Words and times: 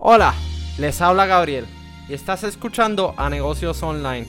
Hola, 0.00 0.32
les 0.78 1.00
habla 1.00 1.26
Gabriel 1.26 1.66
y 2.08 2.14
estás 2.14 2.44
escuchando 2.44 3.14
a 3.16 3.28
Negocios 3.28 3.82
Online. 3.82 4.28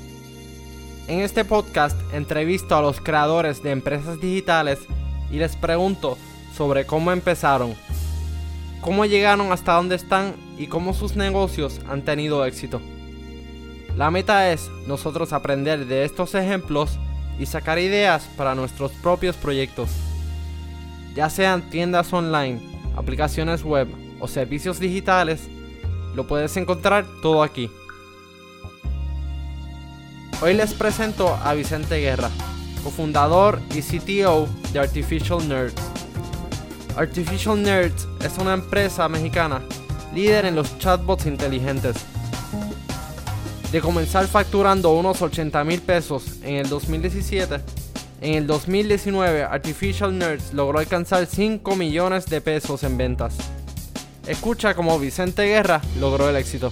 En 1.07 1.19
este 1.19 1.45
podcast 1.45 1.95
entrevisto 2.11 2.75
a 2.75 2.81
los 2.81 2.99
creadores 2.99 3.61
de 3.61 3.69
empresas 3.69 4.19
digitales 4.19 4.79
y 5.29 5.37
les 5.37 5.55
pregunto 5.55 6.17
sobre 6.57 6.87
cómo 6.87 7.11
empezaron, 7.11 7.75
cómo 8.81 9.05
llegaron 9.05 9.51
hasta 9.51 9.73
donde 9.73 9.93
están 9.93 10.33
y 10.57 10.65
cómo 10.65 10.95
sus 10.95 11.15
negocios 11.15 11.79
han 11.87 12.01
tenido 12.01 12.43
éxito. 12.45 12.81
La 13.95 14.09
meta 14.09 14.51
es 14.51 14.71
nosotros 14.87 15.33
aprender 15.33 15.85
de 15.85 16.03
estos 16.03 16.33
ejemplos 16.33 16.97
y 17.37 17.45
sacar 17.45 17.77
ideas 17.77 18.27
para 18.35 18.55
nuestros 18.55 18.91
propios 18.93 19.35
proyectos, 19.35 19.91
ya 21.13 21.29
sean 21.29 21.61
tiendas 21.69 22.11
online, 22.11 22.59
aplicaciones 22.95 23.63
web 23.63 23.87
o 24.19 24.27
servicios 24.27 24.79
digitales 24.79 25.47
lo 26.15 26.27
puedes 26.27 26.55
encontrar 26.57 27.05
todo 27.21 27.43
aquí. 27.43 27.69
Hoy 30.41 30.53
les 30.53 30.73
presento 30.73 31.35
a 31.43 31.53
Vicente 31.53 31.97
Guerra, 31.97 32.29
cofundador 32.83 33.59
y 33.75 33.81
CTO 33.81 34.47
de 34.71 34.79
Artificial 34.79 35.47
Nerds. 35.47 35.81
Artificial 36.95 37.61
Nerds 37.61 38.07
es 38.23 38.37
una 38.37 38.53
empresa 38.53 39.07
mexicana 39.09 39.61
líder 40.13 40.45
en 40.45 40.55
los 40.55 40.77
chatbots 40.79 41.25
inteligentes. 41.25 41.97
De 43.71 43.81
comenzar 43.81 44.27
facturando 44.27 44.91
unos 44.91 45.21
80 45.21 45.63
mil 45.63 45.81
pesos 45.81 46.37
en 46.43 46.55
el 46.55 46.69
2017, 46.69 47.59
en 48.21 48.33
el 48.33 48.47
2019 48.47 49.43
Artificial 49.43 50.17
Nerds 50.17 50.53
logró 50.53 50.79
alcanzar 50.79 51.25
5 51.25 51.75
millones 51.75 52.25
de 52.25 52.41
pesos 52.41 52.83
en 52.83 52.97
ventas. 52.97 53.37
Escucha 54.29 54.75
cómo 54.75 54.99
Vicente 54.99 55.41
Guerra 55.41 55.81
logró 55.99 56.29
el 56.29 56.35
éxito. 56.35 56.71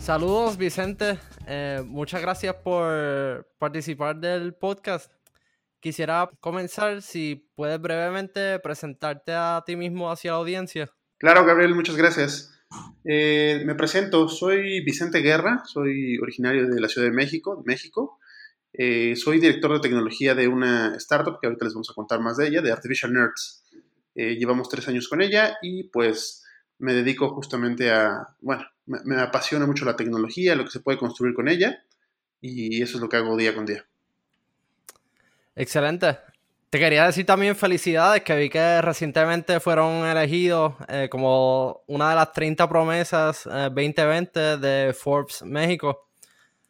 Saludos 0.00 0.56
Vicente, 0.56 1.18
eh, 1.46 1.82
muchas 1.84 2.22
gracias 2.22 2.54
por 2.54 3.46
participar 3.58 4.16
del 4.16 4.54
podcast. 4.54 5.12
Quisiera 5.80 6.30
comenzar 6.40 7.02
si 7.02 7.46
puedes 7.54 7.78
brevemente 7.78 8.58
presentarte 8.60 9.32
a 9.34 9.62
ti 9.66 9.76
mismo 9.76 10.10
hacia 10.10 10.30
la 10.30 10.38
audiencia. 10.38 10.90
Claro, 11.18 11.44
Gabriel, 11.44 11.74
muchas 11.74 11.96
gracias. 11.96 12.50
Eh, 13.04 13.62
me 13.66 13.74
presento, 13.74 14.30
soy 14.30 14.82
Vicente 14.82 15.18
Guerra, 15.18 15.62
soy 15.66 16.16
originario 16.16 16.66
de 16.66 16.80
la 16.80 16.88
Ciudad 16.88 17.06
de 17.06 17.14
México, 17.14 17.62
México. 17.66 18.18
Eh, 18.72 19.14
soy 19.16 19.40
director 19.40 19.74
de 19.74 19.80
tecnología 19.80 20.34
de 20.34 20.48
una 20.48 20.96
startup 20.96 21.38
que 21.38 21.48
ahorita 21.48 21.66
les 21.66 21.74
vamos 21.74 21.90
a 21.90 21.94
contar 21.94 22.20
más 22.20 22.38
de 22.38 22.48
ella, 22.48 22.62
de 22.62 22.72
Artificial 22.72 23.12
Nerds. 23.12 23.59
Eh, 24.14 24.36
llevamos 24.36 24.68
tres 24.68 24.86
años 24.88 25.08
con 25.08 25.22
ella 25.22 25.56
y 25.62 25.84
pues 25.84 26.44
me 26.78 26.94
dedico 26.94 27.30
justamente 27.34 27.90
a, 27.90 28.28
bueno, 28.40 28.64
me, 28.86 29.20
apasiona 29.20 29.66
mucho 29.66 29.84
la 29.84 29.96
tecnología, 29.96 30.56
lo 30.56 30.64
que 30.64 30.70
se 30.70 30.80
puede 30.80 30.98
construir 30.98 31.34
con 31.34 31.48
ella 31.48 31.84
y 32.40 32.82
eso 32.82 32.96
es 32.96 33.02
lo 33.02 33.08
que 33.08 33.16
hago 33.16 33.36
día 33.36 33.54
con 33.54 33.66
día. 33.66 33.84
Excelente. 35.54 36.18
Te 36.70 36.78
quería 36.78 37.04
decir 37.04 37.26
también 37.26 37.56
felicidades, 37.56 38.22
que 38.22 38.36
vi 38.36 38.48
que 38.48 38.80
recientemente 38.80 39.58
fueron 39.58 40.06
elegidos 40.06 40.74
eh, 40.88 41.08
como 41.10 41.82
una 41.88 42.10
de 42.10 42.14
las 42.14 42.32
30 42.32 42.68
promesas 42.68 43.44
2020 43.44 44.40
eh, 44.40 44.56
de 44.56 44.92
Forbes 44.94 45.42
México. 45.42 46.08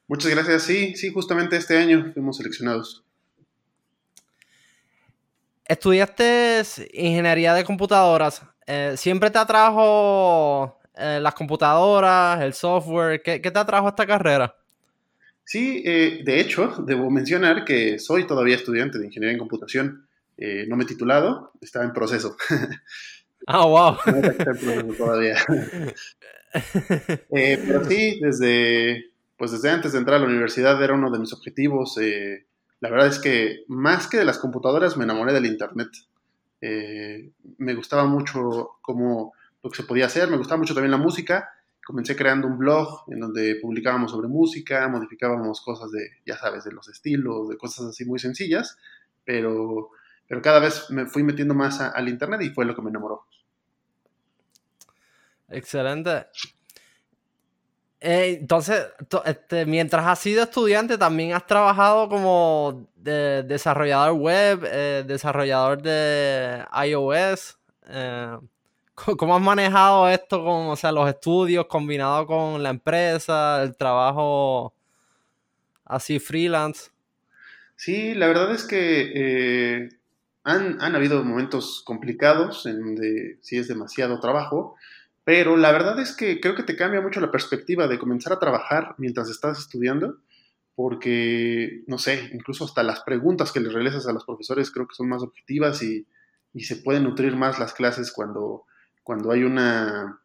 Muchas 0.09 0.31
gracias, 0.31 0.63
sí, 0.63 0.97
sí, 0.97 1.13
justamente 1.13 1.57
este 1.57 1.77
año 1.77 2.11
fuimos 2.13 2.39
seleccionados. 2.39 3.05
Estudiaste 5.71 6.65
ingeniería 6.95 7.55
de 7.55 7.63
computadoras. 7.63 8.43
Eh, 8.67 8.95
¿Siempre 8.97 9.31
te 9.31 9.39
atrajo 9.39 10.81
eh, 10.97 11.21
las 11.23 11.33
computadoras, 11.35 12.41
el 12.41 12.55
software? 12.55 13.23
¿Qué, 13.23 13.39
te 13.39 13.57
atrajo 13.57 13.87
esta 13.87 14.05
carrera? 14.05 14.53
Sí, 15.45 15.81
eh, 15.87 16.23
de 16.25 16.41
hecho, 16.41 16.75
debo 16.85 17.09
mencionar 17.09 17.65
que 17.65 18.01
soy 18.01 18.27
todavía 18.27 18.57
estudiante 18.57 18.99
de 18.99 19.07
ingeniería 19.07 19.35
en 19.35 19.39
computación. 19.39 20.09
no 20.67 20.77
me 20.77 20.83
he 20.83 20.89
titulado, 20.89 21.53
está 21.61 21.85
en 21.85 21.93
proceso. 21.93 22.37
Ah, 23.47 23.65
wow. 23.65 23.97
No 24.07 24.29
está 24.29 24.51
en 24.51 24.59
proceso 24.59 24.95
todavía. 24.99 25.37
pero 27.31 27.85
sí, 27.85 28.21
desde, 28.21 29.13
pues 29.37 29.53
desde 29.53 29.71
antes 29.71 29.93
de 29.93 29.99
entrar 29.99 30.17
a 30.17 30.21
la 30.21 30.27
universidad 30.27 30.83
era 30.83 30.95
uno 30.95 31.11
de 31.11 31.21
mis 31.21 31.33
objetivos 31.33 31.97
la 32.81 32.91
verdad 32.91 33.09
es 33.09 33.19
que 33.19 33.65
más 33.69 34.07
que 34.07 34.17
de 34.17 34.25
las 34.25 34.39
computadoras 34.39 34.97
me 34.97 35.05
enamoré 35.05 35.33
del 35.33 35.47
Internet. 35.47 35.91
Eh, 36.63 37.31
me 37.59 37.75
gustaba 37.75 38.07
mucho 38.07 38.79
cómo 38.81 39.35
lo 39.63 39.71
que 39.71 39.77
se 39.77 39.83
podía 39.85 40.07
hacer, 40.07 40.31
me 40.31 40.39
gustaba 40.39 40.59
mucho 40.59 40.75
también 40.75 40.91
la 40.91 40.97
música. 40.97 41.51
Comencé 41.85 42.17
creando 42.17 42.47
un 42.47 42.59
blog 42.59 43.05
en 43.09 43.21
donde 43.21 43.57
publicábamos 43.61 44.13
sobre 44.13 44.29
música, 44.29 44.89
modificábamos 44.89 45.61
cosas 45.61 45.91
de, 45.91 46.09
ya 46.25 46.37
sabes, 46.37 46.65
de 46.65 46.73
los 46.73 46.89
estilos, 46.89 47.49
de 47.49 47.57
cosas 47.57 47.87
así 47.87 48.05
muy 48.05 48.19
sencillas, 48.19 48.79
pero, 49.25 49.91
pero 50.27 50.41
cada 50.41 50.61
vez 50.61 50.91
me 50.91 51.07
fui 51.07 51.23
metiendo 51.23 51.55
más 51.55 51.81
al 51.81 52.09
Internet 52.09 52.43
y 52.43 52.51
fue 52.51 52.65
lo 52.65 52.75
que 52.75 52.83
me 52.83 52.91
enamoró. 52.91 53.27
Excelente. 55.49 56.27
Eh, 58.01 58.39
entonces, 58.41 58.87
este, 59.27 59.67
mientras 59.67 60.07
has 60.07 60.19
sido 60.19 60.43
estudiante, 60.43 60.97
también 60.97 61.35
has 61.35 61.47
trabajado 61.47 62.09
como 62.09 62.89
desarrollador 62.97 64.13
web, 64.15 64.65
eh, 64.65 65.05
desarrollador 65.07 65.83
de 65.83 66.65
iOS. 66.87 67.59
Eh, 67.89 68.39
¿Cómo 68.95 69.37
has 69.37 69.43
manejado 69.43 70.09
esto 70.09 70.43
con 70.43 70.69
o 70.69 70.77
sea, 70.77 70.93
los 70.93 71.09
estudios 71.09 71.67
combinado 71.67 72.27
con 72.27 72.63
la 72.63 72.71
empresa, 72.71 73.63
el 73.63 73.77
trabajo 73.77 74.75
así 75.85 76.19
freelance? 76.19 76.91
Sí, 77.77 78.15
la 78.15 78.29
verdad 78.29 78.53
es 78.53 78.65
que 78.65 79.89
han, 80.45 80.81
han 80.83 80.95
habido 80.95 81.23
momentos 81.23 81.83
complicados 81.85 82.67
en 82.67 82.81
donde 82.81 83.39
sí 83.41 83.57
es 83.59 83.69
demasiado 83.69 84.21
trabajo. 84.21 84.77
Pero 85.25 85.57
la 85.57 85.73
verdad 85.73 85.99
es 86.01 86.17
que 86.17 86.41
creo 86.41 86.55
que 86.55 86.63
te 86.63 86.77
cambia 86.77 87.01
mucho 87.01 87.21
la 87.21 87.31
perspectiva 87.31 87.87
de 87.87 87.99
comenzar 87.99 88.33
a 88.33 88.39
trabajar 88.39 88.95
mientras 88.99 89.29
estás 89.29 89.59
estudiando, 89.59 90.19
porque, 90.75 91.83
no 91.87 91.99
sé, 91.99 92.31
incluso 92.33 92.65
hasta 92.65 92.83
las 92.83 93.01
preguntas 93.01 93.53
que 93.53 93.61
les 93.61 93.73
realizas 93.73 94.07
a 94.07 94.13
los 94.13 94.25
profesores 94.25 94.71
creo 94.71 94.89
que 94.89 94.95
son 94.95 95.09
más 95.09 95.23
objetivas 95.23 95.83
y, 95.83 96.07
se 96.59 96.77
pueden 96.77 97.05
nutrir 97.05 97.37
más 97.37 97.61
las 97.61 97.73
clases 97.73 98.11
cuando, 98.11 98.65
cuando 99.05 99.31
hay 99.31 99.45
una, 99.45 100.21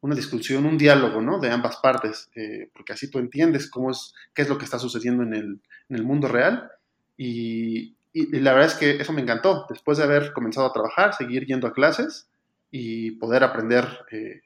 una 0.00 0.14
discusión, 0.14 0.66
un 0.66 0.78
diálogo, 0.78 1.20
¿no? 1.20 1.40
De 1.40 1.50
ambas 1.50 1.78
partes, 1.78 2.30
eh, 2.36 2.70
porque 2.74 2.92
así 2.92 3.10
tú 3.10 3.18
entiendes 3.18 3.68
cómo 3.68 3.90
es, 3.90 4.14
qué 4.34 4.42
es 4.42 4.48
lo 4.48 4.58
que 4.58 4.64
está 4.64 4.78
sucediendo 4.78 5.22
en 5.22 5.34
el, 5.34 5.60
en 5.88 5.96
el 5.96 6.04
mundo 6.04 6.28
real. 6.28 6.70
Y, 7.16 7.96
y, 8.12 8.40
la 8.40 8.52
verdad 8.52 8.72
es 8.72 8.78
que 8.78 9.02
eso 9.02 9.12
me 9.12 9.22
encantó. 9.22 9.66
Después 9.68 9.98
de 9.98 10.04
haber 10.04 10.32
comenzado 10.32 10.66
a 10.66 10.72
trabajar, 10.72 11.14
seguir 11.14 11.46
yendo 11.46 11.66
a 11.66 11.72
clases, 11.72 12.28
y 12.72 13.12
poder 13.12 13.44
aprender. 13.44 13.86
Eh, 14.10 14.40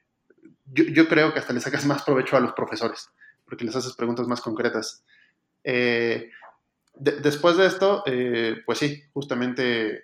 yo, 0.67 1.09
creo 1.09 1.33
que 1.33 1.39
hasta 1.39 1.53
le 1.53 1.61
sacas 1.61 1.87
más 1.87 2.03
provecho 2.03 2.37
a 2.37 2.41
los 2.41 2.53
profesores, 2.53 3.09
porque 3.47 3.65
les 3.65 3.75
haces 3.75 3.95
preguntas 3.95 4.27
más 4.27 4.43
concretas. 4.43 5.05
Eh, 5.63 6.31
después 6.97 7.57
de 7.57 7.67
esto, 7.67 8.03
eh, 8.05 8.57
pues 8.67 8.79
sí, 8.79 9.03
justamente 9.15 10.03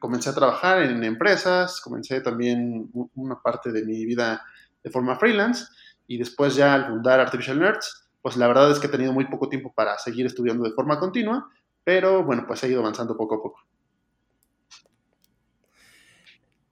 comencé 0.00 0.30
a 0.30 0.34
trabajar 0.34 0.82
en 0.82 1.04
empresas, 1.04 1.80
comencé 1.80 2.20
también 2.22 2.90
una 3.14 3.42
parte 3.42 3.70
de 3.70 3.84
mi 3.84 4.06
vida 4.06 4.42
de 4.82 4.90
forma 4.90 5.18
freelance 5.18 5.66
y 6.06 6.16
después 6.16 6.54
ya 6.54 6.74
al 6.74 6.86
fundar 6.86 7.20
Artificial 7.20 7.58
Nerds, 7.58 8.08
pues 8.22 8.36
la 8.36 8.48
verdad 8.48 8.70
es 8.70 8.78
que 8.78 8.86
he 8.86 8.90
tenido 8.90 9.12
muy 9.12 9.26
poco 9.26 9.48
tiempo 9.48 9.72
para 9.74 9.98
seguir 9.98 10.26
estudiando 10.26 10.64
de 10.64 10.72
forma 10.72 10.98
continua, 10.98 11.50
pero 11.84 12.24
bueno, 12.24 12.44
pues 12.46 12.62
he 12.64 12.68
ido 12.68 12.80
avanzando 12.80 13.16
poco 13.16 13.34
a 13.34 13.42
poco. 13.42 13.60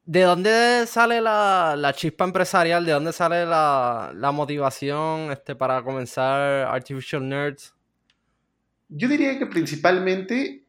¿De 0.06 0.22
dónde 0.22 0.86
sale 0.86 1.20
la, 1.20 1.92
chispa 1.94 2.24
empresarial? 2.24 2.84
¿De 2.84 2.92
dónde 2.92 3.12
sale 3.12 3.46
la, 3.46 4.30
motivación 4.34 5.32
este, 5.32 5.54
para 5.54 5.82
comenzar 5.82 6.66
Artificial 6.66 7.26
Nerds? 7.26 7.74
Yo 8.88 9.08
diría 9.08 9.38
que 9.38 9.46
principalmente 9.46 10.64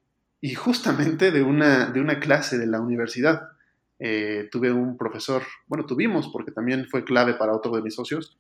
y 0.46 0.54
justamente 0.54 1.32
de 1.32 1.42
una, 1.42 1.88
de 1.88 2.00
una 2.00 2.20
clase 2.20 2.60
de 2.60 2.68
la 2.68 2.80
universidad. 2.80 3.50
Eh, 3.98 4.48
tuve 4.52 4.72
un 4.72 4.96
profesor, 4.96 5.42
bueno, 5.66 5.88
tuvimos 5.88 6.28
porque 6.28 6.52
también 6.52 6.86
fue 6.86 7.04
clave 7.04 7.34
para 7.34 7.54
otro 7.54 7.72
de 7.76 7.82
mis 7.82 7.96
socios, 7.96 8.38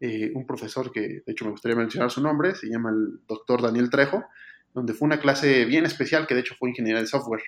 eh, 0.00 0.32
un 0.34 0.46
profesor 0.46 0.90
que 0.90 1.22
de 1.24 1.32
hecho 1.32 1.44
me 1.44 1.52
gustaría 1.52 1.76
mencionar 1.76 2.10
su 2.10 2.20
nombre, 2.20 2.56
se 2.56 2.68
llama 2.68 2.90
el 2.90 3.20
doctor 3.28 3.62
Daniel 3.62 3.88
Trejo, 3.88 4.24
donde 4.72 4.94
fue 4.94 5.06
una 5.06 5.20
clase 5.20 5.64
bien 5.66 5.86
especial 5.86 6.26
que 6.26 6.34
de 6.34 6.40
hecho 6.40 6.56
fue 6.58 6.70
ingeniería 6.70 7.02
de 7.02 7.06
software 7.06 7.42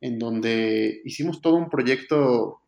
en 0.00 0.18
donde 0.18 1.02
hicimos 1.04 1.40
todo 1.40 1.54
un 1.54 1.68
proyecto 1.68 2.60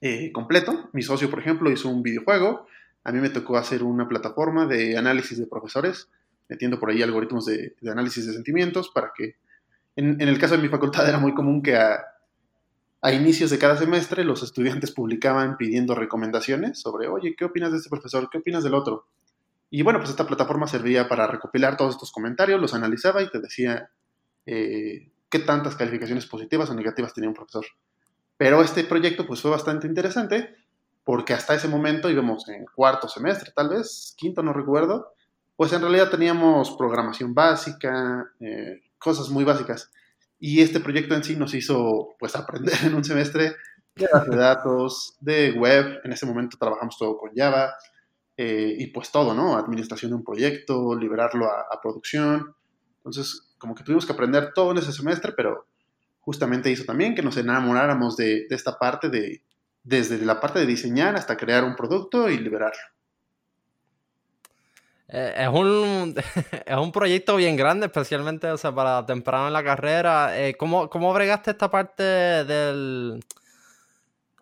eh, 0.00 0.32
completo. 0.32 0.90
Mi 0.92 1.02
socio, 1.02 1.28
por 1.28 1.40
ejemplo, 1.40 1.70
hizo 1.70 1.88
un 1.88 2.02
videojuego. 2.02 2.66
A 3.04 3.12
mí 3.12 3.20
me 3.20 3.30
tocó 3.30 3.56
hacer 3.56 3.82
una 3.82 4.08
plataforma 4.08 4.66
de 4.66 4.96
análisis 4.96 5.38
de 5.38 5.46
profesores, 5.46 6.08
metiendo 6.48 6.78
por 6.78 6.90
ahí 6.90 7.02
algoritmos 7.02 7.46
de, 7.46 7.74
análisis 7.90 8.26
de 8.26 8.32
sentimientos 8.32 8.90
para 8.90 9.12
que, 9.16 9.36
en, 9.96 10.20
el 10.20 10.38
caso 10.38 10.56
de 10.56 10.62
mi 10.62 10.68
facultad 10.68 11.08
era 11.08 11.18
muy 11.18 11.34
común 11.34 11.62
que 11.62 11.76
a, 11.76 12.00
a 13.02 13.12
inicios 13.12 13.50
de 13.50 13.58
cada 13.58 13.76
semestre 13.76 14.24
los 14.24 14.42
estudiantes 14.42 14.92
publicaban 14.92 15.56
pidiendo 15.56 15.94
recomendaciones 15.94 16.80
sobre, 16.80 17.08
oye, 17.08 17.34
¿qué 17.36 17.44
opinas 17.44 17.72
de 17.72 17.78
este 17.78 17.90
profesor? 17.90 18.28
¿Qué 18.30 18.38
opinas 18.38 18.64
del 18.64 18.74
otro? 18.74 19.06
Y 19.70 19.82
bueno, 19.82 19.98
pues 19.98 20.10
esta 20.10 20.26
plataforma 20.26 20.66
servía 20.66 21.08
para 21.08 21.26
recopilar 21.26 21.76
todos 21.76 21.94
estos 21.94 22.10
comentarios, 22.10 22.60
los 22.60 22.74
analizaba 22.74 23.22
y 23.22 23.30
te 23.30 23.40
decía 23.40 23.90
eh, 24.46 25.10
qué 25.28 25.38
tantas 25.38 25.76
calificaciones 25.76 26.26
positivas 26.26 26.70
o 26.70 26.74
negativas 26.74 27.14
tenía 27.14 27.28
un 27.28 27.34
profesor. 27.34 27.64
Pero 28.36 28.62
este 28.62 28.84
proyecto 28.84 29.26
pues 29.26 29.40
fue 29.40 29.50
bastante 29.50 29.86
interesante 29.86 30.54
porque 31.04 31.32
hasta 31.32 31.54
ese 31.54 31.68
momento 31.68 32.10
íbamos 32.10 32.48
en 32.48 32.66
cuarto 32.66 33.08
semestre, 33.08 33.52
tal 33.54 33.70
vez, 33.70 34.14
quinto, 34.16 34.42
no 34.42 34.52
recuerdo, 34.52 35.14
pues 35.56 35.72
en 35.72 35.80
realidad 35.80 36.10
teníamos 36.10 36.76
programación 36.76 37.34
básica, 37.34 38.30
eh, 38.40 38.82
cosas 38.98 39.28
muy 39.30 39.44
básicas. 39.44 39.90
Y 40.38 40.60
este 40.60 40.80
proyecto 40.80 41.14
en 41.14 41.24
sí 41.24 41.34
nos 41.34 41.54
hizo 41.54 42.14
pues 42.18 42.36
aprender 42.36 42.74
en 42.84 42.94
un 42.94 43.04
semestre 43.04 43.56
de 43.96 44.36
datos, 44.36 45.16
de 45.20 45.52
web, 45.52 46.00
en 46.04 46.12
ese 46.12 46.26
momento 46.26 46.56
trabajamos 46.58 46.96
todo 46.96 47.18
con 47.18 47.34
Java, 47.34 47.74
eh, 48.36 48.76
y 48.78 48.86
pues 48.88 49.10
todo, 49.10 49.34
¿no? 49.34 49.56
Administración 49.56 50.12
de 50.12 50.16
un 50.16 50.22
proyecto, 50.22 50.94
liberarlo 50.94 51.46
a, 51.46 51.80
producción. 51.82 52.54
Entonces, 52.98 53.47
como 53.58 53.74
que 53.74 53.84
tuvimos 53.84 54.06
que 54.06 54.12
aprender 54.12 54.52
todo 54.54 54.72
en 54.72 54.78
ese 54.78 54.92
semestre, 54.92 55.32
pero 55.32 55.66
justamente 56.20 56.70
hizo 56.70 56.84
también 56.84 57.14
que 57.14 57.22
nos 57.22 57.36
enamoráramos 57.36 58.16
de, 58.16 58.46
esta 58.50 58.78
parte 58.78 59.08
de, 59.08 59.42
desde 59.82 60.18
la 60.24 60.40
parte 60.40 60.58
de 60.60 60.66
diseñar 60.66 61.16
hasta 61.16 61.36
crear 61.36 61.64
un 61.64 61.76
producto 61.76 62.28
y 62.28 62.38
liberarlo. 62.38 62.80
Eh, 65.08 65.34
es, 65.38 65.48
un, 65.48 66.14
es 66.66 66.76
un 66.76 66.92
proyecto 66.92 67.36
bien 67.36 67.56
grande, 67.56 67.86
especialmente 67.86 68.50
o 68.50 68.58
sea, 68.58 68.74
para 68.74 69.06
temprano 69.06 69.46
en 69.46 69.54
la 69.54 69.64
carrera. 69.64 70.38
Eh, 70.38 70.54
¿cómo, 70.54 70.90
¿Cómo 70.90 71.12
bregaste 71.14 71.52
esta 71.52 71.70
parte 71.70 72.02
del 72.02 73.24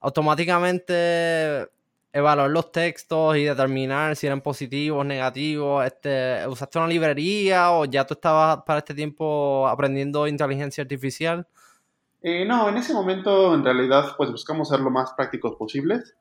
automáticamente 0.00 1.68
evaluar 2.16 2.50
los 2.50 2.72
textos 2.72 3.36
y 3.36 3.44
determinar 3.44 4.16
si 4.16 4.26
eran 4.26 4.40
positivos, 4.40 5.04
negativos? 5.04 5.84
Este, 5.84 6.46
¿Usaste 6.48 6.78
una 6.78 6.88
librería 6.88 7.72
o 7.72 7.84
ya 7.84 8.06
tú 8.06 8.14
estabas 8.14 8.62
para 8.64 8.78
este 8.78 8.94
tiempo 8.94 9.68
aprendiendo 9.68 10.26
inteligencia 10.26 10.82
artificial? 10.82 11.46
Eh, 12.22 12.46
no, 12.46 12.68
en 12.70 12.78
ese 12.78 12.94
momento 12.94 13.54
en 13.54 13.62
realidad 13.62 14.14
pues 14.16 14.30
buscamos 14.30 14.70
ser 14.70 14.80
lo 14.80 14.90
más 14.90 15.12
prácticos 15.12 15.56
posibles. 15.56 16.14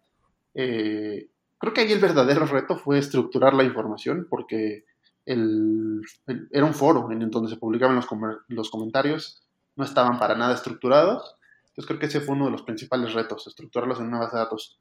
Eh, 0.54 1.30
creo 1.58 1.74
que 1.74 1.82
ahí 1.82 1.92
el 1.94 2.00
verdadero 2.00 2.46
reto 2.46 2.78
fue 2.78 3.00
estructurar 3.00 3.54
la 3.54 3.64
información 3.64 4.28
porque 4.30 4.84
era 5.26 6.66
un 6.66 6.74
foro 6.74 7.10
en 7.10 7.32
donde 7.32 7.50
se 7.50 7.58
publicaban 7.58 7.96
los, 7.96 8.06
los 8.50 8.70
comentarios, 8.70 9.48
no 9.76 9.84
estaban 9.84 10.20
para 10.20 10.36
nada 10.36 10.54
estructurados. 10.54 11.36
Entonces 11.70 11.88
creo 11.88 12.00
que 12.00 12.06
ese 12.06 12.22
fue 12.22 12.36
uno 12.36 12.46
de 12.46 12.52
los 12.52 12.62
principales 12.62 13.14
retos, 13.14 13.48
estructurarlos 13.48 14.00
en 14.00 14.08
una 14.08 14.20
base 14.20 14.36
de 14.36 14.44
datos. 14.44 14.80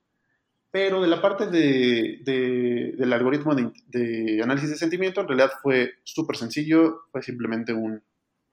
Pero 0.74 1.00
de 1.00 1.06
la 1.06 1.22
parte 1.22 1.46
de, 1.46 2.18
del 2.98 3.12
algoritmo 3.12 3.54
de, 3.54 4.40
análisis 4.42 4.70
de 4.70 4.76
sentimiento, 4.76 5.20
en 5.20 5.28
realidad 5.28 5.52
fue 5.62 5.98
súper 6.02 6.36
sencillo, 6.36 7.04
fue 7.12 7.22
simplemente 7.22 7.72
un, 7.72 8.02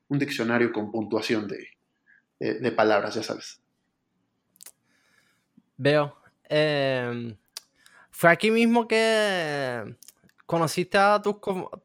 un 0.08 0.20
diccionario 0.20 0.72
con 0.72 0.92
puntuación 0.92 1.48
de, 1.48 2.72
palabras, 2.74 3.16
ya 3.16 3.24
sabes. 3.24 3.60
Veo. 5.78 6.16
Em, 6.48 7.36
fue 8.12 8.30
aquí 8.30 8.52
mismo 8.52 8.88
que 8.88 9.96
conociste 10.46 11.00
a 11.00 11.20
tus, 11.24 11.38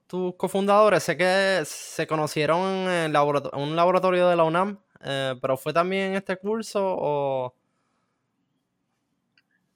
tus 0.06 0.34
cofundadores. 0.34 1.02
Sé 1.02 1.16
que 1.16 1.62
se 1.64 2.06
conocieron 2.06 2.90
en, 2.90 3.16
un 3.16 3.74
laboratorio 3.74 4.28
de 4.28 4.36
la 4.36 4.44
UNAM, 4.44 4.78
eh, 5.02 5.34
pero 5.40 5.56
¿fue 5.56 5.72
también 5.72 6.10
en 6.10 6.16
este 6.16 6.36
curso 6.36 6.82
o...? 6.84 7.54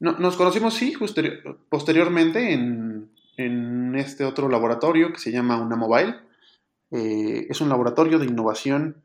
Nos 0.00 0.36
conocimos, 0.36 0.74
sí, 0.74 0.94
posteriormente 1.68 2.52
en, 2.52 3.10
este 3.96 4.24
otro 4.24 4.48
laboratorio 4.48 5.12
que 5.12 5.18
se 5.18 5.32
llama 5.32 5.60
UNAMobile. 5.60 6.16
Eh, 6.90 7.46
es 7.48 7.60
un 7.60 7.68
laboratorio 7.68 8.18
de 8.18 8.26
innovación 8.26 9.02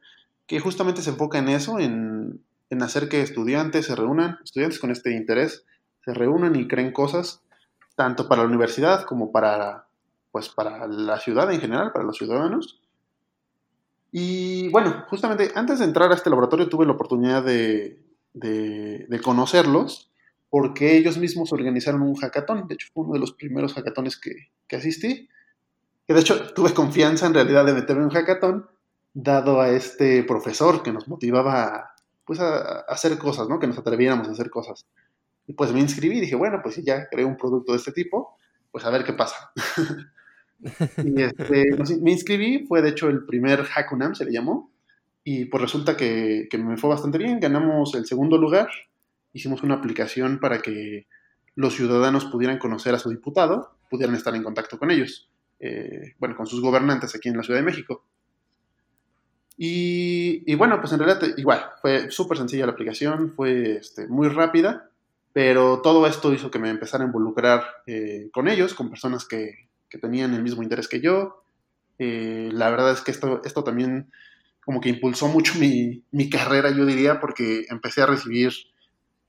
que 0.47 0.59
justamente 0.59 1.01
se 1.01 1.12
enfoca 1.12 1.38
en 1.38 1.50
eso, 1.50 1.80
en, 1.80 2.44
hacer 2.81 3.07
que 3.07 3.21
estudiantes 3.21 3.86
se 3.86 3.95
reúnan, 3.95 4.38
estudiantes 4.44 4.80
con 4.80 4.92
este 4.92 5.15
interés, 5.15 5.65
se 6.03 6.13
reúnan 6.13 6.56
y 6.56 6.68
creen 6.68 6.92
cosas, 6.92 7.42
tanto 7.95 8.27
para 8.27 8.42
la 8.42 8.50
universidad 8.50 9.03
como 9.03 9.31
para, 9.31 9.88
pues, 10.31 10.50
para 10.50 10.88
la 10.88 11.19
ciudad 11.19 11.51
en 11.51 11.62
general, 11.62 11.92
para 11.94 12.06
los 12.06 12.18
ciudadanos. 12.18 12.81
Y 14.12 14.69
bueno, 14.69 15.06
justamente 15.09 15.51
antes 15.56 15.80
de 15.80 15.86
entrar 15.86 16.12
a 16.12 16.15
este 16.15 16.30
laboratorio 16.30 16.69
tuve 16.69 16.86
la 16.86 16.94
oportunidad 16.94 17.44
de, 17.44 18.00
conocerlos 19.24 20.12
porque 20.56 20.96
ellos 20.96 21.18
mismos 21.18 21.52
organizaron 21.52 22.02
un 22.02 22.16
hackathon. 22.16 22.66
De 22.69 22.75
hecho, 22.75 22.88
fue 22.94 23.04
uno 23.04 23.16
de 23.16 23.19
los 23.19 23.34
primeros 23.34 23.74
hackatones 23.74 24.18
que, 24.18 24.52
que 24.69 24.78
asistí. 24.78 25.28
Que 26.07 26.13
de 26.13 26.22
hecho 26.22 26.54
tuve 26.54 26.74
confianza 26.74 27.28
en 27.28 27.34
realidad 27.34 27.66
de 27.66 27.74
meterme 27.74 28.04
en 28.04 28.07
un 28.07 28.13
hackathon 28.13 28.66
dado 29.13 29.60
a 29.60 29.68
este 29.68 30.24
profesor 30.24 30.81
que 30.81 30.94
nos 30.94 31.10
motivaba 31.10 31.92
pues, 32.24 32.40
a, 32.40 32.86
hacer 32.88 33.18
cosas, 33.18 33.50
¿no? 33.50 33.60
Que 33.60 33.68
nos 33.68 33.78
atreviéramos 33.78 34.30
a 34.30 34.31
hacer 34.31 34.50
cosas. 34.50 34.86
Y 35.46 35.52
pues 35.52 35.74
me 35.74 35.81
inscribí 35.81 36.19
y 36.19 36.22
dije, 36.22 36.38
bueno, 36.38 36.62
pues 36.63 36.75
si 36.75 36.86
ya 36.86 37.10
creé 37.10 37.25
un 37.25 37.36
producto 37.36 37.74
de 37.74 37.80
este 37.80 37.92
tipo, 37.92 38.38
pues 38.72 38.86
a 38.86 38.92
ver 38.92 39.04
qué 39.04 39.12
pasa. 39.12 39.52
y 41.04 41.22
este, 41.22 41.66
me 42.02 42.13
inscribí, 42.13 42.66
fue 42.66 42.81
de 42.81 42.92
hecho 42.92 43.10
el 43.10 43.25
primer 43.25 43.66
Hackunam, 43.66 44.16
se 44.16 44.24
le 44.24 44.31
llamó, 44.31 44.72
y 45.22 45.48
pues 45.48 45.62
resulta 45.62 45.98
que, 45.98 46.48
que, 46.50 46.57
me 46.57 46.78
fue 46.78 46.92
bastante 46.92 47.18
bien, 47.18 47.42
ganamos 47.42 47.94
el 47.96 48.06
segundo 48.06 48.38
lugar, 48.38 48.69
hicimos 49.36 49.64
una 49.64 49.76
aplicación 49.76 50.40
para 50.40 50.60
que 50.60 51.08
los 51.56 51.76
ciudadanos 51.76 52.26
pudieran 52.26 52.58
conocer 52.58 52.96
a 52.96 53.00
su 53.00 53.10
diputado, 53.10 53.76
pudieran 53.90 54.16
estar 54.16 54.34
en 54.34 54.44
contacto 54.44 54.80
con 54.80 54.92
ellos, 54.92 55.30
eh, 55.60 56.16
bueno, 56.20 56.38
con 56.38 56.48
sus 56.48 56.62
gobernantes 56.62 57.14
aquí 57.16 57.28
en 57.28 57.38
la 57.38 57.44
Ciudad 57.44 57.60
de 57.60 57.66
México. 57.66 58.06
Y, 59.58 60.54
bueno, 60.56 60.80
pues 60.80 60.92
en 60.94 61.00
realidad 61.00 61.22
igual, 61.38 61.66
fue 61.82 62.10
súper 62.12 62.38
sencilla 62.38 62.66
la 62.66 62.72
aplicación, 62.72 63.34
fue 63.36 63.78
este, 63.78 64.08
muy 64.08 64.30
rápida, 64.30 64.90
pero 65.34 65.81
todo 65.81 66.08
esto 66.08 66.34
hizo 66.34 66.50
que 66.50 66.60
me 66.60 66.70
empezara 66.70 67.04
a 67.04 67.08
involucrar 67.08 67.64
eh, 67.88 68.30
con 68.31 68.48
ellos, 68.48 68.74
con 68.74 68.90
personas 68.90 69.26
que, 69.26 69.66
tenían 70.02 70.34
el 70.34 70.44
mismo 70.44 70.62
interés 70.62 70.90
que 70.90 71.00
yo. 71.00 71.42
Eh, 72.00 72.50
la 72.52 72.70
verdad 72.70 72.92
es 72.92 73.00
que 73.00 73.12
esto, 73.12 73.42
esto 73.46 73.64
también 73.64 74.12
como 74.66 74.81
que 74.81 74.90
impulsó 74.90 75.30
mucho 75.30 75.54
mi 75.58 76.30
carrera, 76.30 76.70
yo 76.70 76.86
diría, 76.86 77.22
porque 77.22 77.66
empecé 77.70 78.02
a 78.02 78.08
recibir 78.08 78.52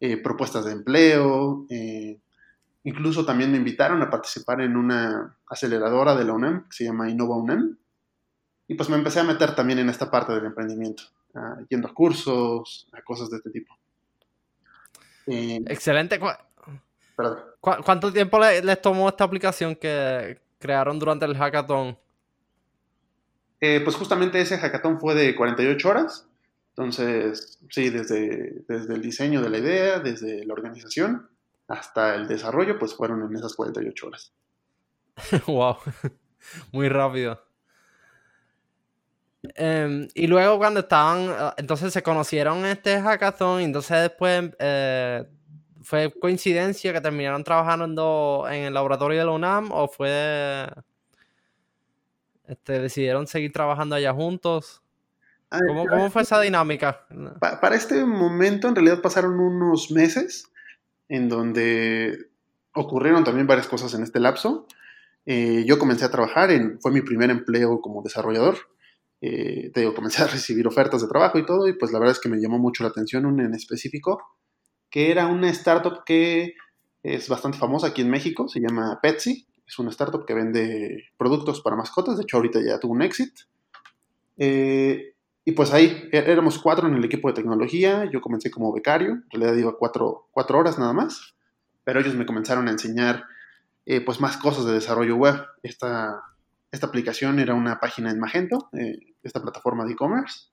eh, 0.00 0.16
propuestas 0.18 0.64
de 0.64 0.72
empleo, 0.72 1.66
incluso 2.84 3.24
también 3.24 3.50
me 3.50 3.58
invitaron 3.58 4.02
a 4.02 4.10
participar 4.10 4.60
en 4.60 4.76
una 4.76 5.36
aceleradora 5.48 6.14
de 6.14 6.24
la 6.24 6.32
UNAM 6.32 6.68
que 6.68 6.76
se 6.76 6.84
llama 6.84 7.10
Innova 7.10 7.36
UNAM 7.36 7.76
y 8.68 8.74
pues 8.74 8.88
me 8.88 8.96
empecé 8.96 9.20
a 9.20 9.24
meter 9.24 9.54
también 9.54 9.78
en 9.78 9.88
esta 9.88 10.10
parte 10.10 10.32
del 10.32 10.46
emprendimiento, 10.46 11.04
yendo 11.68 11.88
a 11.88 11.94
cursos, 11.94 12.88
a 12.92 13.02
cosas 13.02 13.30
de 13.30 13.36
este 13.36 13.50
tipo. 13.50 13.76
Excelente. 15.26 16.18
¿Cuánto 17.60 18.12
tiempo 18.12 18.38
les, 18.40 18.80
tomó 18.80 19.08
esta 19.08 19.24
aplicación 19.24 19.74
que 19.76 20.40
crearon 20.58 20.98
durante 20.98 21.24
el 21.24 21.36
hackathon? 21.36 21.96
Eh, 23.60 23.80
pues 23.82 23.96
justamente 23.96 24.40
ese 24.40 24.58
hackathon 24.58 25.00
fue 25.00 25.14
de 25.14 25.34
48 25.34 25.88
horas. 25.88 26.26
Entonces, 26.76 27.58
sí, 27.70 27.88
desde, 27.88 28.64
desde 28.68 28.94
el 28.94 29.00
diseño 29.00 29.40
de 29.40 29.48
la 29.48 29.56
idea, 29.56 29.98
desde 29.98 30.44
la 30.44 30.52
organización 30.52 31.26
hasta 31.68 32.14
el 32.14 32.28
desarrollo, 32.28 32.78
pues 32.78 32.94
fueron 32.94 33.22
en 33.22 33.34
esas 33.34 33.54
48 33.54 34.06
horas. 34.06 34.34
wow, 35.46 35.76
muy 36.72 36.90
rápido. 36.90 37.42
Em, 39.54 40.06
y 40.14 40.26
luego 40.26 40.58
cuando 40.58 40.80
estaban, 40.80 41.28
ah, 41.30 41.54
entonces 41.56 41.94
se 41.94 42.02
conocieron 42.02 42.66
este 42.66 43.00
hackathon, 43.00 43.62
y 43.62 43.64
entonces 43.64 44.02
después 44.02 44.50
eh, 44.58 45.24
fue 45.82 46.12
coincidencia 46.20 46.92
que 46.92 47.00
terminaron 47.00 47.42
trabajando 47.42 48.46
en 48.50 48.64
el 48.64 48.74
laboratorio 48.74 49.18
de 49.18 49.24
la 49.24 49.30
UNAM 49.30 49.72
o 49.72 49.88
fue, 49.88 50.66
este, 52.46 52.80
decidieron 52.80 53.26
seguir 53.26 53.52
trabajando 53.52 53.94
allá 53.94 54.12
juntos. 54.12 54.82
Ah, 55.50 55.60
¿Cómo, 55.66 55.86
¿Cómo, 55.86 56.10
fue 56.10 56.22
esa 56.22 56.40
dinámica? 56.40 57.06
para 57.40 57.76
este 57.76 58.04
momento 58.04 58.68
en 58.68 58.74
realidad 58.74 59.00
pasaron 59.00 59.38
unos 59.38 59.90
meses 59.92 60.50
en 61.08 61.28
donde 61.28 62.30
ocurrieron 62.74 63.22
también 63.22 63.46
varias 63.46 63.68
cosas 63.68 63.94
en 63.94 64.02
este 64.02 64.20
lapso. 64.20 64.66
Eh, 65.24 65.64
yo 65.66 65.78
comencé 65.78 66.04
a 66.04 66.10
trabajar, 66.10 66.50
en, 66.50 66.80
fue 66.80 66.90
mi 66.90 67.00
primer 67.00 67.30
empleo 67.30 67.80
como 67.80 68.02
desarrollador 68.02 68.56
eh, 69.20 69.70
te 69.72 69.80
digo, 69.80 69.94
comencé 69.94 70.22
a 70.22 70.26
recibir 70.26 70.66
ofertas 70.66 71.02
de 71.02 71.08
trabajo 71.08 71.38
y 71.38 71.46
todo, 71.46 71.68
y 71.68 71.72
pues 71.72 71.92
la 71.92 71.98
verdad 71.98 72.14
es 72.14 72.20
que 72.20 72.28
me 72.28 72.38
llamó 72.38 72.58
mucho 72.58 72.82
la 72.82 72.90
atención 72.90 73.26
un 73.26 73.40
en 73.40 73.54
específico, 73.54 74.22
que 74.90 75.10
era 75.10 75.26
una 75.26 75.50
startup 75.50 76.04
que 76.04 76.54
es 77.02 77.28
bastante 77.28 77.58
famosa 77.58 77.88
aquí 77.88 78.02
en 78.02 78.10
México, 78.10 78.48
se 78.48 78.60
llama 78.60 78.98
Petsy, 79.02 79.46
es 79.66 79.78
una 79.78 79.90
startup 79.90 80.24
que 80.26 80.34
vende 80.34 81.04
productos 81.16 81.60
para 81.60 81.76
mascotas, 81.76 82.16
de 82.16 82.22
hecho 82.22 82.36
ahorita 82.36 82.60
ya 82.64 82.78
tuvo 82.78 82.92
un 82.92 83.02
exit. 83.02 83.32
Eh, 84.38 85.14
y 85.46 85.52
pues 85.52 85.72
ahí 85.72 86.08
é- 86.10 86.32
éramos 86.32 86.58
cuatro 86.58 86.88
en 86.88 86.96
el 86.96 87.04
equipo 87.04 87.28
de 87.28 87.34
tecnología. 87.34 88.04
Yo 88.12 88.20
comencé 88.20 88.50
como 88.50 88.72
becario, 88.72 89.12
en 89.12 89.30
realidad 89.30 89.54
iba 89.54 89.78
cuatro, 89.78 90.26
cuatro 90.32 90.58
horas 90.58 90.76
nada 90.76 90.92
más, 90.92 91.36
pero 91.84 92.00
ellos 92.00 92.16
me 92.16 92.26
comenzaron 92.26 92.66
a 92.66 92.72
enseñar 92.72 93.24
eh, 93.86 94.00
pues 94.00 94.20
más 94.20 94.36
cosas 94.38 94.66
de 94.66 94.72
desarrollo 94.72 95.14
web. 95.14 95.36
Esta, 95.62 96.20
esta 96.72 96.88
aplicación 96.88 97.38
era 97.38 97.54
una 97.54 97.78
página 97.78 98.10
en 98.10 98.18
Magento, 98.18 98.68
eh, 98.72 98.98
esta 99.22 99.40
plataforma 99.40 99.84
de 99.84 99.92
e-commerce. 99.92 100.48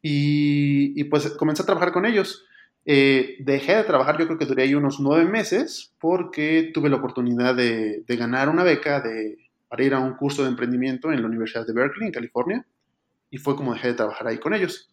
Y, 0.00 0.98
y, 0.98 1.04
pues 1.04 1.28
comencé 1.32 1.62
a 1.62 1.66
trabajar 1.66 1.92
con 1.92 2.06
ellos. 2.06 2.46
Eh, 2.86 3.36
dejé 3.40 3.76
de 3.76 3.84
trabajar, 3.84 4.16
yo 4.18 4.24
creo 4.24 4.38
que 4.38 4.46
duré 4.46 4.62
ahí 4.62 4.74
unos 4.74 4.98
nueve 4.98 5.26
meses, 5.26 5.92
porque 6.00 6.70
tuve 6.72 6.88
la 6.88 6.96
oportunidad 6.96 7.54
de, 7.54 8.02
de 8.06 8.16
ganar 8.16 8.48
una 8.48 8.62
beca 8.62 9.02
de, 9.02 9.36
para 9.68 9.84
ir 9.84 9.92
a 9.92 9.98
un 9.98 10.14
curso 10.14 10.42
de 10.42 10.48
emprendimiento 10.48 11.12
en 11.12 11.20
la 11.20 11.28
Universidad 11.28 11.66
de 11.66 11.74
Berkeley, 11.74 12.06
en 12.06 12.14
California 12.14 12.66
y 13.30 13.38
fue 13.38 13.56
como 13.56 13.74
dejé 13.74 13.88
de 13.88 13.94
trabajar 13.94 14.26
ahí 14.26 14.38
con 14.38 14.54
ellos. 14.54 14.90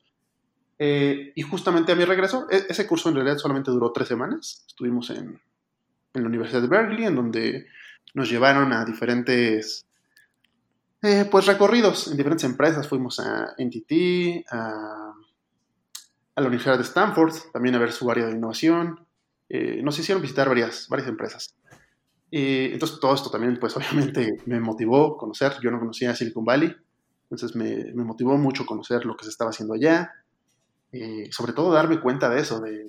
Eh, 0.77 1.31
y 1.35 1.41
justamente 1.41 1.91
a 1.91 1.95
mi 1.95 2.03
regreso, 2.03 2.47
e 2.49 2.65
ese 2.69 2.85
curso 2.85 3.09
en 3.09 3.15
realidad 3.15 3.37
solamente 3.37 3.71
duró 3.71 3.91
tres 3.91 4.07
semanas. 4.07 4.65
Estuvimos 4.67 5.09
en, 5.09 5.39
en, 6.13 6.21
la 6.21 6.27
Universidad 6.27 6.61
de 6.61 6.67
Berkeley, 6.67 7.05
en 7.05 7.15
donde 7.15 7.67
nos 8.13 8.29
llevaron 8.29 8.73
a 8.73 8.83
diferentes 8.83 9.85
eh, 11.01 11.27
pues 11.29 11.45
recorridos 11.45 12.07
en 12.07 12.17
diferentes 12.17 12.43
empresas. 12.43 12.87
Fuimos 12.87 13.19
a 13.19 13.55
NTT, 13.57 14.45
a, 14.51 15.13
a, 16.35 16.41
la 16.41 16.47
Universidad 16.47 16.77
de 16.77 16.83
Stanford, 16.83 17.33
también 17.53 17.75
a 17.75 17.79
ver 17.79 17.91
su 17.91 18.09
área 18.11 18.25
de 18.25 18.33
innovación. 18.33 19.05
Eh, 19.47 19.81
nos 19.83 19.97
hicieron 19.99 20.21
visitar 20.21 20.49
varias, 20.49 20.89
varias 20.89 21.07
empresas. 21.07 21.55
Y 22.31 22.73
entonces 22.73 22.99
todo 22.99 23.13
esto 23.13 23.29
también, 23.29 23.57
pues 23.59 23.77
obviamente 23.77 24.37
me 24.45 24.59
motivó 24.59 25.15
a 25.15 25.17
conocer. 25.17 25.53
Yo 25.61 25.71
no 25.71 25.79
conocía 25.79 26.15
Silicon 26.15 26.43
Valley, 26.43 26.75
entonces 27.35 27.55
me, 27.55 27.93
me, 27.93 28.03
motivó 28.03 28.37
mucho 28.37 28.65
conocer 28.65 29.05
lo 29.05 29.15
que 29.15 29.25
se 29.25 29.29
estaba 29.29 29.51
haciendo 29.51 29.73
allá, 29.73 30.13
eh, 30.91 31.29
sobre 31.31 31.53
todo 31.53 31.73
darme 31.73 31.99
cuenta 31.99 32.29
de 32.29 32.39
eso, 32.39 32.61
de, 32.61 32.87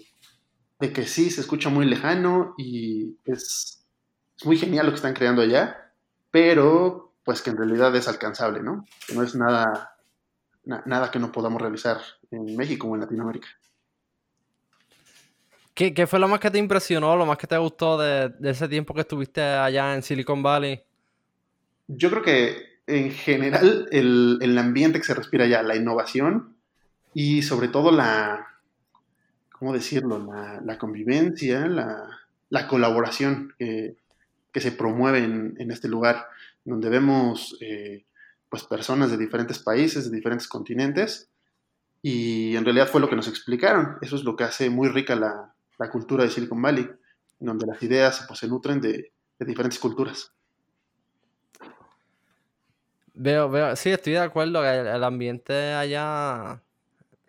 de, 0.78 0.92
que 0.92 1.04
sí, 1.04 1.30
se 1.30 1.40
escucha 1.40 1.68
muy 1.68 1.86
lejano 1.86 2.54
y 2.56 3.18
es, 3.24 3.84
es, 4.36 4.46
muy 4.46 4.56
genial 4.56 4.86
lo 4.86 4.92
que 4.92 4.96
están 4.96 5.14
creando 5.14 5.42
allá, 5.42 5.92
pero 6.30 7.14
pues 7.24 7.42
que 7.42 7.50
en 7.50 7.56
realidad 7.56 7.94
es 7.96 8.06
alcanzable, 8.06 8.62
¿no? 8.62 8.84
Que 9.06 9.14
no 9.14 9.22
es 9.24 9.34
nada, 9.34 9.96
na, 10.64 10.82
nada 10.86 11.10
que 11.10 11.18
no 11.18 11.32
podamos 11.32 11.60
realizar 11.60 12.00
en 12.30 12.56
México 12.56 12.86
o 12.86 12.94
en 12.94 13.00
Latinoamérica. 13.00 13.48
¿Qué, 15.74 15.92
¿Qué, 15.92 16.06
fue 16.06 16.20
lo 16.20 16.28
más 16.28 16.38
que 16.38 16.50
te 16.50 16.58
impresionó, 16.58 17.16
lo 17.16 17.26
más 17.26 17.36
que 17.36 17.48
te 17.48 17.58
gustó 17.58 17.98
de, 17.98 18.28
de 18.28 18.50
ese 18.50 18.68
tiempo 18.68 18.94
que 18.94 19.00
estuviste 19.00 19.42
allá 19.42 19.94
en 19.94 20.02
Silicon 20.02 20.42
Valley? 20.42 20.80
Yo 21.88 22.08
creo 22.10 22.22
que 22.22 22.75
en 22.86 23.10
general 23.10 23.88
el, 23.90 24.38
el, 24.40 24.58
ambiente 24.58 24.98
que 24.98 25.06
se 25.06 25.14
respira 25.14 25.44
allá, 25.44 25.62
la 25.62 25.76
innovación 25.76 26.56
y 27.12 27.42
sobre 27.42 27.68
todo 27.68 27.90
la, 27.90 28.46
¿cómo 29.50 29.72
decirlo? 29.72 30.24
La, 30.62 30.78
convivencia, 30.78 31.66
la, 31.66 32.08
la 32.50 32.68
colaboración 32.68 33.54
que, 33.58 33.96
que, 34.52 34.60
se 34.60 34.72
promueve 34.72 35.18
en, 35.18 35.54
en, 35.58 35.70
este 35.70 35.88
lugar, 35.88 36.26
donde 36.64 36.88
vemos 36.88 37.56
eh, 37.60 38.04
pues 38.48 38.64
personas 38.64 39.10
de 39.10 39.16
diferentes 39.16 39.58
países, 39.58 40.10
de 40.10 40.16
diferentes 40.16 40.46
continentes, 40.46 41.28
y 42.02 42.54
en 42.54 42.64
realidad 42.64 42.88
fue 42.88 43.00
lo 43.00 43.08
que 43.08 43.16
nos 43.16 43.26
explicaron. 43.26 43.96
Eso 44.00 44.14
es 44.14 44.22
lo 44.22 44.36
que 44.36 44.44
hace 44.44 44.70
muy 44.70 44.88
rica 44.88 45.16
la, 45.16 45.54
la 45.78 45.90
cultura 45.90 46.22
de 46.22 46.30
Silicon 46.30 46.62
Valley, 46.62 46.88
donde 47.40 47.66
las 47.66 47.82
ideas 47.82 48.24
pues, 48.28 48.38
se 48.38 48.48
nutren 48.48 48.80
de, 48.80 49.12
de 49.38 49.46
diferentes 49.46 49.80
culturas. 49.80 50.32
Veo, 53.18 53.48
veo, 53.48 53.74
sí, 53.76 53.90
estoy 53.90 54.12
de 54.12 54.18
acuerdo 54.18 54.60
que 54.60 54.68
el, 54.68 55.02
ambiente 55.02 55.72
allá, 55.72 56.60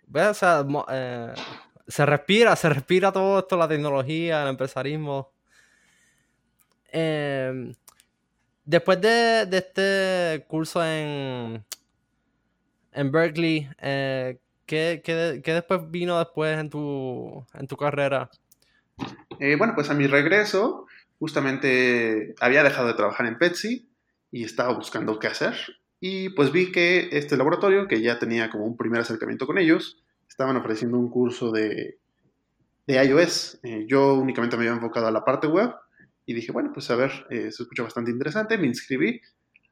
veo, 0.05 0.31
o 0.31 0.33
sea, 0.33 0.65
eh, 0.89 1.33
se 1.87 2.05
respira, 2.05 2.57
se 2.57 2.67
respira 2.67 3.13
todo 3.13 3.39
esto, 3.39 3.55
la 3.55 3.69
tecnología, 3.69 4.43
el 4.43 4.49
empresarismo. 4.49 5.31
Eh, 6.91 7.73
después 8.65 8.99
de, 8.99 9.45
de, 9.45 9.57
este 9.59 10.45
curso 10.49 10.83
en, 10.83 11.63
en 12.91 13.11
Berkeley, 13.11 13.69
eh, 13.79 14.39
¿qué, 14.65 15.01
qué, 15.01 15.39
¿qué, 15.41 15.53
después 15.53 15.89
vino 15.89 16.19
después 16.19 16.59
en 16.59 16.69
tu, 16.69 17.45
en 17.53 17.65
tu 17.65 17.77
carrera? 17.77 18.29
Eh, 19.39 19.55
bueno, 19.55 19.71
pues 19.73 19.89
a 19.89 19.93
mi 19.93 20.05
regreso, 20.05 20.85
justamente 21.17 22.35
había 22.41 22.63
dejado 22.63 22.89
de 22.89 22.93
trabajar 22.95 23.25
en 23.25 23.37
Pepsi 23.37 23.87
y 24.37 24.43
estaba 24.43 24.71
buscando 24.73 25.17
qué 25.17 25.27
hacer. 25.27 25.55
Y 25.99 26.29
pues 26.29 26.51
vi 26.51 26.71
que 26.71 27.09
este 27.11 27.37
laboratorio, 27.37 27.87
que 27.87 28.01
ya 28.01 28.19
tenía 28.19 28.51
como 28.51 28.65
un 28.65 28.77
primer 28.77 29.01
acercamiento 29.01 29.47
con 29.47 29.57
ellos, 29.57 30.03
estaban 30.29 30.55
ofreciendo 30.57 30.99
un 30.99 31.09
curso 31.09 31.51
de, 31.51 31.97
de 32.85 33.03
iOS. 33.03 33.59
Eh, 33.63 33.85
yo 33.87 34.13
únicamente 34.13 34.55
me 34.55 34.63
había 34.63 34.75
enfocado 34.75 35.07
a 35.07 35.11
la 35.11 35.25
parte 35.25 35.47
web 35.47 35.73
y 36.27 36.35
dije, 36.35 36.51
bueno, 36.51 36.71
pues 36.71 36.91
a 36.91 36.95
ver, 36.95 37.11
eh, 37.31 37.51
se 37.51 37.63
escucha 37.63 37.81
bastante 37.81 38.11
interesante, 38.11 38.59
me 38.59 38.67
inscribí. 38.67 39.21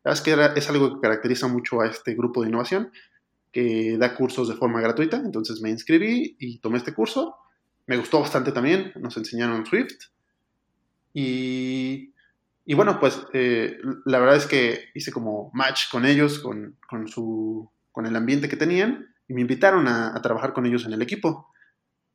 La 0.04 0.14
es 0.14 0.22
que 0.22 0.36
es 0.56 0.70
algo 0.70 0.96
que 0.96 1.02
caracteriza 1.02 1.48
mucho 1.48 1.82
a 1.82 1.86
este 1.86 2.16
grupo 2.16 2.42
de 2.42 2.50
innovación, 2.50 2.92
que 3.52 3.98
da 4.00 4.16
cursos 4.16 4.48
de 4.50 4.56
forma 4.56 4.82
gratuita. 4.82 5.18
Entonces 5.18 5.62
me 5.62 5.70
inscribí 5.70 6.38
y 6.40 6.58
tomé 6.58 6.80
este 6.80 6.96
curso. 6.96 7.36
Me 7.86 7.98
gustó 7.98 8.20
bastante 8.20 8.52
también, 8.52 8.94
nos 8.96 9.16
enseñaron 9.16 9.64
Swift. 9.68 10.06
Y 11.14 12.15
y 12.66 12.74
bueno, 12.74 13.00
pues 13.00 13.22
eh, 13.34 13.78
la 14.06 14.18
verdad 14.18 14.38
es 14.38 14.48
que 14.48 14.86
hice 14.96 15.12
como 15.12 15.52
match 15.54 15.90
con 15.92 16.04
ellos, 16.04 16.40
con, 16.40 16.78
con, 16.90 17.08
su, 17.08 17.70
con 17.92 18.08
el 18.08 18.16
ambiente 18.16 18.50
que 18.50 18.58
tenían, 18.58 19.08
y 19.28 19.36
me 19.36 19.42
invitaron 19.42 19.88
a, 19.88 20.20
trabajar 20.22 20.54
con 20.54 20.66
ellos 20.66 20.84
en 20.86 20.94
el 20.94 21.02
equipo. 21.04 21.48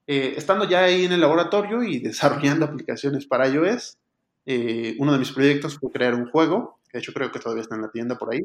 Eh, 0.08 0.34
estando 0.36 0.68
ya 0.68 0.80
ahí 0.80 1.04
en 1.04 1.12
el 1.12 1.20
laboratorio 1.20 1.84
y 1.84 2.00
desarrollando 2.02 2.66
aplicaciones 2.66 3.26
para 3.26 3.46
iOS, 3.46 3.98
eh, 4.44 4.96
uno 4.98 5.12
de 5.12 5.20
mis 5.20 5.30
proyectos 5.30 5.78
fue 5.78 5.92
crear 5.92 6.16
un 6.16 6.28
juego, 6.28 6.80
que 6.88 6.98
de 6.98 7.02
hecho 7.02 7.12
creo 7.12 7.30
que 7.30 7.38
todavía 7.38 7.62
está 7.62 7.76
en 7.76 7.82
la 7.82 7.92
tienda 7.92 8.18
por 8.18 8.34
ahí, 8.34 8.40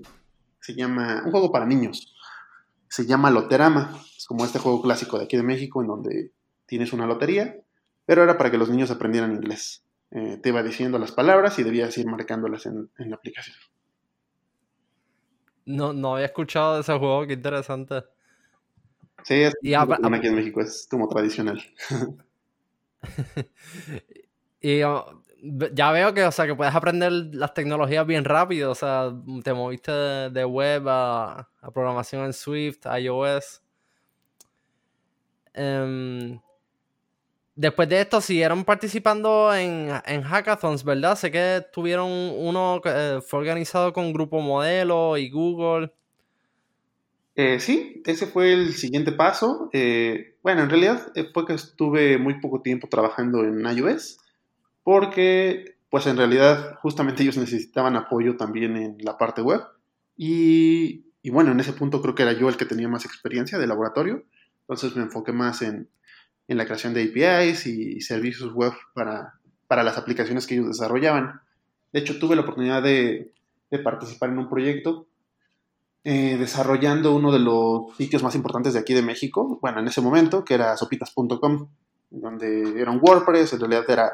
se 0.59 0.75
llama, 0.75 1.23
un 1.25 1.31
juego 1.31 1.51
para 1.51 1.65
niños, 1.65 2.15
se 2.87 3.07
llama 3.07 3.31
Loterama, 3.31 3.99
es 4.15 4.25
como 4.27 4.45
este 4.45 4.59
juego 4.59 4.83
clásico 4.83 5.17
de 5.17 5.25
aquí 5.25 5.37
de 5.37 5.43
México 5.43 5.81
en 5.81 5.87
donde 5.87 6.31
tienes 6.67 6.93
una 6.93 7.07
lotería, 7.07 7.55
pero 8.05 8.21
era 8.21 8.37
para 8.37 8.51
que 8.51 8.59
los 8.59 8.69
niños 8.69 8.91
aprendieran 8.91 9.33
inglés 9.33 9.84
eh, 10.11 10.37
te 10.41 10.49
iba 10.49 10.63
diciendo 10.63 10.99
las 10.99 11.11
palabras 11.11 11.57
y 11.59 11.63
debías 11.63 11.97
ir 11.97 12.07
marcándolas 12.07 12.65
en, 12.65 12.89
en, 12.97 13.09
la 13.09 13.15
aplicación. 13.15 13.55
No, 15.65 15.93
no 15.93 16.15
había 16.15 16.27
escuchado 16.27 16.75
de 16.75 16.81
ese 16.81 16.97
juego, 16.97 17.25
qué 17.27 17.33
interesante. 17.33 18.03
Sí, 19.23 19.41
es 19.41 19.53
y 19.61 19.73
aquí 19.73 20.27
en 20.27 20.35
México, 20.35 20.61
es 20.61 20.87
como 20.89 21.07
tradicional. 21.07 21.61
y 24.61 24.83
uh, 24.83 25.03
ya 25.73 25.91
veo 25.91 26.13
que, 26.13 26.23
o 26.23 26.31
sea, 26.31 26.45
que 26.45 26.55
puedes 26.55 26.73
aprender 26.73 27.11
las 27.11 27.53
tecnologías 27.53 28.05
bien 28.05 28.25
rápido, 28.25 28.71
o 28.71 28.75
sea, 28.75 29.11
te 29.43 29.53
moviste 29.53 29.91
de, 29.91 30.29
de 30.29 30.45
web 30.45 30.87
a, 30.87 31.49
a, 31.61 31.71
programación 31.71 32.25
en 32.25 32.33
Swift, 32.33 32.85
iOS. 32.85 33.61
Um, 35.55 36.39
Después 37.55 37.87
de 37.87 38.01
esto 38.01 38.19
siguieron 38.19 38.65
participando 38.65 39.55
en, 39.55 39.89
en 40.05 40.21
hackathons, 40.23 40.83
¿verdad? 40.83 41.15
Sé 41.15 41.31
que 41.31 41.63
tuvieron 41.71 42.09
uno 42.11 42.81
que 42.83 42.89
eh, 42.91 43.21
fue 43.21 43.39
organizado 43.39 43.93
con 43.93 44.11
Grupo 44.11 44.41
Modelo 44.41 45.15
y 45.15 45.29
Google. 45.29 45.93
Eh, 47.33 47.61
sí, 47.61 48.01
ese 48.05 48.27
fue 48.27 48.51
el 48.51 48.73
siguiente 48.73 49.13
paso. 49.13 49.69
Eh, 49.71 50.35
bueno, 50.43 50.63
en 50.63 50.69
realidad 50.69 51.13
fue 51.33 51.45
que 51.45 51.53
estuve 51.53 52.17
muy 52.17 52.41
poco 52.41 52.61
tiempo 52.61 52.89
trabajando 52.89 53.45
en 53.45 53.65
iOS, 53.65 54.17
porque 54.83 55.77
pues 55.89 56.07
en 56.07 56.17
realidad 56.17 56.75
justamente 56.81 57.23
ellos 57.23 57.37
necesitaban 57.37 57.95
apoyo 57.95 58.35
también 58.35 58.75
en 58.75 58.97
la 58.99 59.17
parte 59.17 59.41
web. 59.41 59.61
Y, 60.17 61.05
y 61.21 61.29
bueno, 61.29 61.53
en 61.53 61.59
ese 61.61 61.71
punto 61.71 62.01
creo 62.01 62.15
que 62.15 62.23
era 62.23 62.33
yo 62.33 62.49
el 62.49 62.57
que 62.57 62.65
tenía 62.65 62.89
más 62.89 63.05
experiencia 63.05 63.57
de 63.57 63.67
laboratorio, 63.67 64.25
entonces 64.61 64.93
me 64.97 65.03
enfoqué 65.03 65.31
más 65.31 65.61
en, 65.61 65.89
en 66.47 66.57
la 66.57 66.65
creación 66.65 66.93
de 66.93 67.03
APIs 67.03 67.65
y 67.67 68.01
servicios 68.01 68.53
web 68.53 68.73
para, 68.93 69.39
para 69.67 69.83
las 69.83 69.97
aplicaciones 69.97 70.45
que 70.45 70.55
ellos 70.55 70.67
desarrollaban. 70.67 71.41
De 71.91 71.99
hecho, 71.99 72.19
tuve 72.19 72.35
la 72.35 72.43
oportunidad 72.43 72.83
de, 72.83 73.31
de 73.71 73.79
participar 73.79 74.29
en 74.29 74.39
un 74.39 74.49
proyecto 74.49 75.07
eh, 76.07 76.37
desarrollando 76.37 77.15
uno 77.15 77.31
de 77.31 77.39
los 77.39 77.95
sitios 77.97 78.21
más 78.21 78.35
importantes 78.35 78.73
de 78.73 78.79
aquí 78.79 78.93
de 78.93 79.01
México, 79.01 79.57
bueno, 79.59 79.79
en 79.79 79.87
ese 79.87 80.01
momento, 80.01 80.45
que 80.45 80.53
era 80.53 80.77
sopitas.com, 80.77 81.67
donde 82.11 82.79
era 82.79 82.91
un 82.91 82.99
WordPress, 83.01 83.53
en 83.53 83.59
realidad 83.59 83.89
era, 83.89 84.11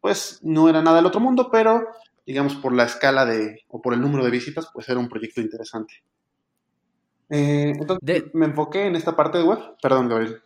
pues, 0.00 0.38
no 0.42 0.68
era 0.68 0.82
nada 0.82 0.98
del 0.98 1.06
otro 1.06 1.18
mundo, 1.18 1.48
pero, 1.50 1.84
digamos, 2.24 2.54
por 2.54 2.72
la 2.72 2.84
escala 2.84 3.26
de, 3.26 3.64
o 3.66 3.82
por 3.82 3.92
el 3.92 4.00
número 4.00 4.24
de 4.24 4.30
visitas, 4.30 4.68
pues 4.72 4.88
era 4.88 5.00
un 5.00 5.08
proyecto 5.08 5.40
interesante. 5.40 5.94
Eh, 7.28 7.72
entonces, 7.76 7.98
de... 8.02 8.30
me 8.34 8.46
enfoqué 8.46 8.86
en 8.86 8.94
esta 8.94 9.16
parte 9.16 9.38
de 9.38 9.44
web. 9.44 9.58
Perdón, 9.82 10.08
Gabriel. 10.08 10.40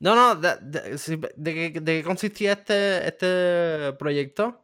No, 0.00 0.14
no, 0.14 0.34
¿de, 0.36 0.56
de, 0.60 1.32
de, 1.36 1.54
qué, 1.54 1.80
de 1.80 1.98
qué 1.98 2.02
consistía 2.04 2.52
este, 2.52 3.06
este 3.08 3.92
proyecto? 3.98 4.62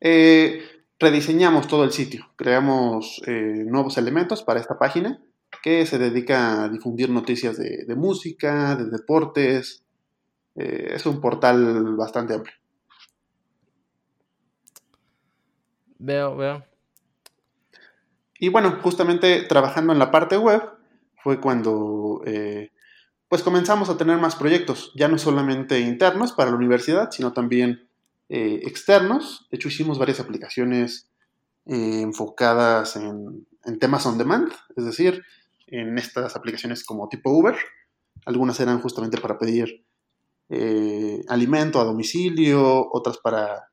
Eh, 0.00 0.62
rediseñamos 0.98 1.68
todo 1.68 1.84
el 1.84 1.92
sitio, 1.92 2.28
creamos 2.36 3.22
eh, 3.26 3.64
nuevos 3.66 3.98
elementos 3.98 4.42
para 4.42 4.60
esta 4.60 4.78
página 4.78 5.20
que 5.62 5.86
se 5.86 5.98
dedica 5.98 6.64
a 6.64 6.68
difundir 6.68 7.10
noticias 7.10 7.56
de, 7.56 7.94
música, 7.94 8.74
de 8.74 8.86
deportes. 8.86 9.84
Eh, 10.56 10.92
es 10.94 11.06
un 11.06 11.20
portal 11.20 11.96
bastante 11.96 12.34
amplio. 12.34 12.54
Veo, 15.98 16.36
veo. 16.36 16.64
Y 18.38 18.48
bueno, 18.48 18.78
justamente 18.82 19.42
trabajando 19.42 19.92
en 19.92 20.00
la 20.00 20.10
parte 20.10 20.36
web 20.36 20.62
fue 21.22 21.40
cuando 21.40 22.22
eh, 22.26 22.72
pues 23.32 23.42
comenzamos 23.42 23.88
a 23.88 23.96
tener 23.96 24.18
más 24.18 24.36
proyectos, 24.36 24.92
ya 24.94 25.08
no 25.08 25.16
solamente 25.16 25.80
internos 25.80 26.32
para 26.32 26.50
la 26.50 26.56
universidad, 26.58 27.10
sino 27.12 27.32
también 27.32 27.88
eh, 28.28 28.60
externos. 28.64 29.46
De 29.50 29.56
hecho, 29.56 29.68
hicimos 29.68 29.98
varias 29.98 30.20
aplicaciones 30.20 31.08
eh, 31.64 32.02
enfocadas 32.02 32.94
en, 32.96 33.46
temas 33.80 34.04
on 34.04 34.18
demand, 34.18 34.52
es 34.76 34.84
decir, 34.84 35.22
en 35.66 35.96
estas 35.96 36.36
aplicaciones 36.36 36.84
como 36.84 37.08
tipo 37.08 37.30
Uber. 37.30 37.56
Algunas 38.26 38.60
eran 38.60 38.82
justamente 38.82 39.16
para 39.16 39.38
pedir 39.38 39.82
eh, 40.50 41.24
alimento 41.26 41.80
a 41.80 41.84
domicilio, 41.84 42.86
otras 42.92 43.16
para 43.16 43.70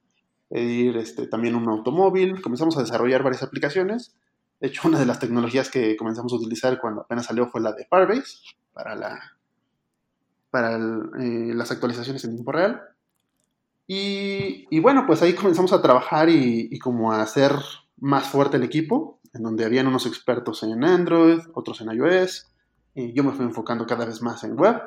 pedir 0.48 0.96
este, 0.96 1.28
también 1.28 1.56
un 1.56 1.68
automóvil. 1.68 2.42
Comenzamos 2.42 2.78
a 2.78 2.82
desarrollar 2.82 3.24
varias 3.24 3.44
aplicaciones. 3.44 4.16
De 4.62 4.70
hecho, 4.70 4.88
una 4.88 5.00
de 5.00 5.06
las 5.06 5.20
tecnologías 5.20 5.70
que 5.70 5.98
comenzamos 5.98 6.32
a 6.32 6.38
utilizar 6.38 6.80
cuando 6.80 7.02
apenas 7.02 7.26
salió 7.26 7.50
fue 7.50 7.60
la 7.60 7.74
de 7.74 7.86
Firebase 7.90 8.56
para 8.72 8.96
la 8.96 9.39
para 10.50 10.76
eh, 10.76 11.54
las 11.54 11.72
actualizaciones 11.72 12.24
en 12.24 12.36
tiempo 12.36 12.52
real. 12.52 12.82
Y, 13.92 14.80
bueno, 14.82 15.06
pues 15.08 15.24
ahí 15.24 15.34
comenzamos 15.34 15.74
a 15.74 15.82
trabajar 15.82 16.30
y, 16.30 16.78
como 16.78 17.12
a 17.12 17.24
hacer 17.24 17.54
más 17.98 18.28
fuerte 18.28 18.58
el 18.58 18.64
equipo, 18.64 19.20
en 19.34 19.42
donde 19.42 19.66
habían 19.66 19.88
unos 19.88 20.06
expertos 20.06 20.62
en 20.62 20.84
Android, 20.84 21.40
otros 21.56 21.82
en 21.82 21.92
iOS, 21.92 22.46
y 22.94 23.14
yo 23.14 23.24
me 23.24 23.32
fui 23.32 23.46
enfocando 23.46 23.88
cada 23.88 24.06
vez 24.06 24.22
más 24.22 24.44
en 24.44 24.56
web. 24.56 24.80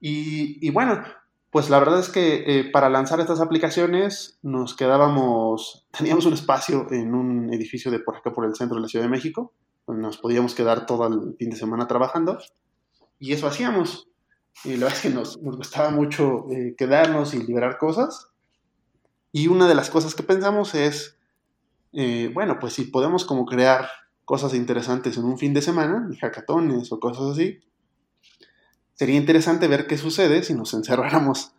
Y, 0.00 0.68
bueno, 0.70 1.04
pues 1.52 1.70
la 1.70 1.78
verdad 1.78 2.00
es 2.00 2.08
que 2.08 2.42
eh, 2.46 2.68
para 2.68 2.90
lanzar 2.90 3.20
estas 3.20 3.40
aplicaciones 3.40 4.40
nos 4.42 4.74
quedábamos, 4.74 5.86
teníamos 5.96 6.26
un 6.26 6.32
espacio 6.32 6.88
en 6.90 7.14
un 7.14 7.54
edificio 7.54 7.92
de 7.92 8.00
por 8.00 8.16
acá 8.16 8.32
por 8.32 8.44
el 8.44 8.56
centro 8.56 8.74
de 8.74 8.82
la 8.82 8.88
Ciudad 8.88 9.04
de 9.04 9.10
México, 9.10 9.52
donde 9.86 10.02
nos 10.02 10.18
podíamos 10.18 10.56
quedar 10.56 10.84
todo 10.84 11.06
el 11.06 11.36
fin 11.38 11.50
de 11.50 11.56
semana 11.56 11.86
trabajando, 11.86 12.38
y 13.20 13.34
eso 13.34 13.46
hacíamos. 13.46 14.07
Y 14.64 14.76
la 14.76 14.86
verdad 14.86 14.94
es 14.94 15.00
que 15.02 15.10
nos, 15.10 15.36
gustaba 15.36 15.90
mucho 15.90 16.50
eh, 16.50 16.74
quedarnos 16.76 17.34
y 17.34 17.42
liberar 17.42 17.78
cosas. 17.78 18.28
Y 19.32 19.48
una 19.48 19.68
de 19.68 19.74
las 19.74 19.90
cosas 19.90 20.14
que 20.14 20.22
pensamos 20.22 20.74
es, 20.74 21.16
eh, 21.92 22.30
bueno, 22.32 22.58
pues 22.58 22.72
si 22.72 22.84
podemos 22.84 23.24
como 23.24 23.46
crear 23.46 23.88
cosas 24.24 24.54
interesantes 24.54 25.16
en 25.16 25.24
un 25.24 25.38
fin 25.38 25.54
de 25.54 25.62
semana, 25.62 26.08
hackatones 26.20 26.90
o 26.92 27.00
cosas 27.00 27.32
así, 27.32 27.60
sería 28.94 29.16
interesante 29.16 29.68
ver 29.68 29.86
qué 29.86 29.96
sucede 29.96 30.42
si 30.42 30.54
nos 30.54 30.74
encerráramos 30.74 31.52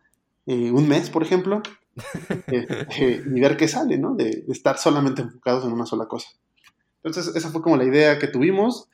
eh, 0.46 0.72
un 0.72 0.88
mes, 0.88 1.10
por 1.10 1.24
ejemplo, 1.24 1.62
y 2.48 3.40
ver 3.40 3.56
qué 3.56 3.68
sale, 3.68 3.98
¿no? 3.98 4.16
De, 4.16 4.44
de, 4.46 4.54
estar 4.54 4.78
solamente 4.78 5.22
enfocados 5.22 5.66
en 5.66 5.72
una 5.72 5.86
sola 5.86 6.08
cosa. 6.08 6.30
Entonces, 7.04 7.36
esa 7.36 7.50
fue 7.50 7.62
como 7.62 7.78
la 7.78 7.86
idea 7.86 8.20
que 8.20 8.28
tuvimos 8.28 8.90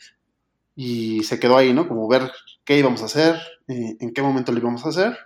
y 0.75 1.24
se 1.24 1.39
quedó 1.39 1.58
ahí, 1.58 1.74
¿no? 1.74 1.88
Como 1.88 2.08
ver 2.08 2.32
qué 2.65 2.77
íbamos 2.77 3.01
a 3.01 3.05
hacer, 3.05 3.36
eh, 3.67 3.98
en 4.00 4.13
qué 4.13 4.22
momento 4.22 4.51
lo 4.51 4.60
íbamos 4.60 4.86
a 4.86 4.89
hacer, 4.89 5.17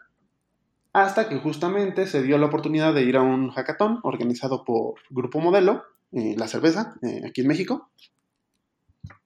hasta 0.94 1.30
que 1.30 1.38
justamente 1.38 2.08
se 2.08 2.22
dio 2.22 2.38
la 2.38 2.48
oportunidad 2.48 2.94
de 2.94 3.04
ir 3.04 3.18
a 3.18 3.22
un 3.22 3.50
hackathon 3.50 4.00
organizado 4.04 4.64
por 4.64 4.96
Grupo 5.10 5.40
Modelo, 5.40 5.84
eh, 6.12 6.36
La 6.38 6.48
Cerveza, 6.48 6.96
eh, 7.02 7.22
aquí 7.28 7.42
en 7.42 7.48
México. 7.48 7.90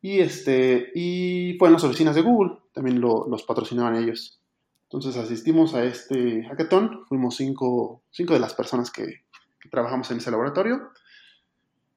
Y, 0.02 0.20
este, 0.20 0.92
y 0.94 1.56
fue 1.58 1.70
en 1.70 1.74
las 1.74 1.84
oficinas 1.84 2.16
de 2.16 2.22
Google, 2.22 2.58
también 2.74 3.00
los 3.00 3.44
patrocinaban 3.44 3.96
ellos. 3.96 4.40
Entonces 4.84 5.16
asistimos 5.18 5.74
a 5.74 5.86
este 5.86 6.44
hackathon, 6.44 7.06
fuimos 7.08 7.38
cinco, 7.38 8.04
cinco 8.12 8.34
de 8.34 8.40
las 8.40 8.54
personas 8.54 8.92
que, 8.92 9.24
que 9.60 9.70
trabajamos 9.70 10.12
en 10.12 10.18
ese 10.18 10.30
laboratorio. 10.30 10.92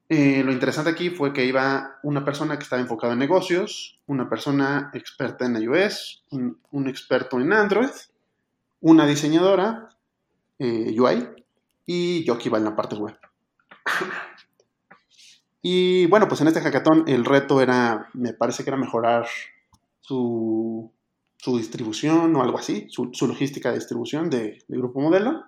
Eh, 0.09 0.41
lo 0.43 0.53
interesante 0.53 0.89
aquí 0.89 1.09
fue 1.09 1.33
que 1.33 1.45
iba 1.45 1.99
una 2.03 2.23
persona 2.23 2.57
que 2.57 2.63
estaba 2.63 2.81
enfocada 2.81 3.13
en 3.13 3.19
negocios, 3.19 3.99
una 4.07 4.29
persona 4.29 4.89
experta 4.93 5.45
en 5.45 5.61
iOS, 5.61 6.23
un, 6.31 6.87
experto 6.87 7.41
en 7.41 7.51
Android, 7.51 7.89
una 8.79 9.05
diseñadora 9.05 9.89
eh, 10.59 10.95
UI 10.97 11.27
y 11.85 12.23
yo 12.23 12.37
que 12.37 12.47
iba 12.47 12.57
en 12.57 12.63
la 12.63 12.75
parte 12.75 12.95
web. 12.95 13.17
y 15.61 16.05
bueno, 16.05 16.29
pues 16.29 16.39
en 16.39 16.47
este 16.47 16.61
hackathon 16.61 17.03
el 17.07 17.25
reto 17.25 17.61
era, 17.61 18.09
me 18.13 18.33
parece 18.33 18.63
que 18.63 18.69
era 18.69 18.77
mejorar 18.77 19.27
su, 19.99 20.89
distribución 21.45 22.33
o 22.35 22.41
algo 22.41 22.57
así, 22.57 22.87
su, 22.89 23.11
logística 23.27 23.69
de 23.69 23.75
distribución 23.75 24.29
de, 24.29 24.63
grupo 24.69 25.01
modelo. 25.01 25.43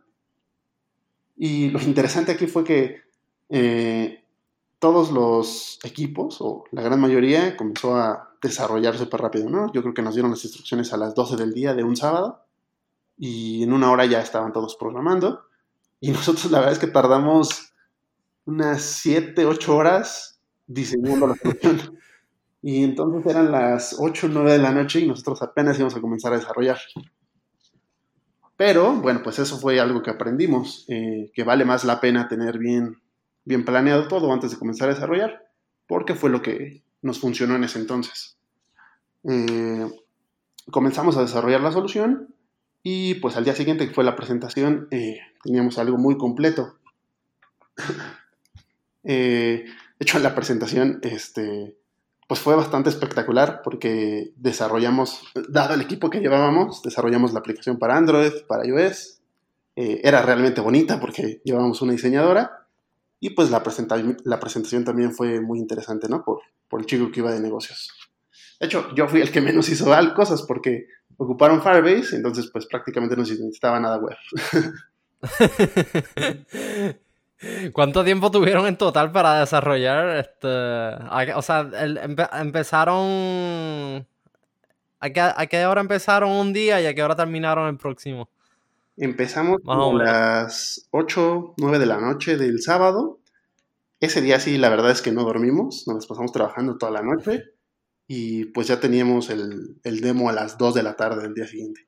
Y 1.38 1.70
lo 1.70 1.80
interesante 1.82 2.34
aquí 2.34 2.48
fue 2.48 2.66
que 2.66 3.02
eh, 3.50 4.24
todos 4.80 5.12
los 5.12 5.80
equipos, 5.84 6.38
o 6.40 6.64
la 6.72 6.82
gran 6.82 7.00
mayoría, 7.00 7.56
comenzó 7.58 7.96
a 7.96 8.30
desarrollar 8.42 8.98
súper 8.98 9.22
rápido, 9.22 9.50
¿no? 9.50 9.72
Yo 9.74 9.82
creo 9.82 9.94
que 9.94 10.02
nos 10.02 10.16
dieron 10.16 10.32
las 10.32 10.44
instrucciones 10.44 10.94
a 10.94 10.98
las 10.98 11.14
12 11.14 11.36
del 11.36 11.54
día 11.54 11.74
de 11.74 11.84
un 11.84 11.96
sábado 11.96 12.46
y 13.18 13.64
en 13.64 13.74
una 13.74 13.92
hora 13.92 14.06
ya 14.06 14.22
estaban 14.22 14.54
todos 14.54 14.78
programando. 14.78 15.44
Y 16.00 16.12
nosotros 16.12 16.50
la 16.52 16.60
verdad 16.60 16.74
es 16.74 16.80
que 16.80 16.88
tardamos 16.88 17.74
unas 18.46 18.82
7, 18.82 19.46
8 19.46 19.76
horas 19.76 20.40
diseñando 20.66 21.28
la 21.28 21.36
solución. 21.36 21.98
Y 22.62 22.84
entonces 22.84 23.26
eran 23.26 23.52
las 23.52 23.96
8 24.00 24.28
o 24.28 24.30
9 24.30 24.54
de 24.54 24.58
la 24.58 24.72
noche 24.72 25.00
y 25.00 25.08
nosotros 25.08 25.42
apenas 25.42 25.78
íbamos 25.78 25.96
a 25.96 26.02
comenzar 26.02 26.34
a 26.34 26.38
desarrollar. 26.38 26.78
Pero 28.58 28.94
bueno, 28.96 29.22
pues 29.24 29.40
eso 29.40 29.58
fue 29.58 29.80
algo 29.80 30.02
que 30.02 30.10
aprendimos, 30.10 30.86
eh, 30.90 31.32
que 31.34 31.44
vale 31.44 31.64
más 31.64 31.86
la 31.86 32.02
pena 32.02 32.28
tener 32.28 32.58
bien 32.58 33.02
bien 33.46 33.66
planeado 33.66 34.08
todo 34.08 34.32
antes 34.32 34.52
de 34.52 34.58
comenzar 34.58 34.90
a 34.90 34.94
desarrollar, 34.94 35.50
porque 35.88 36.16
fue 36.16 36.30
lo 36.30 36.42
que 36.42 36.84
nos 37.02 37.20
funcionó 37.20 37.56
en 37.56 37.64
ese 37.64 37.80
entonces. 37.80 38.38
Eh, 39.24 39.90
comenzamos 40.72 41.18
a 41.18 41.22
desarrollar 41.22 41.62
la 41.62 41.72
solución 41.72 42.34
y 42.84 43.16
pues 43.16 43.36
al 43.36 43.44
día 43.44 43.56
siguiente 43.56 43.88
que 43.88 43.94
fue 43.94 44.04
la 44.04 44.16
presentación 44.16 44.88
eh, 44.92 45.20
teníamos 45.44 45.78
algo 45.78 45.98
muy 45.98 46.18
completo. 46.18 46.78
Eh, 49.06 49.64
de 49.66 50.04
hecho, 50.04 50.20
la 50.20 50.36
presentación 50.36 51.00
este, 51.04 51.78
pues 52.28 52.42
fue 52.42 52.54
bastante 52.54 52.90
espectacular 52.90 53.62
porque 53.64 54.34
desarrollamos, 54.36 55.22
dado 55.48 55.74
el 55.74 55.82
equipo 55.82 56.10
que 56.10 56.20
llevábamos, 56.20 56.84
desarrollamos 56.84 57.32
la 57.32 57.40
aplicación 57.40 57.80
para 57.80 57.96
Android, 57.96 58.34
para 58.46 58.68
iOS. 58.68 59.22
era 59.76 60.22
realmente 60.22 60.60
bonita 60.60 61.00
porque 61.00 61.42
llevábamos 61.46 61.82
una 61.82 61.94
diseñadora 61.94 62.59
y 63.20 63.32
pues 63.32 63.52
la, 63.52 63.62
la 64.24 64.40
presentación 64.40 64.86
también 64.86 65.14
fue 65.14 65.42
muy 65.42 65.60
interesante, 65.60 66.08
¿no? 66.08 66.24
Por, 66.24 66.42
por 66.68 66.80
el 66.80 66.86
chico 66.86 67.12
que 67.12 67.20
iba 67.20 67.32
de 67.32 67.40
negocios. 67.40 67.92
De 68.60 68.68
hecho, 68.68 68.94
yo 68.96 69.08
fui 69.08 69.22
el 69.22 69.32
que 69.32 69.42
menos 69.42 69.70
hizo 69.70 69.92
cosas 70.16 70.44
porque 70.44 70.88
ocuparon 71.18 71.62
Firebase, 71.62 72.16
entonces 72.16 72.50
pues 72.52 72.66
prácticamente 72.66 73.16
no 73.16 73.24
necesitaba 73.24 73.80
nada 73.80 73.98
web. 73.98 74.16
¿Cuánto 77.74 78.04
tiempo 78.04 78.32
tuvieron 78.32 78.68
en 78.68 78.78
total 78.78 79.12
para 79.12 79.40
desarrollar 79.40 80.18
este? 80.18 80.48
O 81.36 81.42
sea, 81.42 81.70
empezaron. 82.34 84.06
¿A 85.02 85.10
qué, 85.10 85.22
¿A 85.22 85.46
qué 85.48 85.66
hora 85.66 85.80
empezaron 85.80 86.32
un 86.32 86.52
día 86.52 86.82
y 86.82 86.86
a 86.86 86.94
qué 86.94 87.02
hora 87.02 87.16
terminaron 87.16 87.70
el 87.70 87.78
próximo? 87.78 88.30
Empezamos 89.02 89.62
a 89.66 89.94
las 89.94 90.90
8, 90.92 91.54
9 91.56 91.80
de 91.80 91.86
la 91.86 92.02
noche 92.02 92.36
del 92.36 92.62
sábado. 92.62 93.22
Ese 94.02 94.22
día 94.22 94.42
sí, 94.42 94.58
la 94.58 94.68
verdad 94.68 94.92
es 94.92 95.02
que 95.02 95.14
no 95.14 95.24
dormimos, 95.24 95.88
nos 95.88 96.06
pasamos 96.06 96.34
trabajando 96.34 96.78
toda 96.78 96.92
la 96.92 97.02
noche 97.02 97.46
y 98.08 98.46
pues 98.46 98.68
ya 98.68 98.82
teníamos 98.82 99.30
el, 99.30 99.80
demo 99.84 100.30
a 100.30 100.34
las 100.34 100.58
2 100.58 100.74
de 100.74 100.84
la 100.84 100.98
tarde 100.98 101.22
del 101.22 101.34
día 101.34 101.48
siguiente. 101.48 101.88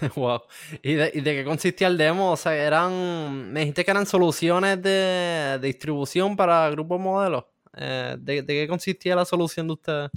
Wow. 0.16 0.40
¿Y 0.82 0.94
de, 0.94 1.10
qué 1.12 1.44
consistía 1.44 1.86
el 1.88 1.98
demo? 1.98 2.32
O 2.32 2.36
sea, 2.36 2.54
eran. 2.56 3.52
Me 3.52 3.60
dijiste 3.60 3.84
que 3.84 3.90
eran 3.90 4.06
soluciones 4.06 4.80
de, 4.80 5.58
distribución 5.60 6.36
para 6.36 6.70
grupos 6.70 6.98
modelos. 6.98 7.44
Eh, 7.76 8.16
¿de, 8.18 8.46
qué 8.46 8.66
consistía 8.66 9.14
la 9.14 9.24
solución 9.24 9.66
de 9.66 9.72
ustedes? 9.74 10.10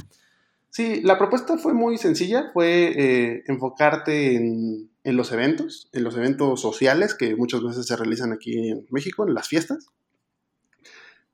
Sí, 0.74 1.02
la 1.02 1.18
propuesta 1.18 1.58
fue 1.58 1.74
muy 1.74 1.98
sencilla. 1.98 2.50
Fue 2.52 2.92
eh, 2.96 3.44
enfocarte 3.48 4.36
en 4.36 4.90
en 5.04 5.18
los 5.18 5.32
eventos, 5.32 5.90
en 5.92 6.04
los 6.04 6.16
eventos 6.16 6.62
sociales 6.62 7.14
que 7.14 7.36
muchas 7.36 7.62
veces 7.62 7.86
se 7.86 7.96
realizan 7.96 8.32
aquí 8.32 8.70
en 8.70 8.88
México, 8.90 9.28
en 9.28 9.34
las 9.34 9.48
fiestas, 9.48 9.88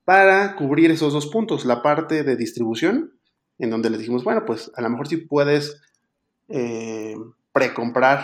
para 0.05 0.55
cubrir 0.55 0.89
esos 0.89 1.13
dos 1.13 1.27
puntos, 1.27 1.65
la 1.65 1.83
parte 1.83 2.23
de 2.23 2.35
distribución, 2.35 3.13
en 3.59 3.69
donde 3.69 3.89
les 3.89 3.99
dijimos, 3.99 4.23
bueno, 4.23 4.43
pues 4.45 4.71
a 4.75 4.81
lo 4.81 4.89
mejor 4.89 5.07
si 5.07 5.17
puedes 5.17 5.81
eh, 6.47 7.15
precomprar 7.51 8.23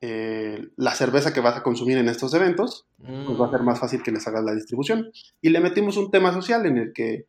eh, 0.00 0.68
la 0.76 0.94
cerveza 0.94 1.32
que 1.32 1.40
vas 1.40 1.56
a 1.56 1.62
consumir 1.64 1.98
en 1.98 2.08
estos 2.08 2.32
eventos, 2.34 2.86
pues 2.98 3.40
va 3.40 3.48
a 3.48 3.50
ser 3.50 3.62
más 3.62 3.80
fácil 3.80 4.02
que 4.02 4.12
les 4.12 4.26
hagas 4.28 4.44
la 4.44 4.54
distribución. 4.54 5.10
Y 5.40 5.48
le 5.48 5.60
metimos 5.60 5.96
un 5.96 6.12
tema 6.12 6.32
social 6.32 6.64
en 6.66 6.76
el 6.76 6.92
que 6.92 7.26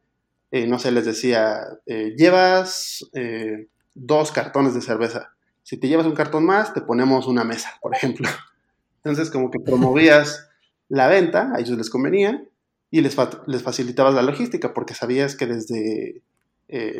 eh, 0.52 0.68
no 0.68 0.80
sé, 0.80 0.92
les 0.92 1.06
decía, 1.06 1.62
eh, 1.86 2.14
llevas 2.18 3.06
eh, 3.14 3.68
dos 3.94 4.32
cartones 4.32 4.74
de 4.74 4.82
cerveza. 4.82 5.34
Si 5.64 5.78
te 5.78 5.88
llevas 5.88 6.06
un 6.06 6.16
cartón 6.16 6.46
más, 6.46 6.74
te 6.74 6.82
ponemos 6.82 7.28
una 7.28 7.44
mesa, 7.44 7.78
por 7.82 7.96
ejemplo. 7.96 8.28
Entonces, 9.04 9.30
como 9.30 9.52
que 9.52 9.60
promovías 9.60 10.50
la 10.90 11.08
venta, 11.08 11.52
a 11.54 11.60
ellos 11.60 11.78
les 11.78 11.90
convenía, 11.90 12.44
y 12.90 13.02
les, 13.02 13.18
les 13.48 13.64
facilitabas 13.64 14.14
la 14.14 14.22
logística, 14.22 14.74
porque 14.74 14.94
sabías 14.94 15.36
que 15.36 15.46
desde, 15.46 16.24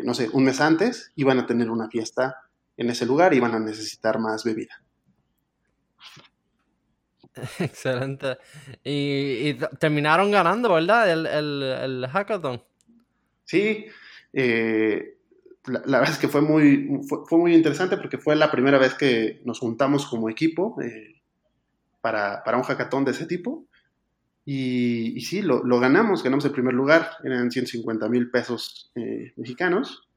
no 0.04 0.14
sé, 0.14 0.30
un 0.34 0.44
mes 0.44 0.60
antes 0.60 1.14
iban 1.16 1.40
a 1.40 1.46
tener 1.46 1.70
una 1.70 1.90
fiesta 1.90 2.36
en 2.76 2.90
ese 2.90 3.06
lugar 3.06 3.34
y 3.34 3.38
iban 3.38 3.56
a 3.56 3.60
necesitar 3.60 4.20
más 4.20 4.44
bebida. 4.44 4.84
Excelente. 7.60 8.38
Y, 8.84 9.54
terminaron 9.80 10.32
ganando, 10.32 10.74
¿verdad? 10.74 11.12
El, 11.12 11.26
el, 11.26 12.08
hackathon. 12.08 12.64
Sí, 13.48 13.86
eh, 14.34 15.18
la, 15.66 16.00
verdad 16.00 16.12
es 16.12 16.20
que 16.20 16.28
fue 16.28 16.42
muy, 16.42 17.02
fue, 17.08 17.40
muy 17.40 17.56
interesante 17.56 17.98
porque 17.98 18.18
fue 18.18 18.36
la 18.36 18.52
primera 18.52 18.78
vez 18.78 18.94
que 18.94 19.42
nos 19.46 19.60
juntamos 19.60 20.06
como 20.06 20.30
equipo 20.30 20.80
eh, 20.82 21.22
para, 22.02 22.44
un 22.56 22.64
hackathon 22.64 23.06
de 23.06 23.12
ese 23.12 23.26
tipo. 23.26 23.66
Y, 24.46 25.20
sí, 25.22 25.42
lo, 25.42 25.62
ganamos, 25.80 26.24
ganamos 26.24 26.46
el 26.46 26.52
primer 26.52 26.74
lugar, 26.74 27.12
eran 27.24 27.52
150 27.52 28.08
mil 28.08 28.30
pesos 28.30 28.92
eh, 28.96 29.34
mexicanos 29.36 30.08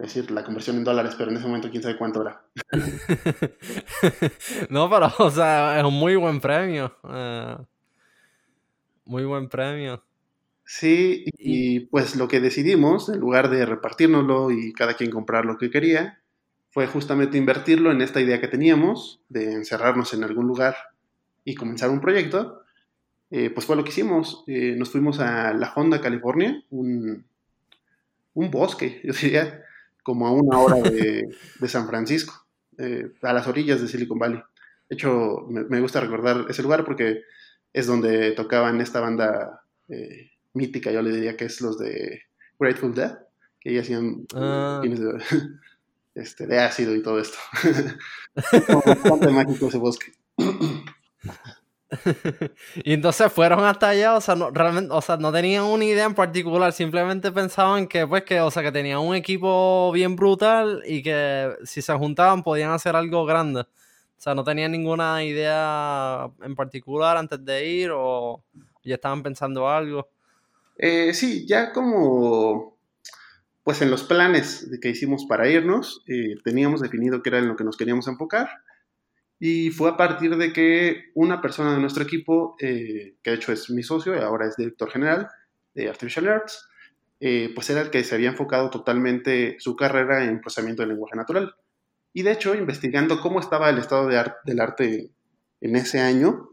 decir 0.00 0.30
la 0.30 0.44
conversión 0.44 0.76
en 0.76 0.84
dólares, 0.84 1.14
pero 1.16 1.30
en 1.30 1.36
ese 1.36 1.46
momento 1.46 1.70
quién 1.70 1.82
sabe 1.82 1.96
cuánto 1.96 2.22
era. 2.22 2.42
no, 4.70 4.88
pero, 4.88 5.12
o 5.18 5.30
sea, 5.30 5.78
es 5.78 5.84
un 5.84 5.94
muy 5.94 6.16
buen 6.16 6.40
premio. 6.40 6.96
Eh, 7.08 7.56
muy 9.04 9.24
buen 9.24 9.48
premio. 9.48 10.02
Sí, 10.70 11.24
y, 11.38 11.80
pues 11.86 12.14
lo 12.16 12.28
que 12.28 12.40
decidimos, 12.40 13.08
en 13.08 13.20
lugar 13.20 13.48
de 13.48 13.64
repartirnoslo 13.64 14.50
y 14.50 14.74
cada 14.74 14.92
quien 14.94 15.10
comprar 15.10 15.46
lo 15.46 15.56
que 15.56 15.70
quería, 15.70 16.20
fue 16.70 16.86
justamente 16.86 17.38
invertirlo 17.38 17.90
en 17.90 18.02
esta 18.02 18.20
idea 18.20 18.38
que 18.38 18.48
teníamos 18.48 19.22
de 19.30 19.54
encerrarnos 19.54 20.12
en 20.12 20.24
algún 20.24 20.46
lugar 20.46 20.76
y 21.42 21.54
comenzar 21.54 21.88
un 21.88 22.02
proyecto. 22.02 22.64
Eh, 23.30 23.48
pues 23.48 23.64
fue 23.64 23.76
lo 23.76 23.82
que 23.82 23.88
hicimos. 23.88 24.44
Eh, 24.46 24.74
nos 24.76 24.90
fuimos 24.90 25.20
a 25.20 25.54
La 25.54 25.72
Honda, 25.74 26.02
California, 26.02 26.62
un, 26.68 27.24
un 28.34 28.50
bosque, 28.50 29.00
yo 29.04 29.14
diría, 29.14 29.64
como 30.02 30.26
a 30.26 30.32
una 30.32 30.58
hora 30.58 30.82
de, 30.82 31.30
San 31.66 31.88
Francisco, 31.88 32.46
eh, 32.76 33.10
a 33.22 33.32
las 33.32 33.46
orillas 33.46 33.80
de 33.80 33.88
Silicon 33.88 34.18
Valley. 34.18 34.42
De 34.90 34.96
hecho, 34.96 35.46
me, 35.48 35.80
gusta 35.80 36.00
recordar 36.00 36.44
ese 36.50 36.62
lugar 36.62 36.84
porque 36.84 37.22
es 37.72 37.86
donde 37.86 38.32
tocaban 38.32 38.82
esta 38.82 39.00
banda 39.00 39.62
eh, 39.88 40.30
mítica, 40.58 40.90
yo 40.90 41.00
le 41.00 41.12
diría 41.12 41.36
que 41.36 41.46
es 41.46 41.60
los 41.60 41.78
de 41.78 42.22
Grateful 42.58 42.94
Dead, 42.94 43.16
que 43.60 43.72
ya 43.72 43.80
hacían 43.80 44.26
ah. 44.34 44.82
de, 44.82 45.22
este, 46.14 46.46
de 46.46 46.58
ácido 46.58 46.94
y 46.94 47.02
todo 47.02 47.20
esto. 47.20 47.38
bastante 48.34 49.28
mágico 49.28 49.68
ese 49.68 49.78
bosque. 49.78 50.12
y 52.84 52.92
entonces 52.92 53.32
fueron 53.32 53.64
hasta 53.64 53.88
allá, 53.90 54.16
o 54.16 54.20
sea, 54.20 54.34
no, 54.34 54.50
realmente, 54.50 54.92
o 54.92 55.00
sea, 55.00 55.16
no 55.16 55.32
tenían 55.32 55.64
una 55.64 55.84
idea 55.84 56.04
en 56.04 56.14
particular, 56.14 56.72
simplemente 56.72 57.32
pensaban 57.32 57.86
que, 57.86 58.06
pues, 58.06 58.24
que, 58.24 58.40
o 58.40 58.50
sea, 58.50 58.62
que 58.62 58.72
tenían 58.72 58.98
un 58.98 59.14
equipo 59.14 59.90
bien 59.92 60.16
brutal 60.16 60.82
y 60.86 61.02
que 61.02 61.54
si 61.64 61.80
se 61.80 61.94
juntaban 61.94 62.42
podían 62.42 62.72
hacer 62.72 62.94
algo 62.96 63.24
grande. 63.24 63.60
O 63.62 64.20
sea, 64.20 64.34
no 64.34 64.42
tenían 64.42 64.72
ninguna 64.72 65.22
idea 65.22 66.28
en 66.42 66.56
particular 66.56 67.16
antes 67.16 67.42
de 67.44 67.66
ir 67.68 67.90
o 67.94 68.42
ya 68.82 68.96
estaban 68.96 69.22
pensando 69.22 69.68
algo. 69.68 70.08
Eh, 70.78 71.12
sí, 71.12 71.46
ya 71.46 71.72
como, 71.72 72.78
pues 73.62 73.82
en 73.82 73.90
los 73.90 74.04
planes 74.04 74.68
que 74.80 74.90
hicimos 74.90 75.26
para 75.26 75.48
irnos, 75.48 76.02
eh, 76.06 76.36
teníamos 76.44 76.80
definido 76.80 77.22
qué 77.22 77.30
era 77.30 77.38
en 77.38 77.48
lo 77.48 77.56
que 77.56 77.64
nos 77.64 77.76
queríamos 77.76 78.08
enfocar 78.08 78.48
y 79.40 79.70
fue 79.70 79.90
a 79.90 79.96
partir 79.96 80.36
de 80.36 80.52
que 80.52 81.10
una 81.14 81.40
persona 81.40 81.72
de 81.72 81.80
nuestro 81.80 82.02
equipo, 82.02 82.56
eh, 82.60 83.14
que 83.22 83.30
de 83.30 83.36
hecho 83.36 83.52
es 83.52 83.70
mi 83.70 83.82
socio 83.82 84.16
y 84.16 84.18
ahora 84.18 84.46
es 84.46 84.56
director 84.56 84.90
general 84.90 85.28
de 85.74 85.88
Artificial 85.88 86.28
Arts, 86.28 86.68
eh, 87.20 87.52
pues 87.54 87.70
era 87.70 87.82
el 87.82 87.90
que 87.90 88.02
se 88.02 88.14
había 88.14 88.30
enfocado 88.30 88.70
totalmente 88.70 89.56
su 89.60 89.76
carrera 89.76 90.24
en 90.24 90.40
procesamiento 90.40 90.82
de 90.82 90.88
lenguaje 90.88 91.16
natural. 91.16 91.54
Y 92.12 92.22
de 92.22 92.32
hecho, 92.32 92.54
investigando 92.54 93.20
cómo 93.20 93.38
estaba 93.38 93.70
el 93.70 93.78
estado 93.78 94.08
de 94.08 94.24
del 94.44 94.60
arte 94.60 95.10
en 95.60 95.76
ese 95.76 96.00
año, 96.00 96.50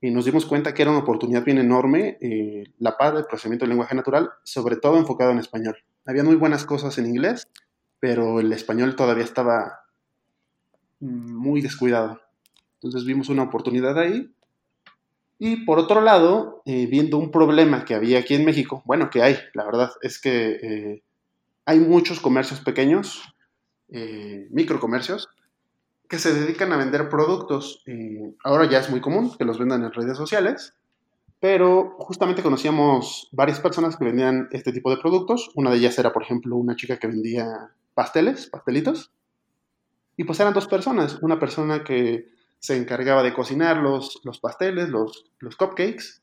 y 0.00 0.10
nos 0.10 0.24
dimos 0.24 0.46
cuenta 0.46 0.72
que 0.72 0.82
era 0.82 0.90
una 0.90 1.00
oportunidad 1.00 1.44
bien 1.44 1.58
enorme 1.58 2.16
eh, 2.20 2.64
la 2.78 2.96
parte 2.96 3.18
del 3.18 3.26
procesamiento 3.26 3.64
del 3.64 3.70
lenguaje 3.70 3.94
natural, 3.94 4.30
sobre 4.44 4.76
todo 4.76 4.96
enfocado 4.96 5.30
en 5.30 5.38
español. 5.38 5.76
Había 6.06 6.24
muy 6.24 6.36
buenas 6.36 6.64
cosas 6.64 6.96
en 6.98 7.06
inglés, 7.06 7.48
pero 7.98 8.40
el 8.40 8.52
español 8.52 8.96
todavía 8.96 9.24
estaba 9.24 9.80
muy 11.00 11.60
descuidado. 11.60 12.20
Entonces 12.74 13.04
vimos 13.04 13.28
una 13.28 13.42
oportunidad 13.42 13.98
ahí. 13.98 14.32
Y 15.38 15.64
por 15.64 15.78
otro 15.78 16.00
lado, 16.00 16.62
eh, 16.64 16.86
viendo 16.86 17.18
un 17.18 17.30
problema 17.30 17.84
que 17.84 17.94
había 17.94 18.18
aquí 18.18 18.34
en 18.34 18.44
México, 18.44 18.82
bueno, 18.86 19.10
que 19.10 19.22
hay, 19.22 19.36
la 19.54 19.64
verdad 19.64 19.90
es 20.02 20.18
que 20.18 20.58
eh, 20.62 21.02
hay 21.66 21.78
muchos 21.78 22.20
comercios 22.20 22.60
pequeños, 22.60 23.22
microcomercios, 24.50 25.28
que 26.10 26.18
se 26.18 26.34
dedican 26.34 26.72
a 26.72 26.76
vender 26.76 27.08
productos. 27.08 27.84
ahora 28.42 28.68
ya 28.68 28.80
es 28.80 28.90
muy 28.90 29.00
común 29.00 29.32
que 29.38 29.44
los 29.44 29.60
vendan 29.60 29.84
en 29.84 29.92
redes 29.92 30.16
sociales, 30.16 30.74
pero 31.38 31.94
justamente 31.98 32.42
conocíamos 32.42 33.28
varias 33.30 33.60
personas 33.60 33.96
que 33.96 34.04
vendían 34.04 34.48
este 34.50 34.72
tipo 34.72 34.90
de 34.90 34.96
productos. 34.96 35.52
Una 35.54 35.70
de 35.70 35.76
ellas 35.76 35.96
era, 36.00 36.12
por 36.12 36.24
ejemplo, 36.24 36.56
una 36.56 36.74
chica 36.74 36.98
que 36.98 37.06
vendía 37.06 37.70
pasteles, 37.94 38.48
pastelitos. 38.48 39.12
Y 40.16 40.24
pues 40.24 40.40
eran 40.40 40.52
dos 40.52 40.66
personas, 40.66 41.16
una 41.22 41.38
persona 41.38 41.84
que 41.84 42.26
se 42.58 42.76
encargaba 42.76 43.22
de 43.22 43.32
cocinar 43.32 43.76
los, 43.76 44.20
los 44.24 44.40
pasteles, 44.40 44.88
los, 44.88 45.30
los 45.38 45.54
cupcakes, 45.54 46.20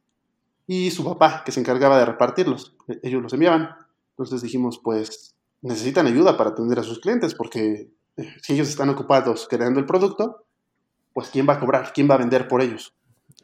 y 0.68 0.92
su 0.92 1.06
papá, 1.06 1.44
que 1.46 1.54
se 1.54 1.62
encargaba 1.62 1.98
de 1.98 2.06
repartirlos. 2.06 2.76
E, 2.90 3.00
ellos 3.04 3.24
los 3.24 3.32
enviaban. 3.32 3.70
Entonces 4.12 4.42
dijimos, 4.42 4.82
pues 4.84 5.34
necesitan 5.62 6.08
ayuda 6.08 6.36
para 6.38 6.50
atender 6.50 6.78
a 6.78 6.84
sus 6.84 7.00
clientes, 7.00 7.34
porque 7.34 7.74
eh, 7.74 7.90
si 8.42 8.54
ellos 8.54 8.70
están 8.70 8.90
ocupados 8.90 9.48
creando 9.50 9.80
el 9.80 9.86
producto, 9.86 10.46
pues 11.14 11.30
¿quién 11.30 11.48
va 11.48 11.54
a 11.54 11.60
cobrar? 11.60 11.92
¿Quién 11.94 12.10
va 12.10 12.16
a 12.16 12.20
vender 12.20 12.48
por 12.48 12.62
ellos? 12.62 12.94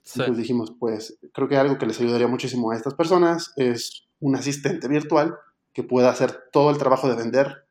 Entonces 0.06 0.38
dijimos, 0.38 0.74
pues 0.80 1.18
creo 1.34 1.48
que 1.48 1.58
algo 1.58 1.78
que 1.78 1.86
les 1.86 2.00
ayudaría 2.00 2.28
muchísimo 2.28 2.72
a 2.72 2.76
estas 2.76 2.94
personas 2.94 3.54
es 3.56 4.06
un 4.20 4.36
asistente 4.36 4.88
virtual 4.88 5.36
que 5.72 5.84
pueda 5.84 6.10
hacer 6.10 6.44
todo 6.52 6.70
el 6.70 6.78
trabajo 6.78 7.08
de 7.08 7.16
vender 7.16 7.66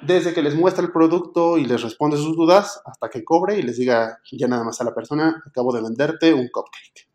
desde 0.00 0.34
que 0.34 0.42
les 0.42 0.54
muestra 0.54 0.84
el 0.84 0.92
producto 0.92 1.58
y 1.58 1.64
les 1.64 1.82
responde 1.82 2.16
sus 2.16 2.36
dudas 2.36 2.80
hasta 2.84 3.08
que 3.08 3.24
cobre 3.24 3.58
y 3.58 3.62
les 3.62 3.76
diga 3.76 4.20
ya 4.32 4.48
nada 4.48 4.64
más 4.64 4.80
a 4.80 4.84
la 4.84 4.94
persona, 4.94 5.42
acabo 5.46 5.72
de 5.72 5.82
venderte 5.82 6.34
un 6.34 6.48
cupcake. 6.48 7.08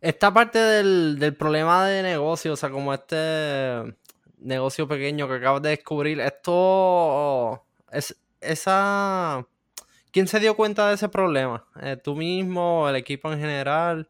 Esta 0.00 0.32
parte 0.32 0.58
del, 0.58 1.34
problema 1.38 1.86
de 1.86 2.02
negocio, 2.02 2.52
o 2.52 2.56
sea, 2.56 2.70
como 2.70 2.92
este 2.92 3.96
negocio 4.44 4.86
pequeño 4.86 5.26
que 5.26 5.34
acabas 5.34 5.62
de 5.62 5.70
descubrir, 5.70 6.20
esto 6.20 7.64
es 7.90 8.16
esa... 8.40 9.46
¿Quién 10.12 10.28
se 10.28 10.38
dio 10.38 10.54
cuenta 10.54 10.88
de 10.88 10.94
ese 10.94 11.08
problema? 11.08 11.66
Eh, 11.82 11.96
¿Tú 12.02 12.14
mismo? 12.14 12.88
¿El 12.88 12.94
equipo 12.96 13.32
en 13.32 13.40
general? 13.40 14.08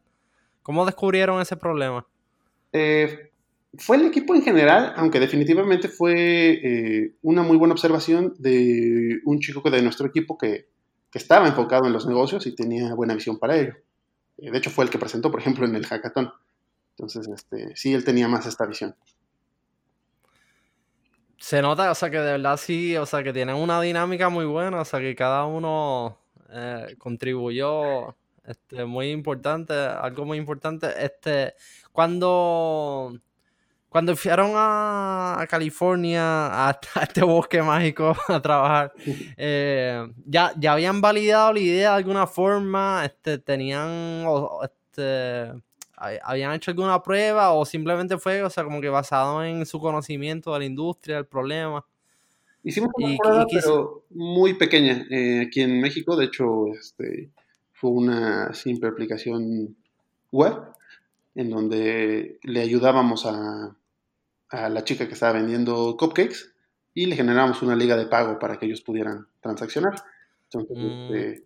¿Cómo 0.61 0.85
descubrieron 0.85 1.41
ese 1.41 1.57
problema? 1.57 2.05
Eh, 2.71 3.31
fue 3.77 3.97
el 3.97 4.05
equipo 4.05 4.35
en 4.35 4.43
general, 4.43 4.93
aunque 4.97 5.19
definitivamente 5.19 5.87
fue 5.87 6.13
eh, 6.51 7.15
una 7.21 7.41
muy 7.41 7.57
buena 7.57 7.73
observación 7.73 8.35
de 8.37 9.19
un 9.25 9.39
chico 9.39 9.67
de 9.69 9.81
nuestro 9.81 10.07
equipo 10.07 10.37
que, 10.37 10.67
estaba 11.13 11.47
enfocado 11.47 11.85
en 11.85 11.93
los 11.93 12.05
negocios 12.05 12.45
y 12.45 12.53
tenía 12.53 12.93
buena 12.93 13.15
visión 13.15 13.39
para 13.39 13.57
ello. 13.57 13.73
De 14.35 14.57
hecho, 14.57 14.69
fue 14.69 14.83
el 14.83 14.89
que 14.89 14.99
presentó, 14.99 15.31
por 15.31 15.39
ejemplo, 15.39 15.65
en 15.65 15.73
el 15.73 15.85
hackathon. 15.85 16.29
Entonces, 16.89 17.29
este, 17.29 17.73
sí, 17.73 17.93
él 17.93 18.03
tenía 18.03 18.27
más 18.27 18.45
esta 18.45 18.65
visión. 18.65 18.95
Se 21.45 21.61
nota, 21.61 21.91
o 21.91 21.93
sea, 21.93 22.09
que 22.09 22.17
de 22.17 22.31
verdad 22.31 22.57
sí, 22.57 22.97
o 22.97 23.05
sea, 23.05 23.21
que 23.21 23.31
tienen 23.31 23.55
una 23.55 23.79
dinámica 23.79 24.29
muy 24.29 24.45
buena, 24.45 24.81
o 24.81 24.85
sea, 24.85 24.99
que 24.99 25.13
cada 25.13 25.45
uno 25.45 26.17
eh, 26.49 26.95
contribuyó 26.97 28.15
este, 28.43 28.83
muy 28.85 29.11
importante, 29.11 29.71
algo 29.75 30.25
muy 30.25 30.39
importante. 30.39 30.87
Este, 30.97 31.53
cuando 31.91 33.13
cuando 33.89 34.15
fueron 34.15 34.53
a, 34.55 35.45
California, 35.47 36.23
a, 36.67 36.79
este 37.03 37.23
bosque 37.23 37.61
mágico, 37.61 38.17
a 38.27 38.41
trabajar, 38.41 38.93
eh, 39.37 40.03
ya, 40.25 40.51
ya 40.57 40.73
habían 40.73 40.99
validado 40.99 41.53
la 41.53 41.59
idea 41.59 41.91
de 41.91 41.97
alguna 41.97 42.25
forma, 42.25 43.03
este, 43.05 43.37
tenían, 43.37 44.25
este, 44.63 45.53
habían 45.97 46.53
hecho 46.53 46.71
alguna 46.71 47.01
prueba 47.01 47.51
o 47.51 47.65
simplemente 47.65 48.17
fue, 48.17 48.43
o 48.43 48.49
sea, 48.49 48.63
como 48.63 48.81
que 48.81 48.89
basado 48.89 49.43
en 49.43 49.65
su 49.65 49.79
conocimiento 49.79 50.53
de 50.53 50.59
la 50.59 50.65
industria, 50.65 51.15
del 51.17 51.25
problema. 51.25 51.85
Hicimos 52.63 52.89
una 52.95 53.15
prueba, 53.17 53.45
pero 53.51 54.05
muy 54.09 54.55
pequeña 54.55 55.05
eh, 55.09 55.43
aquí 55.47 55.61
en 55.61 55.79
México. 55.81 56.15
De 56.15 56.25
hecho, 56.25 56.67
este, 56.73 57.29
fue 57.73 57.91
una 57.91 58.53
simple 58.53 58.89
aplicación 58.89 59.75
web 60.31 60.55
en 61.35 61.49
donde 61.49 62.39
le 62.43 62.61
ayudábamos 62.61 63.25
a, 63.25 63.75
a 64.49 64.69
la 64.69 64.83
chica 64.83 65.07
que 65.07 65.13
estaba 65.13 65.33
vendiendo 65.33 65.95
cupcakes 65.97 66.53
y 66.93 67.05
le 67.07 67.15
generamos 67.15 67.61
una 67.61 67.75
liga 67.75 67.95
de 67.97 68.07
pago 68.07 68.39
para 68.39 68.57
que 68.57 68.65
ellos 68.65 68.81
pudieran 68.81 69.27
transaccionar. 69.41 69.95
Entonces, 70.45 70.77
Mm. 70.77 71.13
este, 71.13 71.43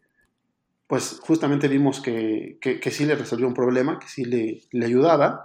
pues 0.89 1.19
justamente 1.21 1.67
vimos 1.67 2.02
que, 2.02 2.58
que, 2.60 2.91
sí 2.91 3.06
le 3.06 3.13
resolvió 3.13 3.45
un 3.47 3.54
problema, 3.54 3.99
que 3.99 4.08
sí 4.08 4.25
le, 4.25 4.63
le 4.71 4.86
ayudaba. 4.88 5.43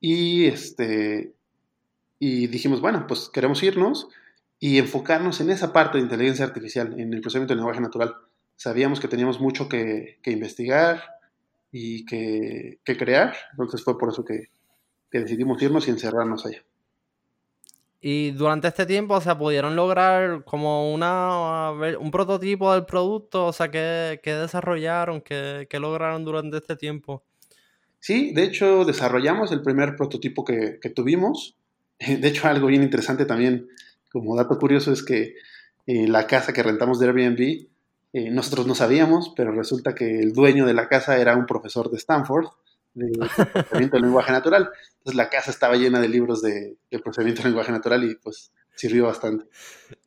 Y, 0.00 0.46
este, 0.46 1.34
y 2.18 2.46
dijimos, 2.46 2.80
bueno, 2.80 3.06
pues 3.06 3.28
queremos 3.28 3.62
irnos 3.62 4.08
y 4.58 4.78
enfocarnos 4.78 5.42
en 5.42 5.50
esa 5.50 5.74
parte 5.74 5.98
de 5.98 6.04
inteligencia 6.04 6.46
artificial, 6.46 6.98
en 6.98 7.12
el 7.12 7.20
procesamiento 7.20 7.52
del 7.52 7.58
lenguaje 7.58 7.82
natural. 7.82 8.14
Sabíamos 8.56 9.00
que 9.00 9.08
teníamos 9.08 9.38
mucho 9.38 9.68
que, 9.68 10.18
que 10.22 10.30
investigar 10.30 11.02
y 11.70 12.06
que, 12.06 12.78
que 12.86 12.96
crear, 12.96 13.36
entonces 13.50 13.84
fue 13.84 13.98
por 13.98 14.08
eso 14.08 14.24
que, 14.24 14.48
que 15.10 15.20
decidimos 15.20 15.60
irnos 15.60 15.86
y 15.88 15.90
encerrarnos 15.90 16.46
allá. 16.46 16.64
Y 18.06 18.32
durante 18.32 18.68
este 18.68 18.84
tiempo, 18.84 19.14
o 19.14 19.20
sea, 19.22 19.38
pudieron 19.38 19.76
lograr 19.76 20.44
como 20.44 20.92
una, 20.92 21.70
un 21.98 22.10
prototipo 22.10 22.70
del 22.74 22.84
producto, 22.84 23.46
o 23.46 23.52
sea, 23.54 23.70
¿qué, 23.70 24.20
qué 24.22 24.34
desarrollaron, 24.34 25.22
qué, 25.22 25.66
qué 25.70 25.80
lograron 25.80 26.22
durante 26.22 26.58
este 26.58 26.76
tiempo? 26.76 27.22
Sí, 28.00 28.34
de 28.34 28.42
hecho 28.42 28.84
desarrollamos 28.84 29.52
el 29.52 29.62
primer 29.62 29.96
prototipo 29.96 30.44
que, 30.44 30.78
que 30.82 30.90
tuvimos. 30.90 31.56
De 31.98 32.28
hecho, 32.28 32.46
algo 32.46 32.66
bien 32.66 32.82
interesante 32.82 33.24
también, 33.24 33.68
como 34.12 34.36
dato 34.36 34.58
curioso, 34.58 34.92
es 34.92 35.02
que 35.02 35.36
eh, 35.86 36.06
la 36.06 36.26
casa 36.26 36.52
que 36.52 36.62
rentamos 36.62 37.00
de 37.00 37.06
Airbnb, 37.06 37.68
eh, 38.12 38.30
nosotros 38.30 38.66
no 38.66 38.74
sabíamos, 38.74 39.32
pero 39.34 39.50
resulta 39.50 39.94
que 39.94 40.20
el 40.20 40.34
dueño 40.34 40.66
de 40.66 40.74
la 40.74 40.88
casa 40.88 41.16
era 41.16 41.34
un 41.38 41.46
profesor 41.46 41.90
de 41.90 41.96
Stanford 41.96 42.48
de 42.94 43.18
procesamiento 43.18 43.96
del 43.96 44.02
lenguaje 44.02 44.32
natural. 44.32 44.70
Entonces 44.98 45.14
la 45.14 45.28
casa 45.28 45.50
estaba 45.50 45.76
llena 45.76 46.00
de 46.00 46.08
libros 46.08 46.42
de, 46.42 46.76
de 46.90 46.98
procesamiento 46.98 47.42
del 47.42 47.50
lenguaje 47.52 47.72
natural 47.72 48.04
y 48.04 48.14
pues 48.16 48.52
sirvió 48.74 49.06
bastante. 49.06 49.46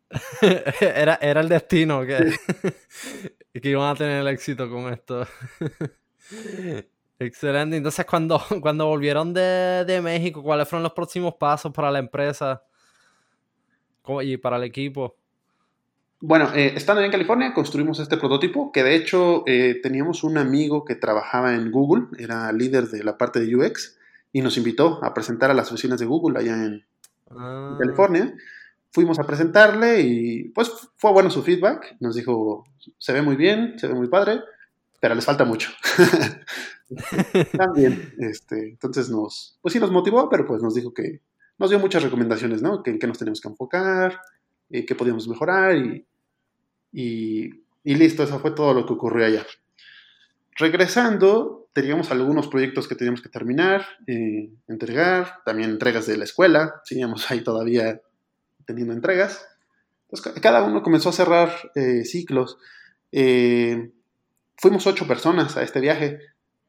era, 0.82 1.20
era 1.22 1.42
el 1.42 1.50
destino 1.50 2.06
que, 2.06 2.18
que 3.62 3.70
iban 3.70 3.90
a 3.90 3.96
tener 3.96 4.22
el 4.22 4.28
éxito 4.28 4.70
con 4.70 4.92
esto. 4.92 5.28
Excelente. 7.20 7.78
Entonces, 7.78 8.06
cuando, 8.06 8.42
cuando 8.62 8.86
volvieron 8.86 9.34
de, 9.34 9.84
de 9.86 10.02
México, 10.02 10.44
¿cuáles 10.44 10.68
fueron 10.68 10.84
los 10.84 10.94
próximos 10.94 11.36
pasos 11.36 11.72
para 11.74 11.92
la 11.92 12.00
empresa 12.00 12.64
¿Cómo- 14.02 14.22
y 14.22 14.38
para 14.38 14.58
el 14.58 14.64
equipo? 14.64 15.18
Bueno, 16.20 16.52
eh, 16.56 16.74
estando 16.76 17.02
en 17.02 17.12
California 17.12 17.54
construimos 17.54 18.00
este 18.00 18.18
prototipo, 18.18 18.72
que 18.72 18.84
de 18.84 18.96
hecho 18.96 19.44
eh, 19.46 19.80
teníamos 19.82 20.24
un 20.24 20.38
amigo 20.38 20.84
que 20.84 20.96
trabajaba 20.96 21.54
en 21.54 21.72
Google, 21.72 22.08
era 22.18 22.52
líder 22.52 22.88
de 22.88 23.04
la 23.04 23.18
parte 23.18 23.40
de 23.40 23.56
UX, 23.56 23.98
y 24.32 24.42
nos 24.42 24.58
invitó 24.58 25.04
a 25.04 25.14
presentar 25.14 25.52
a 25.52 25.54
las 25.54 25.72
oficinas 25.72 26.00
de 26.00 26.06
Google 26.06 26.40
allá 26.40 26.64
en, 26.64 26.84
Ah, 27.32 27.76
California. 27.80 28.34
Fuimos 28.92 29.20
a 29.20 29.26
presentarle 29.26 30.02
y 30.02 30.50
pues 30.50 30.72
fue 30.96 31.12
bueno 31.12 31.30
su 31.30 31.44
feedback. 31.44 31.98
Nos 32.00 32.16
dijo, 32.16 32.66
se 32.98 33.14
ve 33.14 33.22
muy 33.22 33.36
bien, 33.36 33.78
se 33.78 33.88
ve 33.88 33.94
muy 33.94 34.08
padre, 34.08 34.42
pero 35.00 35.14
les 35.14 35.26
falta 35.26 35.46
mucho. 35.46 35.70
También, 37.58 38.14
este, 38.20 38.70
entonces 38.70 39.10
nos, 39.10 39.60
pues 39.62 39.74
sí 39.74 39.80
nos 39.80 39.92
motivó, 39.92 40.30
pero 40.30 40.46
pues 40.46 40.62
nos 40.62 40.74
dijo 40.74 40.94
que 40.94 41.22
nos 41.58 41.70
dio 41.70 41.80
muchas 41.80 42.04
recomendaciones, 42.04 42.62
¿no? 42.62 42.82
Que 42.82 42.92
en 42.92 43.00
qué 43.00 43.08
nos 43.08 43.18
teníamos 43.18 43.42
que 43.42 43.50
enfocar, 43.50 44.22
eh, 44.70 44.86
qué 44.86 44.96
podíamos 44.96 45.28
mejorar 45.28 45.76
y, 45.76 46.06
y, 46.92 47.50
y 47.84 47.96
listo, 47.96 48.24
eso 48.24 48.40
fue 48.40 48.52
todo 48.52 48.74
lo 48.74 48.86
que 48.86 48.94
ocurrió 48.94 49.26
allá. 49.26 49.46
Regresando, 50.56 51.70
teníamos 51.74 52.10
algunos 52.10 52.48
proyectos 52.48 52.88
que 52.88 52.96
teníamos 52.96 53.22
que 53.22 53.30
terminar, 53.30 53.86
eh, 54.08 54.50
entregar, 54.68 55.42
también 55.46 55.70
entregas 55.70 56.08
de 56.08 56.18
la 56.18 56.24
escuela, 56.24 56.82
seguíamos 56.84 57.30
ahí 57.30 57.42
todavía 57.42 58.02
teniendo 58.66 58.94
entregas. 58.94 59.48
Cada 60.42 60.64
uno 60.64 60.82
comenzó 60.82 61.10
a 61.10 61.14
cerrar 61.14 61.54
eh, 61.76 62.04
ciclos. 62.06 62.58
Eh, 63.12 63.92
fuimos 64.58 64.88
ocho 64.88 65.08
personas 65.08 65.58
a 65.58 65.64
este 65.64 65.80
viaje, 65.80 66.20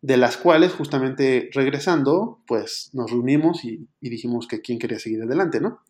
de 0.03 0.17
las 0.17 0.37
cuales 0.37 0.73
justamente 0.73 1.49
regresando, 1.55 2.43
pues 2.47 2.91
nos 2.93 3.11
reunimos 3.11 3.65
y, 3.65 3.89
y 4.01 4.11
dijimos 4.11 4.47
que 4.47 4.61
quién 4.61 4.79
quería 4.79 4.99
seguir 4.99 5.23
adelante, 5.23 5.61
¿no? 5.61 5.81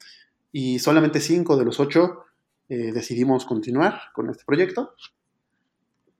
Y 0.52 0.78
solamente 0.78 1.20
cinco 1.20 1.56
de 1.56 1.64
los 1.64 1.80
ocho 1.80 2.24
eh, 2.68 2.92
decidimos 2.92 3.44
continuar 3.44 4.00
con 4.14 4.30
este 4.30 4.44
proyecto. 4.44 4.94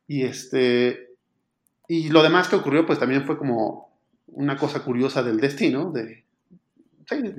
Y 0.06 0.22
este, 0.22 1.10
y 1.88 2.08
lo 2.10 2.22
demás 2.22 2.48
que 2.48 2.56
ocurrió, 2.56 2.86
pues 2.86 2.98
también 2.98 3.24
fue 3.26 3.38
como 3.38 3.98
una 4.28 4.56
cosa 4.56 4.84
curiosa 4.84 5.22
del 5.22 5.40
destino, 5.40 5.90
de, 5.92 6.24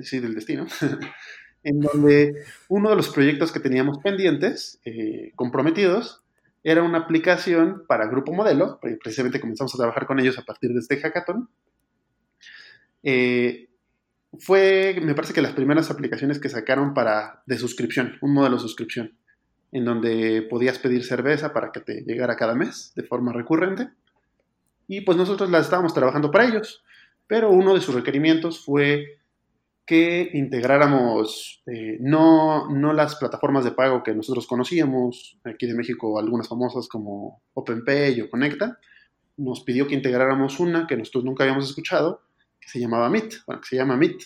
sí, 0.02 0.18
del 0.20 0.34
destino, 0.34 0.66
en 1.62 1.80
donde 1.80 2.44
uno 2.68 2.90
de 2.90 2.96
los 2.96 3.08
proyectos 3.10 3.52
que 3.52 3.60
teníamos 3.60 3.98
pendientes, 3.98 4.80
eh, 4.84 5.32
comprometidos, 5.36 6.22
era 6.62 6.82
una 6.82 6.98
aplicación 6.98 7.84
para 7.88 8.06
Grupo 8.06 8.32
Modelo, 8.32 8.78
pre- 8.80 8.98
precisamente 8.98 9.40
comenzamos 9.40 9.74
a 9.74 9.78
trabajar 9.78 10.06
con 10.06 10.20
ellos 10.20 10.38
a 10.38 10.42
partir 10.44 10.72
de 10.72 10.80
este 10.80 10.98
hackathon. 10.98 11.48
Eh, 13.02 13.69
fue, 14.38 14.98
me 15.02 15.14
parece 15.14 15.34
que 15.34 15.42
las 15.42 15.52
primeras 15.52 15.90
aplicaciones 15.90 16.38
que 16.38 16.48
sacaron 16.48 16.94
para 16.94 17.42
de 17.46 17.58
suscripción, 17.58 18.16
un 18.20 18.34
modelo 18.34 18.56
de 18.56 18.62
suscripción, 18.62 19.16
en 19.72 19.84
donde 19.84 20.42
podías 20.42 20.78
pedir 20.78 21.04
cerveza 21.04 21.52
para 21.52 21.72
que 21.72 21.80
te 21.80 22.02
llegara 22.02 22.36
cada 22.36 22.54
mes 22.54 22.92
de 22.94 23.02
forma 23.02 23.32
recurrente. 23.32 23.88
Y 24.88 25.02
pues 25.02 25.16
nosotros 25.16 25.50
las 25.50 25.64
estábamos 25.64 25.94
trabajando 25.94 26.30
para 26.30 26.46
ellos. 26.46 26.82
Pero 27.26 27.50
uno 27.50 27.74
de 27.74 27.80
sus 27.80 27.94
requerimientos 27.94 28.64
fue 28.64 29.20
que 29.86 30.30
integráramos 30.34 31.62
eh, 31.66 31.98
no, 32.00 32.68
no 32.70 32.92
las 32.92 33.16
plataformas 33.16 33.64
de 33.64 33.72
pago 33.72 34.02
que 34.02 34.14
nosotros 34.14 34.46
conocíamos, 34.46 35.38
aquí 35.44 35.66
de 35.66 35.74
México 35.74 36.18
algunas 36.18 36.48
famosas 36.48 36.88
como 36.88 37.42
OpenPay 37.54 38.20
o 38.20 38.30
Conecta, 38.30 38.78
nos 39.36 39.62
pidió 39.64 39.88
que 39.88 39.94
integráramos 39.94 40.60
una 40.60 40.86
que 40.86 40.96
nosotros 40.96 41.24
nunca 41.24 41.44
habíamos 41.44 41.68
escuchado, 41.68 42.22
se 42.70 42.78
llamaba 42.78 43.10
Meet, 43.10 43.44
bueno, 43.46 43.62
se 43.64 43.76
llama 43.76 43.96
Meet. 43.96 44.22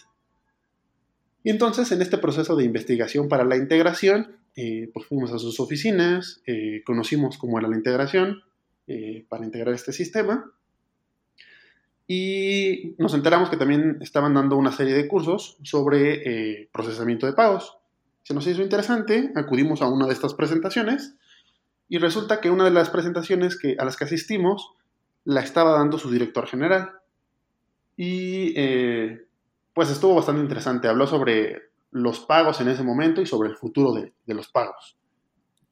Y 1.42 1.50
entonces 1.50 1.90
en 1.92 2.02
este 2.02 2.18
proceso 2.18 2.56
de 2.56 2.64
investigación 2.64 3.28
para 3.28 3.44
la 3.44 3.56
integración, 3.56 4.36
eh, 4.56 4.90
pues 4.92 5.06
fuimos 5.06 5.32
a 5.32 5.38
sus 5.38 5.60
oficinas, 5.60 6.42
eh, 6.46 6.82
conocimos 6.84 7.38
cómo 7.38 7.58
era 7.58 7.68
la 7.68 7.76
integración 7.76 8.42
eh, 8.86 9.24
para 9.28 9.44
integrar 9.44 9.74
este 9.74 9.92
sistema 9.92 10.52
y 12.06 12.94
nos 12.98 13.14
enteramos 13.14 13.48
que 13.48 13.56
también 13.56 13.98
estaban 14.00 14.34
dando 14.34 14.56
una 14.56 14.72
serie 14.72 14.94
de 14.94 15.08
cursos 15.08 15.56
sobre 15.62 16.68
procesamiento 16.70 17.26
de 17.26 17.32
pagos. 17.32 17.78
Se 18.24 18.34
nos 18.34 18.46
hizo 18.46 18.62
interesante, 18.62 19.32
acudimos 19.36 19.80
a 19.80 19.88
una 19.88 20.06
de 20.06 20.12
estas 20.12 20.34
presentaciones 20.34 21.14
y 21.88 21.96
resulta 21.98 22.40
que 22.40 22.50
una 22.50 22.64
de 22.64 22.70
las 22.70 22.90
presentaciones 22.90 23.58
que, 23.58 23.76
a 23.78 23.84
las 23.84 23.96
que 23.96 24.04
asistimos 24.04 24.74
la 25.24 25.40
estaba 25.40 25.72
dando 25.72 25.98
su 25.98 26.10
director 26.10 26.46
general. 26.46 26.90
Y 27.96 28.52
eh, 28.56 29.26
pues 29.72 29.90
estuvo 29.90 30.14
bastante 30.14 30.42
interesante. 30.42 30.88
Habló 30.88 31.06
sobre 31.06 31.70
los 31.90 32.20
pagos 32.20 32.60
en 32.60 32.68
ese 32.68 32.82
momento 32.82 33.20
y 33.20 33.26
sobre 33.26 33.48
el 33.48 33.56
futuro 33.56 33.92
de, 33.92 34.12
los 34.26 34.48
pagos. 34.48 34.96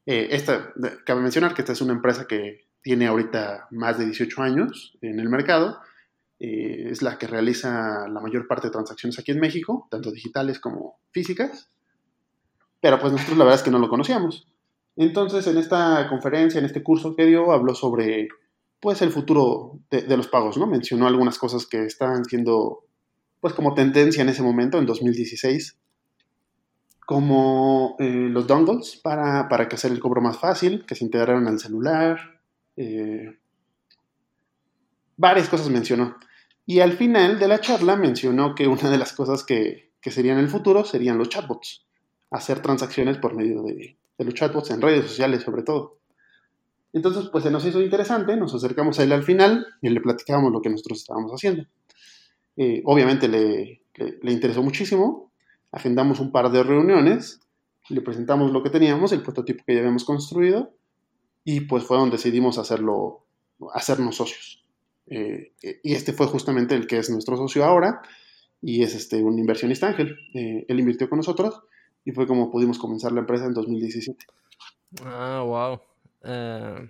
Eh, 0.06 0.28
esta, 0.30 0.72
cabe 1.04 1.20
mencionar 1.20 1.54
que 1.54 1.62
esta 1.62 1.72
es 1.72 1.80
una 1.80 1.92
empresa 1.92 2.26
que 2.26 2.66
tiene 2.82 3.06
ahorita 3.06 3.68
más 3.70 3.98
de 3.98 4.06
18 4.06 4.42
años 4.42 4.96
en 5.00 5.20
el 5.20 5.28
mercado 5.28 5.78
eh, 6.44 6.90
es 6.90 7.02
la 7.02 7.18
que 7.18 7.28
realiza 7.28 8.08
la 8.08 8.20
mayor 8.20 8.48
parte 8.48 8.66
de 8.66 8.72
transacciones 8.72 9.16
aquí 9.16 9.30
en 9.30 9.38
México, 9.38 9.86
tanto 9.88 10.10
digitales 10.10 10.58
como 10.58 10.98
físicas. 11.12 11.70
Pero 12.80 12.98
pues 12.98 13.12
nosotros 13.12 13.38
la 13.38 13.44
verdad 13.44 13.60
es 13.60 13.64
que 13.64 13.70
no 13.70 13.78
lo 13.78 13.88
conocíamos. 13.88 14.48
Entonces 14.96 15.46
en 15.46 15.56
esta 15.56 16.08
conferencia, 16.08 16.58
en 16.58 16.64
este 16.64 16.82
curso 16.82 17.14
que 17.14 17.26
dio, 17.26 17.52
habló 17.52 17.76
sobre 17.76 18.28
pues 18.82 19.00
el 19.00 19.12
futuro 19.12 19.78
de, 19.90 20.16
los 20.16 20.26
pagos, 20.26 20.58
¿no? 20.58 20.66
Mencionó 20.66 21.06
algunas 21.06 21.38
cosas 21.38 21.66
que 21.66 21.84
estaban 21.84 22.24
siendo 22.24 22.84
pues 23.40 23.54
como 23.54 23.74
tendencia 23.74 24.22
en 24.22 24.28
ese 24.28 24.42
momento, 24.42 24.76
en 24.76 24.86
2016, 24.86 25.78
como 27.06 27.94
eh, 28.00 28.26
los 28.28 28.48
dongles 28.48 28.96
para, 28.96 29.48
para 29.48 29.68
que 29.68 29.76
hacer 29.76 29.92
el 29.92 30.00
cobro 30.00 30.20
más 30.20 30.36
fácil, 30.36 30.84
que 30.84 30.96
se 30.96 31.04
integraran 31.04 31.46
al 31.46 31.60
celular, 31.60 32.40
eh, 32.76 33.38
varias 35.16 35.48
cosas 35.48 35.70
mencionó. 35.70 36.16
Y 36.66 36.80
al 36.80 36.94
final 36.94 37.38
de 37.38 37.46
la 37.46 37.60
charla 37.60 37.94
mencionó 37.94 38.56
que 38.56 38.66
una 38.66 38.90
de 38.90 38.98
las 38.98 39.12
cosas 39.12 39.44
que, 39.44 39.92
que 40.00 40.10
serían 40.10 40.38
el 40.38 40.48
futuro 40.48 40.84
serían 40.84 41.18
los 41.18 41.28
chatbots. 41.28 41.86
Hacer 42.32 42.60
transacciones 42.62 43.18
por 43.18 43.36
medio 43.36 43.62
de, 43.62 43.96
de, 44.18 44.24
los 44.24 44.34
chatbots 44.34 44.72
en 44.72 44.82
redes 44.82 45.06
sociales 45.06 45.42
sobre 45.42 45.62
todo. 45.62 46.01
Entonces, 46.92 47.28
pues 47.30 47.44
se 47.44 47.50
nos 47.50 47.64
hizo 47.64 47.80
interesante, 47.80 48.36
nos 48.36 48.54
acercamos 48.54 48.98
a 48.98 49.04
él 49.04 49.12
al 49.12 49.22
final 49.22 49.66
y 49.80 49.88
le 49.88 50.00
platicábamos 50.00 50.52
lo 50.52 50.60
que 50.60 50.70
nosotros 50.70 51.00
estábamos 51.00 51.32
haciendo. 51.32 51.64
Eh, 52.56 52.82
obviamente 52.84 53.28
le, 53.28 53.82
le, 53.94 54.32
interesó 54.32 54.62
muchísimo, 54.62 55.32
agendamos 55.70 56.20
un 56.20 56.32
par 56.32 56.50
de 56.50 56.62
reuniones, 56.62 57.40
le 57.88 58.02
presentamos 58.02 58.52
lo 58.52 58.62
que 58.62 58.70
teníamos, 58.70 59.12
el 59.12 59.22
prototipo 59.22 59.64
que 59.66 59.74
ya 59.74 59.80
habíamos 59.80 60.04
construido, 60.04 60.74
y 61.44 61.62
pues 61.62 61.84
fue 61.84 61.96
donde 61.96 62.16
decidimos 62.16 62.58
hacerlo, 62.58 63.24
hacernos 63.72 64.16
socios. 64.16 64.64
eh, 65.06 65.52
y 65.82 65.94
este 65.94 66.12
fue 66.12 66.26
justamente 66.26 66.74
el 66.74 66.86
que 66.86 66.98
es 66.98 67.10
nuestro 67.10 67.36
socio 67.36 67.64
ahora 67.64 68.02
y 68.62 68.82
es 68.82 68.94
este, 68.94 69.22
un 69.22 69.38
inversionista 69.38 69.88
ángel. 69.88 70.16
Eh, 70.34 70.64
él 70.68 70.80
invirtió 70.80 71.08
con 71.08 71.18
nosotros 71.18 71.60
y 72.04 72.12
fue 72.12 72.26
como 72.26 72.50
pudimos 72.50 72.78
comenzar 72.78 73.12
la 73.12 73.20
empresa 73.20 73.46
en 73.46 73.54
2017. 73.54 74.24
Ah, 75.04 75.42
wow. 75.44 75.80
Eh, 76.24 76.88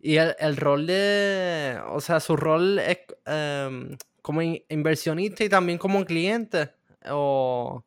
y 0.00 0.16
el, 0.16 0.56
rol 0.56 0.86
de, 0.86 1.80
o 1.88 2.00
sea, 2.00 2.20
su 2.20 2.36
rol 2.36 2.78
es 2.78 2.98
em, 3.24 3.96
como 4.20 4.42
inversionista 4.42 5.44
y 5.44 5.48
también 5.48 5.78
como 5.78 6.04
cliente, 6.04 6.72
o, 7.10 7.82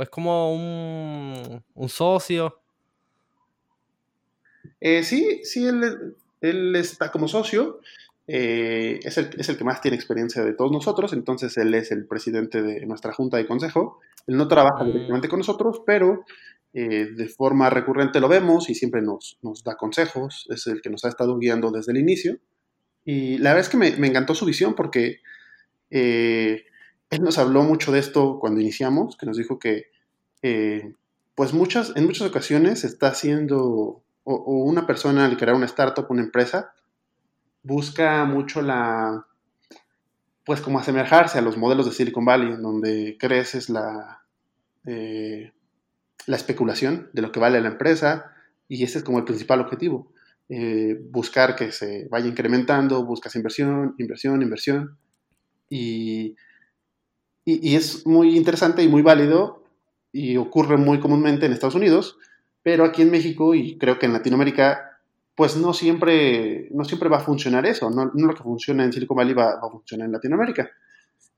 es 0.00 0.08
como 0.08 0.52
un, 0.52 1.62
un 1.74 1.88
socio. 1.88 2.60
sí, 4.80 5.40
sí, 5.44 5.66
él, 5.66 6.16
él 6.40 6.74
está 6.74 7.12
como 7.12 7.28
socio, 7.28 7.80
eh, 8.28 8.98
es, 9.04 9.18
el, 9.18 9.30
es, 9.38 9.48
el, 9.48 9.56
que 9.56 9.64
más 9.64 9.80
tiene 9.80 9.96
experiencia 9.96 10.42
de 10.44 10.52
todos 10.52 10.72
nosotros, 10.72 11.12
entonces 11.12 11.56
él 11.58 11.72
es 11.74 11.92
el 11.92 12.06
presidente 12.06 12.62
de 12.62 12.84
nuestra 12.86 13.12
junta 13.12 13.36
de 13.36 13.46
consejo. 13.46 14.00
Él 14.26 14.36
no 14.36 14.48
trabaja 14.48 14.82
mm. 14.82 14.86
directamente 14.86 15.28
con 15.28 15.38
nosotros, 15.38 15.82
pero 15.86 16.24
eh, 16.72 17.08
de 17.14 17.28
forma 17.28 17.70
recurrente 17.70 18.20
lo 18.20 18.28
vemos 18.28 18.68
y 18.70 18.74
siempre 18.74 19.02
nos, 19.02 19.38
nos, 19.42 19.64
da 19.64 19.76
consejos, 19.76 20.46
es 20.50 20.66
el 20.66 20.82
que 20.82 20.90
nos 20.90 21.04
ha 21.04 21.08
estado 21.08 21.38
guiando 21.38 21.70
desde 21.70 21.92
el 21.92 21.98
inicio. 21.98 22.38
Y 23.04 23.38
la 23.38 23.50
verdad 23.50 23.66
es 23.66 23.68
que 23.70 23.76
me, 23.76 23.96
me 23.96 24.08
encantó 24.08 24.34
su 24.34 24.44
visión 24.44 24.74
porque 24.74 25.20
eh, 25.90 26.64
él 27.10 27.22
nos 27.22 27.38
habló 27.38 27.62
mucho 27.62 27.92
de 27.92 28.00
esto 28.00 28.38
cuando 28.40 28.60
iniciamos, 28.60 29.16
que 29.16 29.26
nos 29.26 29.36
dijo 29.36 29.58
que 29.58 29.90
pues 31.36 31.52
muchas, 31.52 31.92
en 31.96 32.06
muchas 32.06 32.28
ocasiones 32.28 32.84
está 32.84 33.08
haciendo 33.08 34.02
o, 34.24 34.64
una 34.64 34.86
persona 34.86 35.24
al 35.24 35.36
crear 35.36 35.54
una 35.54 35.66
startup, 35.66 36.06
una 36.10 36.22
empresa, 36.22 36.72
busca 37.62 38.24
mucho 38.24 38.60
la, 38.60 39.26
pues 40.44 40.60
como 40.60 40.78
asemejarse 40.78 41.38
a 41.38 41.42
los 41.42 41.56
modelos 41.56 41.86
de 41.86 41.92
Silicon 41.92 42.24
Valley, 42.24 42.54
en 42.54 42.62
donde 42.62 43.16
creces 43.20 43.68
la, 43.68 44.24
eh, 44.86 45.52
la 46.26 46.36
especulación 46.36 47.10
de 47.12 47.22
lo 47.22 47.32
que 47.32 47.40
vale 47.40 47.60
la 47.60 47.68
empresa 47.68 48.32
y 48.68 48.82
ese 48.82 48.98
es 48.98 49.04
como 49.04 49.18
el 49.18 49.24
principal 49.24 49.60
objetivo. 49.60 50.12
Eh, 50.48 51.00
buscar 51.10 51.56
que 51.56 51.72
se 51.72 52.06
vaya 52.08 52.28
incrementando, 52.28 53.04
buscas 53.04 53.34
inversión, 53.34 53.94
inversión, 53.98 54.42
inversión. 54.42 54.96
Y, 55.68 56.36
y, 57.44 57.74
es 57.74 58.06
muy 58.06 58.36
interesante 58.36 58.82
y 58.82 58.88
muy 58.88 59.02
válido 59.02 59.64
y 60.12 60.36
ocurre 60.36 60.76
muy 60.76 61.00
comúnmente 61.00 61.46
en 61.46 61.52
Estados 61.52 61.74
Unidos, 61.74 62.18
pero 62.62 62.84
aquí 62.84 63.02
en 63.02 63.10
México 63.10 63.54
y 63.54 63.76
creo 63.78 63.98
que 63.98 64.06
en 64.06 64.12
Latinoamérica, 64.12 65.00
pues 65.34 65.56
no 65.56 65.72
siempre, 65.72 66.68
no 66.70 66.84
siempre 66.84 67.08
va 67.08 67.18
a 67.18 67.24
funcionar 67.24 67.66
eso, 67.66 67.90
no, 67.90 68.06
lo 68.14 68.34
que 68.34 68.42
funciona 68.42 68.84
en 68.84 68.92
Silicon 68.92 69.16
Valley 69.16 69.34
va, 69.34 69.58
a 69.60 69.70
funcionar 69.70 70.06
en 70.06 70.12
Latinoamérica. 70.12 70.70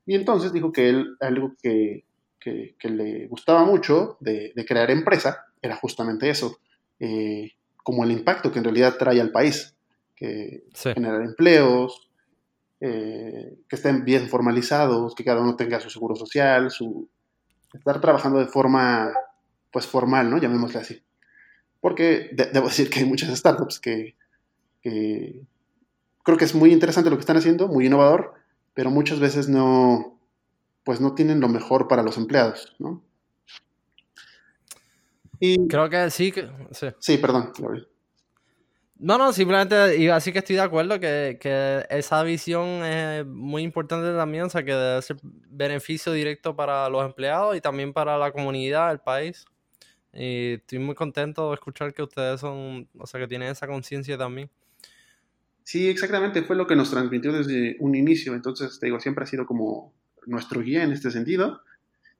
Y 0.06 0.14
entonces 0.14 0.52
dijo 0.52 0.70
que 0.70 0.90
él, 0.90 1.16
algo 1.20 1.54
que, 1.62 2.04
que, 2.40 2.76
le 2.82 3.26
gustaba 3.26 3.64
mucho 3.64 4.16
de, 4.20 4.52
crear 4.66 4.90
empresa 4.90 5.46
era 5.60 5.76
justamente 5.76 6.30
eso, 6.30 6.58
eh, 7.00 7.52
como 7.82 8.04
el 8.04 8.12
impacto 8.12 8.52
que 8.52 8.58
en 8.58 8.64
realidad 8.64 8.96
trae 8.98 9.20
al 9.20 9.32
país, 9.32 9.74
que 10.14 10.64
generar 10.72 11.22
empleos, 11.22 12.08
eh, 12.80 13.58
que 13.68 13.76
estén 13.76 14.04
bien 14.04 14.28
formalizados, 14.28 15.14
que 15.14 15.24
cada 15.24 15.40
uno 15.40 15.56
tenga 15.56 15.80
su 15.80 15.90
seguro 15.90 16.14
social, 16.14 16.70
su 16.70 17.08
estar 17.72 18.00
trabajando 18.00 18.38
de 18.38 18.46
forma 18.46 19.12
pues 19.70 19.86
formal, 19.86 20.30
¿no? 20.30 20.38
Llamémosle 20.38 20.80
así. 20.80 21.02
Porque 21.80 22.30
debo 22.52 22.66
decir 22.68 22.90
que 22.90 23.00
hay 23.00 23.06
muchas 23.06 23.36
startups 23.36 23.80
que, 23.80 24.16
creo 24.82 26.36
que 26.38 26.44
es 26.44 26.54
muy 26.54 26.72
interesante 26.72 27.10
lo 27.10 27.16
que 27.16 27.20
están 27.20 27.36
haciendo, 27.36 27.68
muy 27.68 27.86
innovador, 27.86 28.34
pero 28.74 28.90
muchas 28.90 29.18
veces 29.18 29.48
no, 29.48 30.17
pues 30.88 31.02
no 31.02 31.14
tienen 31.14 31.38
lo 31.38 31.50
mejor 31.50 31.86
para 31.86 32.02
los 32.02 32.16
empleados, 32.16 32.74
¿no? 32.78 33.04
Y, 35.38 35.68
creo 35.68 35.90
que 35.90 36.08
sí. 36.08 36.32
Que, 36.32 36.48
sí. 36.98 37.18
perdón. 37.18 37.52
No, 38.96 39.18
no, 39.18 39.34
simplemente 39.34 39.98
y 39.98 40.08
así 40.08 40.32
que 40.32 40.38
estoy 40.38 40.56
de 40.56 40.62
acuerdo 40.62 40.98
que, 40.98 41.36
que, 41.38 41.84
esa 41.90 42.22
visión 42.22 42.66
es 42.86 43.26
muy 43.26 43.64
importante 43.64 44.16
también, 44.16 44.44
o 44.44 44.48
sea, 44.48 44.64
que 44.64 44.72
debe 44.72 45.02
ser 45.02 45.18
beneficio 45.22 46.10
directo 46.10 46.56
para 46.56 46.88
los 46.88 47.04
empleados 47.04 47.54
y 47.54 47.60
también 47.60 47.92
para 47.92 48.16
la 48.16 48.32
comunidad, 48.32 48.90
el 48.90 49.00
país. 49.00 49.44
Y 50.14 50.54
estoy 50.54 50.78
muy 50.78 50.94
contento 50.94 51.50
de 51.50 51.54
escuchar 51.56 51.92
que 51.92 52.02
ustedes 52.02 52.40
son, 52.40 52.88
o 52.98 53.06
sea, 53.06 53.20
que 53.20 53.28
tienen 53.28 53.50
esa 53.50 53.66
conciencia 53.66 54.16
también. 54.16 54.48
Sí, 55.64 55.86
exactamente, 55.86 56.40
fue 56.44 56.56
lo 56.56 56.66
que 56.66 56.76
nos 56.76 56.90
transmitió 56.90 57.30
desde 57.30 57.76
un 57.78 57.94
inicio. 57.94 58.32
Entonces, 58.32 58.80
te 58.80 58.86
digo, 58.86 58.98
siempre 59.00 59.24
ha 59.24 59.26
sido 59.26 59.44
como 59.44 59.92
nuestro 60.28 60.60
guía 60.60 60.82
en 60.82 60.92
este 60.92 61.10
sentido. 61.10 61.62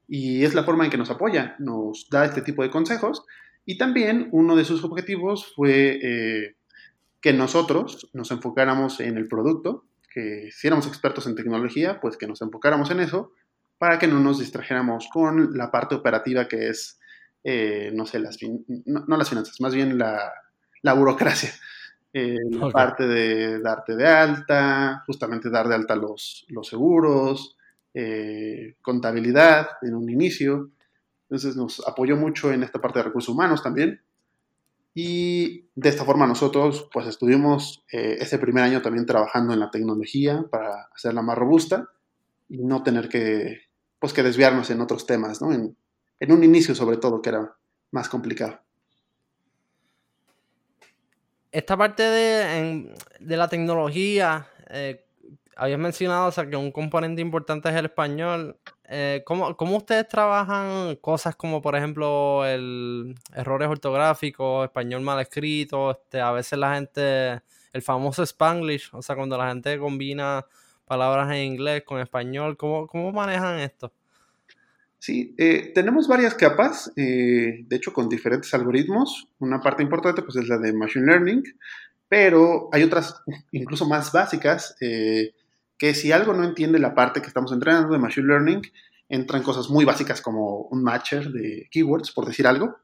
Y 0.06 0.44
es 0.44 0.54
la 0.54 0.64
forma 0.64 0.84
en 0.84 0.90
que 0.90 0.98
nos 0.98 1.10
apoya, 1.10 1.54
nos 1.58 2.08
da 2.10 2.24
este 2.24 2.42
tipo 2.42 2.62
de 2.62 2.70
consejos. 2.70 3.24
Y 3.64 3.76
también 3.78 4.28
uno 4.32 4.56
de 4.56 4.64
sus 4.64 4.82
objetivos 4.84 5.52
fue 5.54 5.98
eh, 6.02 6.56
que 7.20 7.32
nosotros 7.32 8.08
nos 8.12 8.30
enfocáramos 8.30 9.00
en 9.00 9.16
el 9.18 9.28
producto, 9.28 9.84
que 10.10 10.50
si 10.50 10.66
éramos 10.66 10.86
expertos 10.86 11.26
en 11.26 11.34
tecnología, 11.34 12.00
pues 12.00 12.16
que 12.16 12.26
nos 12.26 12.40
enfocáramos 12.40 12.90
en 12.90 13.00
eso, 13.00 13.32
para 13.76 13.98
que 13.98 14.08
no 14.08 14.18
nos 14.20 14.38
distrajéramos 14.38 15.08
con 15.12 15.56
la 15.56 15.70
parte 15.70 15.94
operativa 15.94 16.48
que 16.48 16.68
es 16.68 16.98
eh, 17.44 17.90
no 17.94 18.04
sé, 18.04 18.18
las 18.18 18.36
no, 18.86 19.16
las 19.16 19.28
finanzas, 19.28 19.60
más 19.60 19.74
bien 19.74 19.98
la, 19.98 20.92
burocracia. 20.94 21.50
Eh, 22.12 22.38
la 22.50 22.70
parte 22.70 23.06
de 23.06 23.60
darte 23.60 23.94
de 23.94 24.06
alta, 24.06 25.02
justamente 25.06 25.50
dar 25.50 25.68
de 25.68 25.74
alta 25.74 25.94
los, 25.94 26.46
los 26.48 26.66
seguros, 26.66 27.57
eh, 27.94 28.76
contabilidad 28.82 29.68
en 29.82 29.94
un 29.94 30.10
inicio. 30.10 30.70
Entonces 31.22 31.56
nos 31.56 31.86
apoyó 31.86 32.16
mucho 32.16 32.52
en 32.52 32.62
esta 32.62 32.80
parte 32.80 32.98
de 32.98 33.04
recursos 33.04 33.34
humanos 33.34 33.62
también. 33.62 34.00
Y 34.94 35.66
de 35.74 35.88
esta 35.88 36.04
forma 36.04 36.26
nosotros 36.26 36.88
pues 36.92 37.06
estuvimos 37.06 37.84
ese 37.88 38.38
primer 38.38 38.64
año 38.64 38.82
también 38.82 39.06
trabajando 39.06 39.52
en 39.52 39.60
la 39.60 39.70
tecnología 39.70 40.44
para 40.50 40.88
hacerla 40.94 41.22
más 41.22 41.38
robusta 41.38 41.88
y 42.48 42.64
no 42.64 42.82
tener 42.82 43.08
que, 43.08 43.60
pues, 43.98 44.12
que 44.12 44.22
desviarnos 44.22 44.70
en 44.70 44.80
otros 44.80 45.06
temas, 45.06 45.40
¿no? 45.40 45.52
En, 45.52 45.76
en 46.20 46.32
un 46.32 46.42
inicio 46.42 46.74
sobre 46.74 46.96
todo, 46.96 47.22
que 47.22 47.30
era 47.30 47.56
más 47.90 48.08
complicado. 48.08 48.60
Esta 51.50 51.76
parte 51.76 52.02
de, 52.02 52.94
la 53.20 53.48
tecnología, 53.48 54.46
eh, 54.68 55.04
habías 55.58 55.78
mencionado 55.78 56.28
o 56.28 56.32
sea, 56.32 56.48
que 56.48 56.56
un 56.56 56.70
componente 56.70 57.20
importante 57.20 57.68
es 57.68 57.74
el 57.74 57.86
español. 57.86 58.56
Eh, 58.88 59.22
¿cómo, 59.26 59.76
ustedes 59.76 60.08
trabajan 60.08 60.96
cosas 60.96 61.36
como, 61.36 61.60
por 61.60 61.76
ejemplo, 61.76 62.46
el 62.46 63.14
errores 63.34 63.68
ortográficos, 63.68 64.64
español 64.64 65.02
mal 65.02 65.20
escrito? 65.20 65.90
Este, 65.90 66.20
a 66.20 66.30
veces 66.32 66.58
la 66.58 66.74
gente, 66.74 67.42
el 67.72 67.82
famoso 67.82 68.22
spanglish, 68.22 68.90
o 68.92 69.02
sea, 69.02 69.16
cuando 69.16 69.36
la 69.36 69.48
gente 69.48 69.78
combina 69.78 70.46
palabras 70.86 71.30
en 71.32 71.42
inglés 71.42 71.82
con 71.84 72.00
español, 72.00 72.56
¿cómo, 72.56 72.86
cómo 72.86 73.12
manejan 73.12 73.58
esto? 73.58 73.92
Sí, 75.00 75.34
eh, 75.38 75.72
tenemos 75.74 76.08
varias 76.08 76.34
capas, 76.34 76.92
eh, 76.96 77.64
de 77.66 77.76
hecho 77.76 77.92
con 77.92 78.08
diferentes 78.08 78.52
algoritmos. 78.54 79.28
Una 79.38 79.60
parte 79.60 79.82
importante 79.82 80.22
pues 80.22 80.36
es 80.36 80.48
la 80.48 80.58
de 80.58 80.72
Machine 80.72 81.06
Learning, 81.06 81.42
pero 82.08 82.68
hay 82.72 82.82
otras 82.82 83.22
incluso 83.52 83.86
más 83.86 84.10
básicas 84.12 84.76
eh, 84.80 85.32
que 85.78 85.94
si 85.94 86.12
algo 86.12 86.32
no 86.32 86.44
entiende 86.44 86.78
la 86.78 86.94
parte 86.94 87.20
que 87.20 87.28
estamos 87.28 87.52
entrenando 87.52 87.92
de 87.92 87.98
Machine 87.98 88.26
Learning, 88.26 88.62
entran 89.08 89.42
cosas 89.42 89.70
muy 89.70 89.84
básicas 89.84 90.20
como 90.20 90.62
un 90.62 90.82
matcher 90.82 91.30
de 91.30 91.68
keywords, 91.70 92.12
por 92.12 92.26
decir 92.26 92.46
algo, 92.46 92.78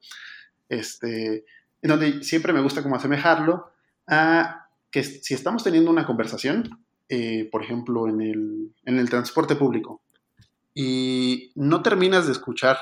este, 0.68 1.44
en 1.82 1.90
donde 1.90 2.22
siempre 2.22 2.52
me 2.52 2.62
gusta 2.62 2.82
como 2.82 2.96
asemejarlo 2.96 3.70
a 4.06 4.68
que 4.90 5.02
si 5.02 5.34
estamos 5.34 5.64
teniendo 5.64 5.90
una 5.90 6.06
conversación, 6.06 6.84
por 7.50 7.62
ejemplo, 7.62 8.08
en 8.08 8.20
el, 8.20 8.74
en 8.84 8.98
el 8.98 9.10
transporte 9.10 9.56
público, 9.56 10.02
y 10.74 11.52
no 11.54 11.82
terminas 11.82 12.26
de 12.26 12.32
escuchar 12.32 12.76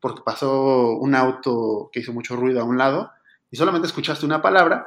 porque 0.00 0.22
pasó 0.24 0.96
un 0.96 1.14
auto 1.14 1.90
que 1.92 2.00
hizo 2.00 2.12
mucho 2.12 2.36
ruido 2.36 2.60
a 2.60 2.64
un 2.64 2.76
lado 2.78 3.10
y 3.50 3.56
solamente 3.56 3.86
escuchaste 3.86 4.26
una 4.26 4.42
palabra, 4.42 4.86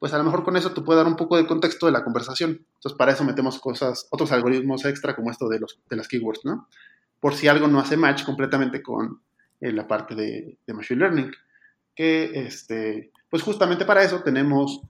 pues 0.00 0.12
a 0.12 0.18
lo 0.18 0.24
mejor 0.24 0.42
con 0.42 0.56
eso 0.56 0.72
te 0.72 0.80
puede 0.80 0.98
dar 0.98 1.06
un 1.06 1.14
poco 1.14 1.36
de 1.36 1.46
contexto 1.46 1.86
de 1.86 1.92
la 1.92 2.02
conversación. 2.02 2.66
Entonces 2.74 2.98
para 2.98 3.12
eso 3.12 3.22
metemos 3.22 3.60
cosas, 3.60 4.08
otros 4.10 4.32
algoritmos 4.32 4.84
extra 4.84 5.14
como 5.14 5.30
esto 5.30 5.48
de, 5.48 5.60
los, 5.60 5.78
de 5.88 5.96
las 5.96 6.08
keywords, 6.08 6.40
¿no? 6.44 6.66
Por 7.20 7.34
si 7.34 7.46
algo 7.46 7.68
no 7.68 7.78
hace 7.78 7.96
match 7.96 8.24
completamente 8.24 8.82
con 8.82 9.20
eh, 9.60 9.70
la 9.70 9.86
parte 9.86 10.16
de, 10.16 10.58
Machine 10.74 10.98
Learning. 10.98 11.30
Que, 11.94 12.32
este, 12.34 13.12
pues 13.28 13.44
justamente 13.44 13.84
para 13.84 14.02
eso 14.02 14.22
tenemos 14.22 14.80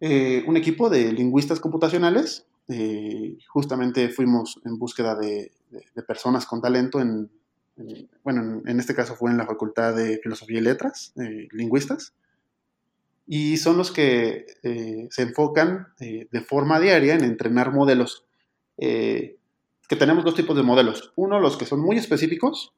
eh, 0.00 0.42
un 0.46 0.56
equipo 0.56 0.88
de 0.88 1.12
lingüistas 1.12 1.60
computacionales. 1.60 2.46
Eh, 2.68 3.36
justamente 3.48 4.08
fuimos 4.08 4.60
en 4.64 4.78
búsqueda 4.78 5.16
de 5.16 5.52
de, 5.70 6.02
personas 6.02 6.46
con 6.46 6.60
talento 6.60 7.00
en, 7.00 7.30
bueno, 8.22 8.62
en, 8.64 8.80
este 8.80 8.94
caso 8.94 9.14
fue 9.14 9.30
en 9.30 9.38
la 9.38 9.46
Facultad 9.46 9.94
de 9.94 10.18
Filosofía 10.18 10.58
y 10.58 10.62
Letras, 10.62 11.12
lingüistas, 11.52 12.14
y 13.32 13.58
son 13.58 13.76
los 13.76 13.92
que 13.92 14.44
eh, 14.64 15.06
se 15.08 15.22
enfocan 15.22 15.86
eh, 16.00 16.26
de 16.32 16.40
forma 16.40 16.80
diaria 16.80 17.14
en 17.14 17.22
entrenar 17.22 17.72
modelos. 17.72 18.26
Eh, 18.76 19.36
que 19.88 19.94
tenemos 19.94 20.24
dos 20.24 20.34
tipos 20.34 20.56
de 20.56 20.64
modelos. 20.64 21.12
Uno, 21.14 21.38
los 21.38 21.56
que 21.56 21.64
son 21.64 21.80
muy 21.80 21.96
específicos 21.96 22.74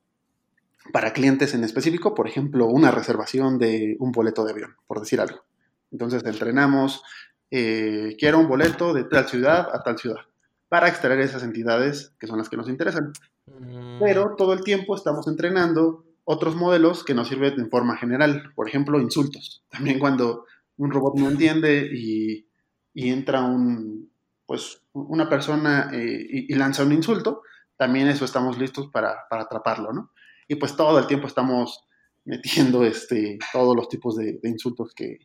para 0.92 1.14
clientes 1.14 1.54
en 1.54 1.64
específico, 1.64 2.14
por 2.14 2.28
ejemplo, 2.28 2.66
una 2.66 2.90
reservación 2.90 3.56
de 3.56 3.96
un 3.98 4.12
boleto 4.12 4.44
de 4.44 4.52
avión, 4.52 4.76
por 4.86 5.00
decir 5.00 5.22
algo. 5.22 5.42
Entonces 5.90 6.22
entrenamos, 6.22 7.02
quiero 7.48 8.38
un 8.38 8.48
boleto 8.48 8.92
de 8.92 9.04
tal 9.04 9.26
ciudad 9.28 9.68
a 9.72 9.82
tal 9.82 9.96
ciudad, 9.98 10.20
para 10.68 10.88
extraer 10.88 11.20
esas 11.20 11.44
entidades 11.44 12.12
que 12.20 12.26
son 12.26 12.36
las 12.36 12.50
que 12.50 12.58
nos 12.58 12.68
interesan. 12.68 13.14
Mm. 13.46 14.00
Pero 14.00 14.34
todo 14.36 14.52
el 14.52 14.62
tiempo 14.64 14.96
estamos 14.96 15.26
entrenando 15.28 16.04
otros 16.24 16.54
modelos 16.54 17.04
que 17.04 17.14
nos 17.14 17.28
sirven 17.28 17.58
en 17.58 17.70
forma 17.70 17.96
general, 17.96 18.52
por 18.54 18.68
ejemplo, 18.68 19.00
insultos. 19.00 19.64
También 19.68 19.98
cuando 19.98 20.46
un 20.76 20.90
robot 20.90 21.16
no 21.16 21.28
entiende 21.28 21.90
y, 21.92 22.46
entra 22.94 23.42
un, 23.42 24.10
pues, 24.46 24.82
una 24.92 25.28
persona 25.28 25.90
eh, 25.92 26.26
y, 26.30 26.54
lanza 26.54 26.84
un 26.84 26.92
insulto, 26.92 27.42
también 27.76 28.08
eso 28.08 28.24
estamos 28.24 28.58
listos 28.58 28.88
para, 28.88 29.26
atraparlo, 29.30 29.92
¿no? 29.92 30.12
Y 30.46 30.56
pues 30.56 30.76
todo 30.76 30.98
el 30.98 31.06
tiempo 31.06 31.26
estamos 31.26 31.86
metiendo 32.24 32.84
este, 32.84 33.38
todos 33.52 33.74
los 33.74 33.88
tipos 33.88 34.16
de, 34.16 34.38
insultos 34.44 34.94
que 34.94 35.18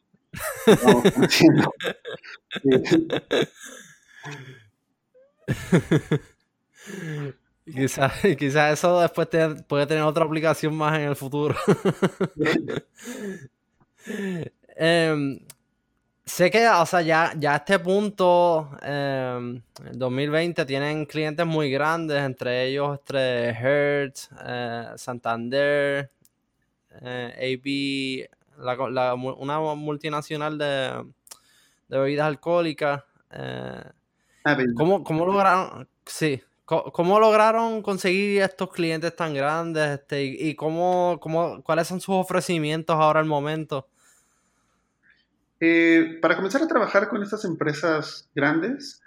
estamos 0.66 1.04
haciendo. 1.18 1.72
Quizás 7.74 8.14
quizá 8.40 8.72
eso 8.72 9.00
después 9.02 9.28
puede 9.68 9.86
tener 9.88 10.04
otra 10.04 10.26
aplicación 10.26 10.76
más 10.76 10.98
en 10.98 11.10
el 11.10 11.16
futuro. 11.16 11.56
Em, 14.80 15.40
sé 16.26 16.52
que, 16.52 16.68
o 16.68 16.86
sea, 16.86 17.02
ya, 17.02 17.34
ya 17.38 17.54
a 17.54 17.58
este 17.58 17.80
punto, 17.80 18.70
em, 18.82 19.62
en 19.86 20.00
2020, 20.00 20.66
tienen 20.66 21.06
clientes 21.06 21.46
muy 21.46 21.72
grandes, 21.72 22.22
entre 22.24 22.68
ellos 22.68 23.00
entre 23.00 23.50
Hertz, 23.50 24.30
eh, 24.46 24.86
Santander, 24.96 26.12
eh, 27.02 27.58
AB, 27.58 28.30
una 29.40 29.60
multinacional 29.76 30.58
de, 30.58 31.04
de 31.90 31.98
bebidas 31.98 32.28
alcohólicas. 32.28 33.04
Eh, 33.32 33.84
¿cómo, 34.76 35.04
¿Cómo 35.04 35.26
lograron? 35.26 35.88
Sí. 36.06 36.42
¿Cómo, 36.68 37.18
lograron 37.18 37.82
conseguir 37.82 38.42
estos 38.42 38.70
clientes 38.74 39.16
tan 39.16 39.34
grandes? 39.34 40.02
Este, 40.02 40.26
y, 40.26 40.54
cómo, 40.54 41.18
cómo, 41.22 41.64
cuáles 41.64 41.88
son 41.88 42.02
sus 42.02 42.16
ofrecimientos 42.16 42.94
ahora 42.94 43.22
al 43.22 43.26
momento? 43.26 43.88
Eh, 45.62 46.20
para 46.22 46.36
comenzar 46.36 46.62
a 46.62 46.68
trabajar 46.68 47.08
con 47.08 47.24
estas 47.24 47.46
empresas 47.46 48.28
grandes, 48.36 49.02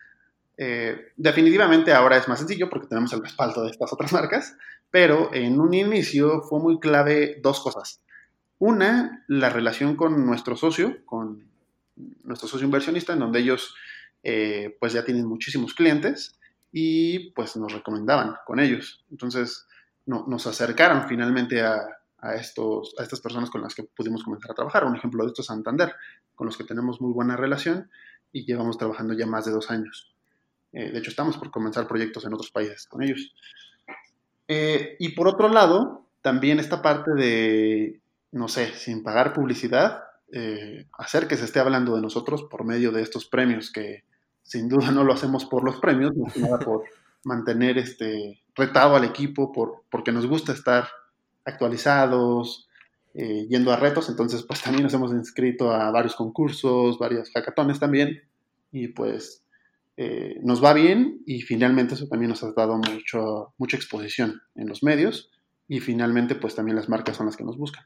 eh, 0.56 1.12
definitivamente 1.18 1.92
ahora 1.92 2.16
es 2.16 2.28
más 2.28 2.38
sencillo 2.38 2.70
porque 2.70 2.86
tenemos 2.86 3.12
el 3.12 3.22
respaldo 3.22 3.62
de 3.62 3.72
estas 3.72 3.92
otras 3.92 4.10
marcas, 4.14 4.56
pero 4.90 5.28
en 5.34 5.60
un 5.60 5.74
inicio 5.74 6.40
fue 6.40 6.60
muy 6.60 6.80
clave 6.80 7.40
dos 7.42 7.60
cosas. 7.60 8.00
Una, 8.58 9.22
la 9.28 9.50
relación 9.50 9.96
con 9.96 10.24
nuestro 10.24 10.56
socio, 10.56 11.04
con 11.04 11.44
nuestro 12.24 12.48
socio 12.48 12.64
inversionista, 12.64 13.12
en 13.12 13.18
donde 13.18 13.40
ellos 13.40 13.74
eh, 14.22 14.78
pues 14.80 14.94
ya 14.94 15.04
tienen 15.04 15.26
muchísimos 15.26 15.74
clientes 15.74 16.39
y 16.72 17.30
pues 17.32 17.56
nos 17.56 17.72
recomendaban 17.72 18.36
con 18.46 18.60
ellos. 18.60 19.04
Entonces 19.10 19.66
no, 20.06 20.24
nos 20.28 20.46
acercaron 20.46 21.08
finalmente 21.08 21.62
a, 21.62 21.80
a, 22.18 22.34
estos, 22.34 22.94
a 22.98 23.02
estas 23.02 23.20
personas 23.20 23.50
con 23.50 23.62
las 23.62 23.74
que 23.74 23.84
pudimos 23.84 24.22
comenzar 24.22 24.50
a 24.50 24.54
trabajar. 24.54 24.84
Un 24.84 24.96
ejemplo 24.96 25.24
de 25.24 25.28
esto 25.28 25.42
es 25.42 25.46
Santander, 25.46 25.94
con 26.34 26.46
los 26.46 26.56
que 26.56 26.64
tenemos 26.64 27.00
muy 27.00 27.12
buena 27.12 27.36
relación 27.36 27.90
y 28.32 28.44
llevamos 28.44 28.78
trabajando 28.78 29.14
ya 29.14 29.26
más 29.26 29.44
de 29.44 29.52
dos 29.52 29.70
años. 29.70 30.14
Eh, 30.72 30.92
de 30.92 30.98
hecho, 30.98 31.10
estamos 31.10 31.36
por 31.36 31.50
comenzar 31.50 31.88
proyectos 31.88 32.24
en 32.24 32.34
otros 32.34 32.50
países 32.50 32.86
con 32.86 33.02
ellos. 33.02 33.34
Eh, 34.46 34.96
y 34.98 35.10
por 35.10 35.28
otro 35.28 35.48
lado, 35.48 36.06
también 36.22 36.60
esta 36.60 36.82
parte 36.82 37.12
de, 37.14 38.00
no 38.32 38.48
sé, 38.48 38.72
sin 38.74 39.02
pagar 39.02 39.32
publicidad, 39.32 40.04
eh, 40.32 40.86
hacer 40.96 41.26
que 41.26 41.36
se 41.36 41.44
esté 41.44 41.58
hablando 41.58 41.96
de 41.96 42.02
nosotros 42.02 42.44
por 42.44 42.64
medio 42.64 42.92
de 42.92 43.02
estos 43.02 43.26
premios 43.26 43.72
que, 43.72 44.04
sin 44.50 44.68
duda 44.68 44.90
no 44.90 45.04
lo 45.04 45.12
hacemos 45.12 45.44
por 45.44 45.62
los 45.62 45.76
premios, 45.76 46.12
sino 46.34 46.58
por 46.58 46.82
mantener 47.24 47.78
este 47.78 48.42
retado 48.56 48.96
al 48.96 49.04
equipo, 49.04 49.52
por, 49.52 49.84
porque 49.88 50.10
nos 50.10 50.26
gusta 50.26 50.52
estar 50.52 50.88
actualizados, 51.44 52.68
eh, 53.14 53.46
yendo 53.48 53.72
a 53.72 53.76
retos, 53.76 54.08
entonces 54.08 54.42
pues 54.42 54.60
también 54.60 54.82
nos 54.82 54.94
hemos 54.94 55.12
inscrito 55.12 55.70
a 55.70 55.92
varios 55.92 56.16
concursos, 56.16 56.98
varios 56.98 57.30
hackatones 57.30 57.78
también, 57.78 58.22
y 58.72 58.88
pues 58.88 59.44
eh, 59.96 60.40
nos 60.42 60.64
va 60.64 60.74
bien 60.74 61.22
y 61.26 61.42
finalmente 61.42 61.94
eso 61.94 62.08
también 62.08 62.30
nos 62.30 62.42
ha 62.42 62.50
dado 62.50 62.76
mucho, 62.76 63.54
mucha 63.56 63.76
exposición 63.76 64.42
en 64.56 64.68
los 64.68 64.82
medios 64.82 65.30
y 65.68 65.78
finalmente 65.78 66.34
pues 66.34 66.56
también 66.56 66.74
las 66.74 66.88
marcas 66.88 67.16
son 67.16 67.26
las 67.26 67.36
que 67.36 67.44
nos 67.44 67.56
buscan. 67.56 67.84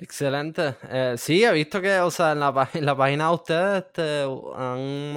Excelente. 0.00 0.76
Eh, 0.88 1.14
sí, 1.18 1.44
he 1.44 1.52
visto 1.52 1.80
que, 1.80 1.98
o 2.00 2.10
sea, 2.10 2.32
en 2.32 2.40
la, 2.40 2.52
página 2.96 3.28
de 3.28 3.34
ustedes 3.34 3.84
este, 3.84 4.22
han, 4.54 5.16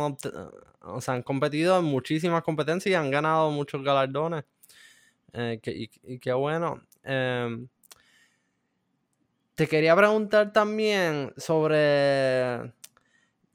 o 0.82 1.02
sea, 1.02 1.14
han 1.14 1.24
competido 1.24 1.80
en 1.80 1.86
muchísimas 1.86 2.44
competencias 2.44 2.92
y 2.92 2.96
han 2.96 3.12
ganado 3.12 3.52
muchos 3.52 3.84
galardones. 3.84 4.44
Eh, 5.34 5.60
y, 6.04 6.20
qué 6.20 6.34
bueno. 6.34 6.82
Em, 7.04 7.68
te 9.56 9.68
quería 9.68 9.96
preguntar 9.96 10.52
también 10.52 11.34
sobre. 11.38 12.74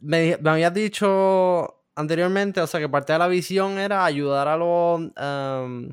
Me, 0.01 0.37
me, 0.41 0.51
habías 0.51 0.75
dicho 0.75 1.83
anteriormente, 1.97 2.61
o 2.61 2.67
sea, 2.67 2.81
que 2.81 2.89
parte 2.89 3.13
de 3.13 3.19
la 3.19 3.29
visión 3.29 3.79
era 3.79 4.05
ayudar 4.05 4.49
a 4.49 4.57
los 4.57 5.01
em, 5.17 5.93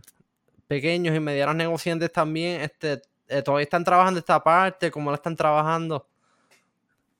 pequeños 0.67 1.15
y 1.15 1.19
medianos 1.19 1.55
negociantes 1.55 2.11
también 2.11 2.61
este, 2.61 3.01
eh, 3.33 3.41
todavía 3.41 3.63
están 3.63 3.83
trabajando 3.83 4.19
esta 4.19 4.43
parte, 4.43 4.91
cómo 4.91 5.09
la 5.09 5.15
están 5.15 5.35
trabajando. 5.35 6.07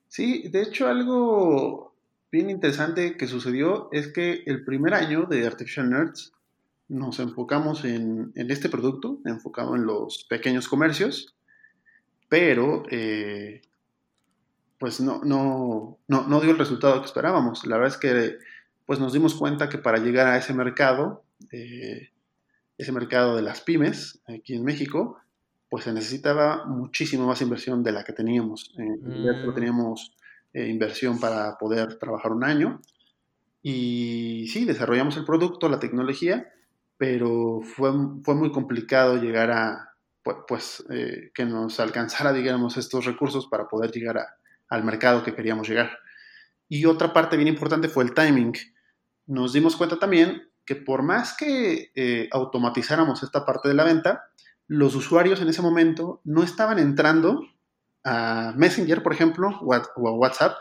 Sí, 0.08 0.48
de 0.50 0.62
hecho 0.62 0.88
algo 0.88 1.96
bien 2.32 2.50
interesante 2.50 3.18
que 3.18 3.28
sucedió 3.28 3.90
es 3.92 4.14
que 4.14 4.44
el 4.46 4.64
primer 4.64 4.94
año 4.94 5.24
de 5.24 5.46
Artificial 5.48 5.90
Nerds 5.90 6.34
nos 6.88 7.20
enfocamos 7.20 7.86
en, 7.86 8.32
este 8.36 8.70
producto, 8.70 9.20
enfocado 9.26 9.76
en 9.76 9.86
los 9.86 10.26
pequeños 10.26 10.68
comercios, 10.68 11.36
pero 12.30 12.84
eh, 12.92 13.62
pues 14.78 15.00
no, 15.00 15.22
no, 15.24 16.00
no, 16.08 16.42
dio 16.42 16.52
el 16.52 16.60
resultado 16.60 17.00
que 17.00 17.08
esperábamos. 17.08 17.66
La 17.66 17.78
verdad 17.78 17.96
es 17.96 18.00
que 18.00 18.38
pues 18.86 19.00
nos 19.00 19.14
dimos 19.14 19.34
cuenta 19.34 19.70
que 19.70 19.78
para 19.78 19.98
llegar 19.98 20.28
a 20.28 20.38
ese 20.38 20.54
mercado, 20.54 21.24
eh, 21.52 22.12
ese 22.78 22.92
mercado 22.92 23.36
de 23.36 23.42
las 23.42 23.62
pymes 23.62 24.22
aquí 24.28 24.54
en 24.56 24.64
México, 24.64 25.23
pues 25.74 25.86
se 25.86 25.92
necesitaba 25.92 26.68
muchísimo 26.68 27.26
más 27.26 27.42
inversión 27.42 27.82
de 27.82 27.92
la 27.92 28.04
que 28.04 28.14
teníamos. 28.14 28.76
En 28.78 29.00
mm. 29.02 29.56
teníamos 29.56 30.16
eh, 30.54 30.68
inversión 30.68 31.20
para 31.20 31.58
poder 31.58 31.98
trabajar 31.98 32.32
un 32.32 32.44
año. 32.44 32.80
Y 33.64 34.46
sí, 34.50 34.66
desarrollamos 34.66 35.18
el 35.18 35.26
producto, 35.26 35.70
la 35.70 35.80
tecnología, 35.80 36.48
pero 36.96 37.62
fue, 37.64 37.92
fue 38.22 38.36
muy 38.36 38.52
complicado 38.52 39.18
llegar 39.18 39.50
a, 39.50 39.96
pues, 40.48 40.86
eh, 40.92 41.32
que 41.34 41.44
nos 41.44 41.80
alcanzara, 41.80 42.34
digamos, 42.34 42.78
estos 42.78 43.06
recursos 43.06 43.48
para 43.48 43.68
poder 43.68 43.90
llegar 43.92 44.24
al 44.70 44.84
mercado 44.84 45.24
que 45.24 45.34
queríamos 45.34 45.68
llegar. 45.68 45.98
Y 46.70 46.86
otra 46.86 47.14
parte 47.14 47.36
bien 47.36 47.48
importante 47.48 47.90
fue 47.90 48.04
el 48.04 48.14
timing. 48.14 48.54
Nos 49.26 49.54
dimos 49.54 49.76
cuenta 49.76 49.98
también 49.98 50.52
que 50.68 50.76
por 50.76 51.02
más 51.02 51.36
que 51.36 51.90
eh, 51.96 52.30
automatizáramos 52.32 53.24
esta 53.24 53.44
parte 53.44 53.70
de 53.70 53.74
la 53.74 53.86
venta, 53.86 54.30
los 54.74 54.96
usuarios 54.96 55.40
en 55.40 55.50
ese 55.50 55.62
momento 55.62 56.20
no 56.24 56.42
estaban 56.42 56.80
entrando 56.80 57.44
a 58.04 58.54
Messenger, 58.58 59.04
por 59.04 59.14
ejemplo, 59.14 59.60
o 59.62 59.72
a, 59.76 59.84
WhatsApp, 59.94 60.56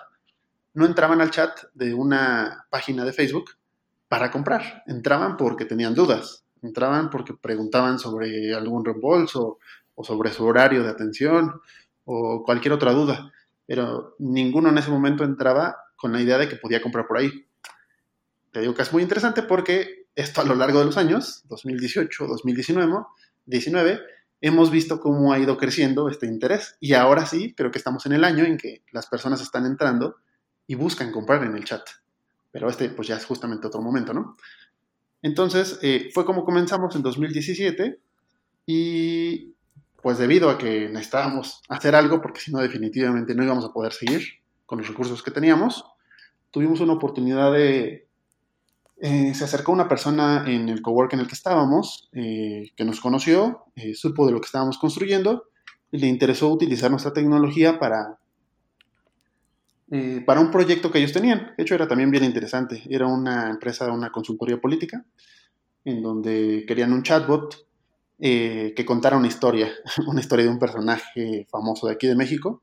no 0.74 0.84
entraban 0.84 1.22
al 1.22 1.30
chat 1.30 1.58
de 1.72 1.94
una 1.94 2.66
página 2.68 3.06
de 3.06 3.14
Facebook 3.14 3.52
para 4.08 4.30
comprar. 4.30 4.82
Entraban 4.86 5.38
porque 5.38 5.64
tenían 5.64 5.94
dudas, 5.94 6.44
entraban 6.60 7.08
porque 7.08 7.32
preguntaban 7.32 7.98
sobre 7.98 8.54
algún 8.54 8.84
reembolso 8.84 9.58
o 9.94 10.04
sobre 10.04 10.30
su 10.30 10.44
horario 10.44 10.82
de 10.82 10.90
atención 10.90 11.62
o 12.04 12.42
cualquier 12.44 12.74
otra 12.74 12.92
duda. 12.92 13.32
Pero 13.64 14.14
ninguno 14.18 14.68
en 14.68 14.76
ese 14.76 14.90
momento 14.90 15.24
entraba 15.24 15.74
con 15.96 16.12
la 16.12 16.20
idea 16.20 16.36
de 16.36 16.50
que 16.50 16.56
podía 16.56 16.82
comprar 16.82 17.06
por 17.06 17.16
ahí. 17.16 17.46
Te 18.50 18.60
digo 18.60 18.74
que 18.74 18.82
es 18.82 18.92
muy 18.92 19.02
interesante 19.02 19.42
porque 19.42 20.04
esto 20.14 20.42
a 20.42 20.44
lo 20.44 20.54
largo 20.54 20.80
de 20.80 20.84
los 20.84 20.98
años, 20.98 21.44
2018, 21.48 22.26
2019, 22.26 22.92
19, 23.47 24.01
hemos 24.40 24.70
visto 24.70 25.01
cómo 25.01 25.32
ha 25.32 25.38
ido 25.38 25.57
creciendo 25.57 26.09
este 26.09 26.26
interés. 26.26 26.76
Y 26.80 26.95
ahora 26.95 27.26
sí, 27.26 27.55
creo 27.55 27.70
que 27.70 27.78
estamos 27.78 28.07
en 28.07 28.12
el 28.12 28.24
año 28.24 28.45
en 28.45 28.59
que 28.59 28.82
las 28.93 29.07
personas 29.07 29.40
están 29.40 29.66
entrando 29.66 30.16
y 30.66 30.74
buscan 30.74 31.12
comprar 31.12 31.45
en 31.45 31.57
el 31.57 31.64
chat. 31.64 31.82
Pero 32.51 32.68
este 32.68 32.90
pues 32.90 33.09
ya 33.09 33.16
es 33.16 33.24
justamente 33.24 33.66
otro 33.66 33.80
momento, 33.80 34.12
¿no? 34.12 34.36
Entonces, 35.22 35.78
eh, 35.82 36.11
fue 36.12 36.24
como 36.24 36.45
comenzamos 36.45 36.95
en 36.97 37.03
2017 37.03 37.99
y 38.66 39.55
pues 40.03 40.18
debido 40.18 40.51
a 40.51 40.59
que 40.59 40.88
necesitábamos 40.88 41.62
hacer 41.68 41.95
algo, 41.95 42.20
porque 42.20 42.40
si 42.40 42.53
no 42.53 42.59
definitivamente 42.59 43.34
no 43.34 43.45
íbamos 43.45 43.64
a 43.64 43.72
poder 43.72 43.93
seguir 43.93 44.22
con 44.66 44.78
los 44.78 44.88
recursos 44.88 45.22
que 45.22 45.30
teníamos, 45.30 45.84
tuvimos 46.51 46.80
una 46.80 46.95
oportunidad 46.95 47.53
de... 47.53 48.09
Eh, 49.05 49.34
se 49.34 49.42
acercó 49.42 49.72
una 49.72 49.88
persona 49.88 50.44
en 50.46 50.68
el 50.68 50.80
cowork 50.80 51.14
en 51.14 51.18
el 51.18 51.26
que 51.26 51.34
estábamos, 51.34 52.09
eh, 52.12 52.70
que 52.76 52.84
nos 52.84 53.00
conoció, 53.00 53.64
eh, 53.74 53.94
supo 53.94 54.24
de 54.26 54.30
lo 54.30 54.40
que 54.40 54.46
estábamos 54.46 54.78
construyendo 54.78 55.48
y 55.90 55.98
le 55.98 56.07
interesó 56.07 56.48
utilizar 56.53 56.88
nuestra 56.88 57.12
tecnología 57.12 57.80
para, 57.80 58.20
para 60.24 60.40
un 60.40 60.53
proyecto 60.53 60.92
que 60.92 60.98
ellos 60.98 61.12
tenían. 61.12 61.53
De 61.57 61.64
hecho, 61.64 61.74
era 61.74 61.88
también 61.88 62.12
bien 62.12 62.22
interesante. 62.22 62.80
Era 62.88 63.09
una 63.09 63.50
empresa, 63.50 63.90
una 63.90 64.12
consultoría 64.12 64.61
política, 64.61 65.05
en 65.84 66.00
donde 66.00 66.64
querían 66.66 66.92
un 66.92 67.03
chatbot 67.03 67.57
que 68.20 68.84
contara 68.86 69.16
una 69.16 69.26
historia, 69.26 69.68
una 70.07 70.20
historia 70.20 70.44
de 70.44 70.53
un 70.53 70.61
personaje 70.61 71.48
famoso 71.50 71.88
de 71.88 71.94
aquí 71.94 72.07
de 72.07 72.14
México 72.14 72.62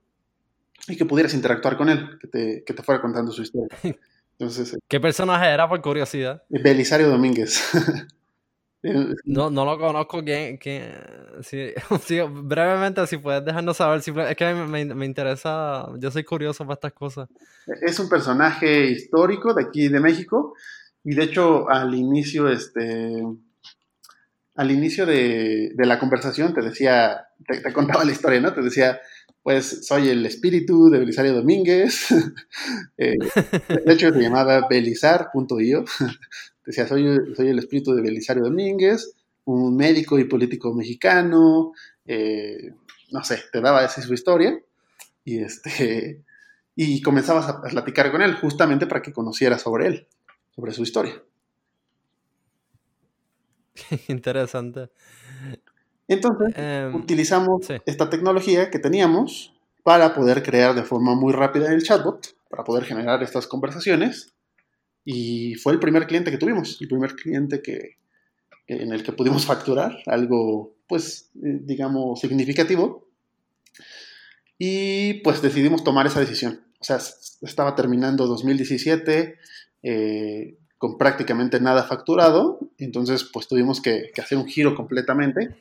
y 0.87 0.95
que 0.95 1.05
pudieras 1.05 1.33
interactuar 1.33 1.75
con 1.75 1.89
él, 1.89 2.17
que 2.17 2.27
te, 2.29 2.63
que 2.65 2.73
te 2.73 2.81
fuera 2.81 3.01
contando 3.01 3.33
su 3.33 3.41
historia. 3.41 3.67
Entonces, 4.39 4.73
eh, 4.73 4.77
¿Qué 4.87 4.99
personaje 4.99 5.47
era 5.47 5.67
por 5.67 5.81
curiosidad? 5.81 6.41
Belisario 6.47 7.09
Domínguez. 7.09 7.61
no, 9.25 9.49
no 9.49 9.65
lo 9.65 9.77
conozco. 9.77 10.23
¿Quién, 10.23 10.57
quién? 10.57 10.93
brevemente, 12.47 13.05
si 13.05 13.17
puedes 13.17 13.43
dejarnos 13.43 13.75
saber. 13.75 13.99
es 13.99 14.35
que 14.37 14.53
me, 14.53 14.85
me, 14.85 15.05
interesa. 15.05 15.89
Yo 15.99 16.09
soy 16.09 16.23
curioso 16.23 16.63
para 16.63 16.75
estas 16.75 16.93
cosas. 16.93 17.27
Es 17.81 17.99
un 17.99 18.07
personaje 18.07 18.87
histórico 18.87 19.53
de 19.53 19.63
aquí 19.63 19.89
de 19.89 19.99
México. 19.99 20.53
Y 21.03 21.15
de 21.15 21.23
hecho, 21.23 21.69
al 21.69 21.93
inicio, 21.93 22.47
este 22.47 23.23
al 24.59 24.71
inicio 24.71 25.05
de, 25.05 25.71
la 25.77 25.97
conversación 25.97 26.53
te 26.53 26.61
decía, 26.61 27.27
te, 27.47 27.71
contaba 27.71 28.03
la 28.03 28.11
historia, 28.11 28.41
¿no? 28.41 28.51
Te 28.51 28.61
decía, 28.61 28.99
pues 29.49 29.87
soy 29.87 30.09
el 30.09 30.23
espíritu 30.27 30.91
de 30.91 30.99
Belisario 30.99 31.33
Domínguez. 31.33 32.05
Eh, 32.97 33.17
de 33.85 33.93
hecho, 33.93 34.11
se 34.11 34.21
llamaba 34.21 34.67
belizar.io. 34.69 35.85
decía, 36.65 36.85
soy, 36.85 37.33
soy 37.35 37.47
el 37.47 37.57
espíritu 37.57 37.95
de 37.95 38.01
Belisario 38.01 38.43
Domínguez, 38.43 39.15
un 39.45 39.75
médico 39.75 40.19
y 40.19 40.25
político 40.25 40.73
mexicano. 40.75 41.71
Eh, 42.05 42.73
no 43.11 43.23
sé, 43.23 43.41
te 43.51 43.61
daba 43.61 43.79
así 43.79 44.01
su 44.01 44.13
historia. 44.13 44.61
Y, 45.23 45.39
este, 45.39 46.23
y 46.75 47.01
comenzabas 47.01 47.47
a 47.47 47.61
platicar 47.61 48.11
con 48.11 48.21
él, 48.21 48.35
justamente 48.35 48.85
para 48.85 49.01
que 49.01 49.13
conocieras 49.13 49.63
sobre 49.63 49.87
él, 49.87 50.07
sobre 50.53 50.73
su 50.73 50.83
historia. 50.83 51.23
Interesante. 54.09 54.89
Entonces, 56.10 56.53
em, 56.57 56.95
utilizamos 56.95 57.68
esta 57.86 58.10
tecnología 58.10 58.70
que 58.70 58.80
teníamos 58.80 59.53
para 59.84 60.14
poder 60.14 60.43
crear 60.43 60.76
de 60.76 60.84
forma 60.84 61.16
muy 61.16 61.32
rápida 61.32 61.72
el 61.72 61.84
chatbot, 61.84 62.36
para 62.49 62.64
poder 62.64 62.84
generar 62.84 63.24
estas 63.24 63.47
conversaciones. 63.47 64.34
Y 65.05 65.55
fue 65.55 65.72
el 65.72 65.80
primer 65.80 66.07
cliente 66.07 66.32
que 66.32 66.38
tuvimos, 66.38 66.82
el 66.82 66.88
primer 66.88 67.16
cliente 67.16 67.62
que, 67.62 67.97
en 68.68 68.91
el 68.91 69.03
que 69.03 69.14
pudimos 69.14 69.45
facturar 69.45 69.99
algo, 70.07 70.76
pues, 70.88 71.30
eh, 71.36 71.60
digamos, 71.62 72.20
significativo. 72.20 73.07
Y 74.57 75.14
pues 75.24 75.41
decidimos 75.41 75.84
tomar 75.84 76.05
esa 76.05 76.20
decisión. 76.20 76.62
O 76.82 76.84
sea, 76.84 76.99
estaba 77.41 77.76
terminando 77.76 78.28
2017, 78.28 79.38
eh, 79.84 80.57
con 80.80 80.97
prácticamente 80.97 81.60
nada 81.60 81.84
facturado, 81.84 82.60
entonces 82.78 83.26
pues 83.26 83.47
tuvimos 83.47 83.82
que, 83.82 84.12
hacer 84.18 84.38
un 84.38 84.47
giro 84.47 84.76
completamente, 84.76 85.55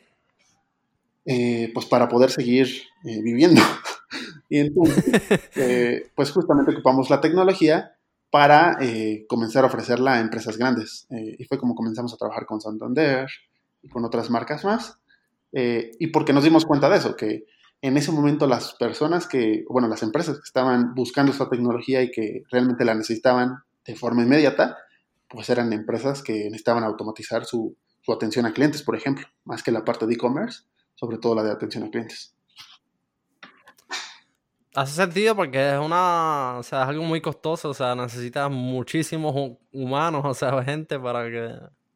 eh, 1.31 1.71
pues 1.75 1.85
para 1.85 2.09
poder 2.09 2.31
seguir 2.31 2.69
eh, 3.05 3.21
viviendo. 3.23 3.61
y 4.49 4.61
entonces, 4.61 5.05
eh, 5.57 6.11
pues 6.15 6.31
justamente 6.31 6.73
ocupamos 6.73 7.11
la 7.11 7.21
tecnología 7.21 7.93
para 8.31 8.79
comenzar 9.27 9.65
a 9.65 9.69
ofrecerla 9.69 10.15
a 10.15 10.21
empresas 10.21 10.59
grandes. 10.59 11.07
y 11.11 11.43
fue 11.45 11.59
como 11.59 11.75
comenzamos 11.75 12.13
a 12.13 12.19
trabajar 12.19 12.45
con 12.45 12.61
Santander 12.61 13.27
y 13.83 13.89
con 13.89 14.05
otras 14.05 14.29
marcas 14.29 14.67
más. 14.67 14.99
y 15.53 16.07
porque 16.09 16.35
nos 16.35 16.45
dimos 16.45 16.67
cuenta 16.67 16.91
de 16.91 16.99
eso, 16.99 17.17
que 17.17 17.45
en 17.81 17.97
ese 17.97 18.13
momento 18.13 18.47
las 18.47 18.75
personas 18.75 19.27
que, 19.27 19.65
bueno, 19.71 19.89
las 19.89 20.03
empresas 20.03 20.37
que 20.37 20.45
estaban 20.45 20.95
buscando 20.95 21.33
esta 21.33 21.49
tecnología 21.49 22.03
y 22.03 22.11
que 22.11 22.43
realmente 22.51 22.85
la 22.85 22.95
necesitaban 22.95 23.63
de 23.87 23.97
forma 23.97 24.23
inmediata, 24.23 24.77
pues 25.27 25.49
eran 25.49 25.73
empresas 25.73 26.23
que 26.23 26.45
necesitaban 26.45 26.85
automatizar 26.85 27.47
su, 27.47 27.77
atención 28.13 28.47
a 28.47 28.53
clientes, 28.53 28.83
por 28.83 28.97
ejemplo, 28.97 29.27
más 29.45 29.63
que 29.63 29.71
la 29.71 29.85
parte 29.85 30.07
de 30.07 30.15
e-commerce, 30.15 30.65
sobre 30.99 31.19
todo 31.19 31.37
la 31.37 31.45
de 31.45 31.53
atención 31.53 31.85
a 31.85 31.91
clientes. 31.91 32.35
Hace 34.75 34.93
sentido 34.95 35.37
porque 35.37 35.75
es 35.75 35.79
una, 35.79 36.57
o 36.59 36.63
sea, 36.65 36.83
es 36.83 36.89
algo 36.89 37.05
muy 37.05 37.21
costoso, 37.21 37.71
o 37.71 37.75
sea, 37.75 37.95
necesitas 37.95 38.51
muchísimos 38.51 39.57
humanos, 39.73 40.23
o 40.25 40.35
sea, 40.35 40.63
gente 40.65 40.99
para 40.99 41.31
que 41.31 41.55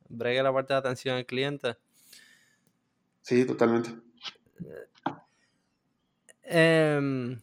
bregue 0.08 0.42
la 0.42 0.52
parte 0.52 0.72
de 0.72 0.78
atención 0.78 1.16
al 1.16 1.26
cliente. 1.26 1.76
Sí, 3.22 3.44
totalmente. 3.44 3.90
Eh, 6.44 7.36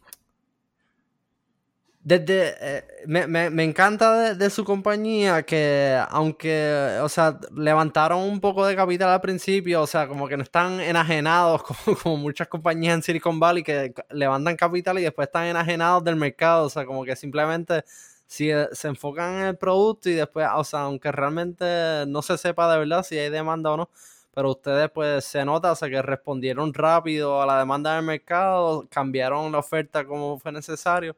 desde, 2.02 2.54
eh, 2.60 2.84
me, 3.06 3.26
me, 3.26 3.50
me, 3.50 3.62
encanta 3.62 4.34
de, 4.34 4.50
su 4.50 4.64
compañía 4.64 5.42
que, 5.42 6.02
aunque, 6.08 6.98
o 7.02 7.08
sea, 7.10 7.38
levantaron 7.54 8.22
un 8.22 8.40
poco 8.40 8.64
de 8.64 8.74
capital 8.74 9.10
al 9.10 9.20
principio, 9.20 9.82
o 9.82 9.86
sea, 9.86 10.08
como 10.08 10.26
que 10.26 10.36
no 10.38 10.42
están 10.42 10.80
enajenados 10.80 11.62
como, 11.84 11.98
como, 11.98 12.16
muchas 12.16 12.48
compañías 12.48 12.94
en 12.94 13.02
Silicon 13.02 13.38
Valley 13.38 13.62
que 13.62 13.92
levantan 14.10 14.56
capital 14.56 14.98
y 14.98 15.02
después 15.02 15.28
están 15.28 15.44
enajenados 15.46 16.02
del 16.02 16.16
mercado, 16.16 16.66
o 16.66 16.70
sea, 16.70 16.86
como 16.86 17.04
que 17.04 17.14
simplemente 17.16 17.84
si 18.26 18.50
eh, 18.50 18.68
se 18.72 18.88
enfocan 18.88 19.40
en 19.40 19.46
el 19.48 19.56
producto 19.58 20.08
y 20.08 20.14
después, 20.14 20.46
o 20.54 20.64
sea, 20.64 20.82
aunque 20.82 21.12
realmente 21.12 21.64
no 22.08 22.22
se 22.22 22.38
sepa 22.38 22.72
de 22.72 22.78
verdad 22.78 23.02
si 23.04 23.18
hay 23.18 23.28
demanda 23.28 23.72
o 23.72 23.76
no, 23.76 23.90
pero 24.32 24.50
ustedes 24.50 24.90
pues 24.90 25.24
se 25.26 25.44
nota, 25.44 25.72
o 25.72 25.76
sea, 25.76 25.90
que 25.90 26.00
respondieron 26.00 26.72
rápido 26.72 27.42
a 27.42 27.46
la 27.46 27.58
demanda 27.58 27.94
del 27.96 28.04
mercado, 28.04 28.86
cambiaron 28.90 29.52
la 29.52 29.58
oferta 29.58 30.06
como 30.06 30.38
fue 30.38 30.52
necesario 30.52 31.14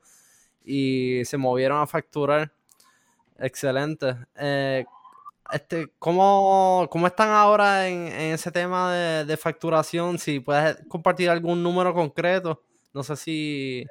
y 0.64 1.24
se 1.24 1.36
movieron 1.36 1.80
a 1.80 1.86
facturar. 1.86 2.52
Excelente. 3.38 4.16
Eh, 4.36 4.84
este, 5.52 5.88
¿cómo, 5.98 6.88
¿cómo, 6.90 7.06
están 7.06 7.28
ahora 7.30 7.88
en, 7.88 8.06
ese 8.32 8.50
tema 8.50 8.92
de, 8.94 9.36
facturación? 9.36 10.18
Si 10.18 10.40
puedes 10.40 10.78
compartir 10.88 11.28
algún 11.28 11.62
número 11.62 11.92
concreto. 11.92 12.62
No 12.94 13.02
sé 13.02 13.16
si 13.16 13.86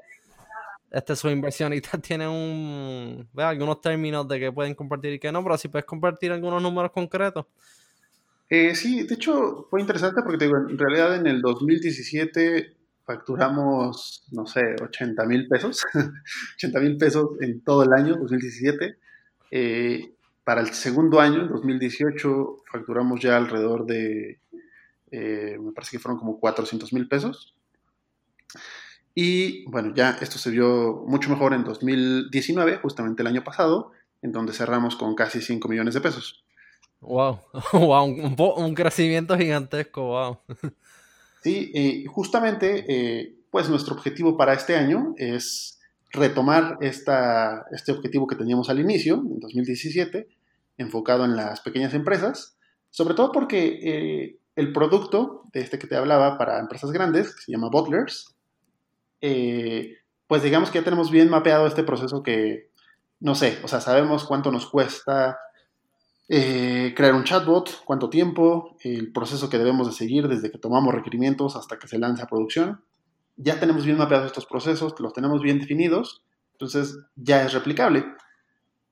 este, 0.89 1.15
sus 1.15 1.31
inversionistas 1.31 2.01
tienen 2.01 2.29
un, 2.29 3.29
algunos 3.35 3.81
términos 3.81 4.27
de 4.27 4.39
que 4.39 4.51
pueden 4.51 4.73
compartir 4.73 5.13
y 5.13 5.19
que 5.19 5.31
no, 5.31 5.43
pero 5.43 5.57
si 5.57 5.67
puedes 5.67 5.85
compartir 5.85 6.31
algunos 6.31 6.61
números 6.61 6.91
concretos. 6.91 7.45
Eh, 8.49 8.75
sí, 8.75 9.03
de 9.03 9.15
hecho 9.15 9.67
fue 9.69 9.79
interesante 9.79 10.21
porque 10.23 10.45
digo, 10.45 10.57
en 10.57 10.77
realidad 10.77 11.15
en 11.15 11.25
el 11.25 11.41
2017 11.41 12.80
facturamos, 13.11 14.23
no 14.31 14.45
sé, 14.45 14.75
80 14.81 15.25
mil 15.25 15.47
pesos, 15.47 15.85
80 16.55 16.79
mil 16.79 16.97
pesos 16.97 17.29
en 17.41 17.61
todo 17.61 17.83
el 17.83 17.93
año, 17.93 18.15
2017. 18.15 18.97
Eh, 19.51 20.13
para 20.43 20.61
el 20.61 20.73
segundo 20.73 21.19
año, 21.19 21.41
en 21.41 21.49
2018, 21.49 22.63
facturamos 22.71 23.19
ya 23.19 23.35
alrededor 23.35 23.85
de, 23.85 24.39
eh, 25.11 25.57
me 25.59 25.71
parece 25.73 25.91
que 25.91 25.99
fueron 25.99 26.19
como 26.19 26.39
400 26.39 26.93
mil 26.93 27.07
pesos. 27.07 27.53
Y 29.13 29.69
bueno, 29.69 29.93
ya 29.93 30.11
esto 30.21 30.37
se 30.37 30.49
vio 30.49 31.03
mucho 31.05 31.29
mejor 31.29 31.53
en 31.53 31.65
2019, 31.65 32.77
justamente 32.77 33.23
el 33.23 33.27
año 33.27 33.43
pasado, 33.43 33.91
en 34.21 34.31
donde 34.31 34.53
cerramos 34.53 34.95
con 34.95 35.15
casi 35.15 35.41
5 35.41 35.67
millones 35.67 35.95
de 35.95 36.01
pesos. 36.01 36.45
Wow, 37.01 37.39
wow, 37.73 38.05
un, 38.05 38.35
un 38.37 38.73
crecimiento 38.73 39.37
gigantesco, 39.37 40.01
wow. 40.01 40.37
Sí, 41.41 41.71
eh, 41.73 42.05
justamente, 42.07 42.85
eh, 42.87 43.35
pues 43.49 43.67
nuestro 43.67 43.95
objetivo 43.95 44.37
para 44.37 44.53
este 44.53 44.75
año 44.75 45.15
es 45.17 45.79
retomar 46.11 46.77
esta, 46.81 47.65
este 47.71 47.91
objetivo 47.91 48.27
que 48.27 48.35
teníamos 48.35 48.69
al 48.69 48.79
inicio, 48.79 49.15
en 49.15 49.39
2017, 49.39 50.27
enfocado 50.77 51.25
en 51.25 51.35
las 51.35 51.61
pequeñas 51.61 51.95
empresas, 51.95 52.57
sobre 52.91 53.15
todo 53.15 53.31
porque 53.31 53.79
eh, 53.81 54.39
el 54.55 54.71
producto 54.71 55.43
de 55.51 55.61
este 55.61 55.79
que 55.79 55.87
te 55.87 55.95
hablaba 55.95 56.37
para 56.37 56.59
empresas 56.59 56.91
grandes, 56.91 57.35
que 57.35 57.41
se 57.41 57.51
llama 57.51 57.69
Butlers, 57.71 58.35
pues 59.19 60.43
digamos 60.43 60.69
que 60.69 60.79
ya 60.79 60.85
tenemos 60.85 61.09
bien 61.09 61.29
mapeado 61.29 61.65
este 61.65 61.83
proceso 61.83 62.21
que, 62.21 62.69
no 63.19 63.33
sé, 63.33 63.57
o 63.63 63.67
sea, 63.67 63.81
sabemos 63.81 64.25
cuánto 64.25 64.51
nos 64.51 64.67
cuesta 64.67 65.39
eh, 66.33 66.93
crear 66.95 67.13
un 67.13 67.25
chatbot, 67.25 67.83
cuánto 67.83 68.09
tiempo, 68.09 68.77
el 68.79 69.11
proceso 69.11 69.49
que 69.49 69.57
debemos 69.57 69.85
de 69.85 69.91
seguir 69.91 70.29
desde 70.29 70.49
que 70.49 70.57
tomamos 70.57 70.95
requerimientos 70.95 71.57
hasta 71.57 71.77
que 71.77 71.89
se 71.89 71.99
lanza 71.99 72.23
a 72.23 72.27
producción. 72.27 72.81
Ya 73.35 73.59
tenemos 73.59 73.83
bien 73.83 73.97
mapeados 73.97 74.27
estos 74.27 74.45
procesos, 74.45 74.97
los 74.99 75.11
tenemos 75.11 75.41
bien 75.41 75.59
definidos, 75.59 76.23
entonces 76.53 76.97
ya 77.17 77.43
es 77.43 77.51
replicable. 77.51 78.05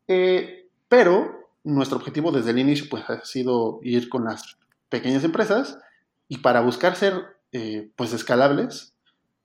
Eh, 0.10 0.68
pero 0.90 1.50
nuestro 1.64 1.98
objetivo 1.98 2.34
desde 2.34 2.52
el 2.52 2.60
inicio 2.60 2.88
pues, 2.90 3.10
ha 3.10 3.24
sido 3.24 3.80
ir 3.84 4.10
con 4.10 4.26
las 4.26 4.58
pequeñas 4.90 5.24
empresas 5.24 5.80
y 6.28 6.40
para 6.40 6.60
buscar 6.60 6.98
ser 6.98 7.24
eh, 7.54 7.90
pues 7.96 8.12
escalables, 8.12 8.96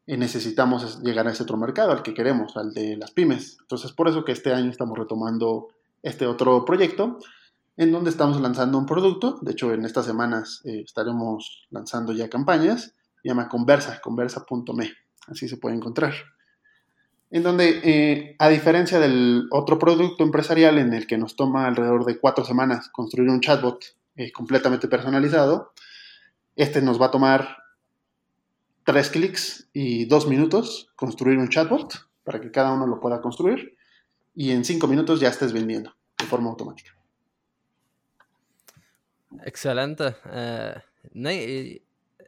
y 0.05 0.17
necesitamos 0.17 1.01
llegar 1.01 1.29
a 1.29 1.31
ese 1.31 1.45
otro 1.45 1.59
mercado, 1.59 1.93
al 1.93 2.03
que 2.03 2.13
queremos, 2.13 2.57
al 2.57 2.75
de 2.75 2.97
las 2.97 3.13
pymes. 3.13 3.57
Entonces, 3.61 3.93
por 3.93 4.09
eso 4.09 4.25
que 4.25 4.33
este 4.33 4.53
año 4.53 4.69
estamos 4.69 4.99
retomando 4.99 5.69
este 6.03 6.27
otro 6.27 6.65
proyecto, 6.65 7.21
en 7.77 7.93
donde 7.93 8.11
estamos 8.11 8.41
lanzando 8.41 8.79
un 8.79 8.87
producto. 8.87 9.39
De 9.43 9.53
hecho, 9.53 9.73
en 9.73 9.85
estas 9.85 10.07
semanas 10.07 10.61
eh, 10.65 10.83
estaremos 10.85 11.67
lanzando 11.71 12.13
ya 12.13 12.29
campañas. 12.29 12.95
Se 13.23 13.29
llama 13.29 13.49
Conversa, 13.49 14.01
conversa.me. 14.01 14.93
Así 15.29 15.49
se 15.49 15.57
puede 15.57 15.77
encontrar. 15.77 16.15
En 17.31 17.43
donde, 17.43 17.81
eh, 17.83 18.37
a 18.39 18.49
diferencia 18.49 19.01
del 19.01 19.49
otro 19.51 19.79
producto 19.79 20.23
empresarial 20.23 20.79
en 20.79 20.93
el 20.93 21.07
que 21.07 21.19
nos 21.19 21.35
toma 21.35 21.67
alrededor 21.67 22.05
de 22.05 22.19
cuatro 22.19 22.45
semanas 22.45 22.89
construir 22.91 23.29
un 23.31 23.41
chatbot 23.41 23.83
eh, 24.17 24.31
completamente 24.31 24.87
personalizado, 24.87 25.73
este 26.55 26.81
nos 26.81 27.01
va 27.01 27.07
a 27.07 27.11
tomar 27.11 27.57
tres 28.85 29.11
clics 29.11 29.69
y 29.73 30.05
dos 30.05 30.29
minutos 30.29 30.93
construir 30.95 31.39
un 31.39 31.49
chatbot 31.49 32.07
para 32.23 32.41
que 32.41 32.53
cada 32.53 32.73
uno 32.73 32.87
lo 32.87 33.01
pueda 33.01 33.21
construir 33.21 33.77
y 34.35 34.51
en 34.51 34.65
cinco 34.65 34.87
minutos 34.87 35.19
ya 35.19 35.29
estés 35.29 35.53
vendiendo 35.53 35.93
de 36.19 36.27
forma 36.27 36.51
automática. 36.51 36.93
Excelente. 39.45 40.17
Eh, 40.33 40.75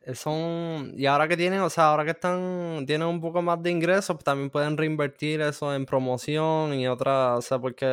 y, 0.06 0.14
son, 0.14 0.92
y 0.96 1.06
ahora 1.06 1.26
que 1.26 1.36
tienen, 1.36 1.60
o 1.60 1.70
sea, 1.70 1.88
ahora 1.88 2.04
que 2.04 2.10
están, 2.10 2.84
tienen 2.86 3.08
un 3.08 3.20
poco 3.20 3.40
más 3.40 3.62
de 3.62 3.70
ingresos, 3.70 4.22
también 4.22 4.50
pueden 4.50 4.76
reinvertir 4.76 5.40
eso 5.40 5.74
en 5.74 5.86
promoción 5.86 6.74
y 6.74 6.86
otras, 6.86 7.38
o 7.38 7.42
sea, 7.42 7.58
porque 7.58 7.86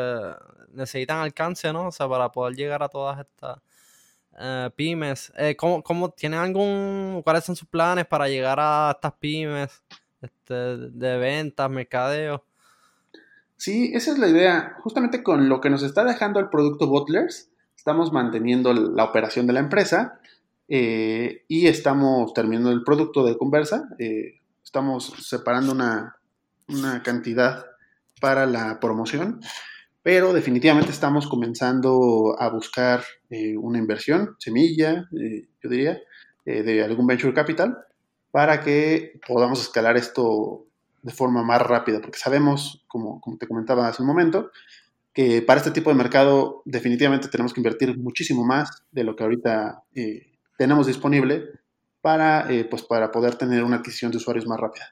necesitan 0.73 1.19
alcance, 1.19 1.71
¿no? 1.71 1.87
O 1.87 1.91
sea, 1.91 2.07
para 2.09 2.31
poder 2.31 2.55
llegar 2.55 2.83
a 2.83 2.89
todas 2.89 3.19
estas 3.19 3.59
eh, 4.37 4.69
pymes. 4.75 5.31
Eh, 5.37 5.55
¿cómo, 5.55 6.09
tienen 6.11 6.39
algún, 6.39 7.21
cuáles 7.23 7.45
son 7.45 7.55
sus 7.55 7.67
planes 7.67 8.05
para 8.05 8.27
llegar 8.27 8.59
a 8.59 8.91
estas 8.93 9.13
pymes 9.13 9.83
este, 10.21 10.53
de 10.53 11.17
ventas, 11.17 11.69
mercadeo? 11.69 12.43
Sí, 13.55 13.91
esa 13.93 14.11
es 14.11 14.17
la 14.19 14.27
idea. 14.27 14.75
Justamente 14.81 15.23
con 15.23 15.47
lo 15.47 15.61
que 15.61 15.69
nos 15.69 15.83
está 15.83 16.03
dejando 16.03 16.41
el 16.41 16.49
producto 16.49 16.87
Butlers, 16.87 17.49
estamos 17.83 18.13
manteniendo 18.13 18.73
la 18.73 19.03
operación 19.03 19.45
de 19.45 19.51
la 19.53 19.59
empresa 19.59 20.19
eh, 20.69 21.43
y 21.49 21.67
estamos 21.67 22.33
terminando 22.33 22.71
el 22.71 22.83
producto 22.83 23.25
de 23.25 23.37
Conversa. 23.37 23.89
estamos 24.63 25.13
separando 25.19 25.73
una, 25.73 26.15
una 26.69 27.03
cantidad 27.03 27.65
para 28.21 28.45
la 28.45 28.79
promoción 28.79 29.41
pero 30.03 30.33
definitivamente 30.33 30.91
estamos 30.91 31.27
comenzando 31.27 32.35
a 32.37 32.49
buscar 32.49 33.03
eh, 33.29 33.55
una 33.57 33.79
inversión, 33.79 34.35
semilla, 34.37 35.07
eh, 35.17 35.47
yo 35.63 35.69
diría, 35.69 35.97
eh, 36.45 36.61
de 36.61 36.83
algún 36.83 37.07
venture 37.07 37.33
capital, 37.33 37.77
para 38.29 38.59
que 38.59 39.19
podamos 39.25 39.61
escalar 39.61 39.95
esto 39.95 40.65
de 41.01 41.13
forma 41.13 41.41
más 41.43 41.61
rápida, 41.61 42.01
porque 42.01 42.19
sabemos, 42.19 42.83
como, 42.87 43.21
como 43.21 43.37
te 43.37 43.47
comentaba 43.47 43.87
hace 43.87 44.01
un 44.01 44.09
momento, 44.09 44.51
que 45.13 45.41
para 45.41 45.59
este 45.59 45.71
tipo 45.71 45.89
de 45.89 45.95
mercado 45.95 46.61
definitivamente 46.65 47.27
tenemos 47.27 47.53
que 47.53 47.59
invertir 47.59 47.97
muchísimo 47.97 48.43
más 48.43 48.83
de 48.91 49.03
lo 49.03 49.15
que 49.15 49.23
ahorita 49.23 49.83
tenemos 50.57 50.87
disponible 50.87 51.49
para, 52.01 52.47
pues 52.69 52.83
para 52.83 53.11
poder 53.11 53.35
tener 53.35 53.63
una 53.63 53.77
adquisición 53.77 54.11
de 54.11 54.17
usuarios 54.17 54.47
más 54.47 54.59
rápida. 54.59 54.91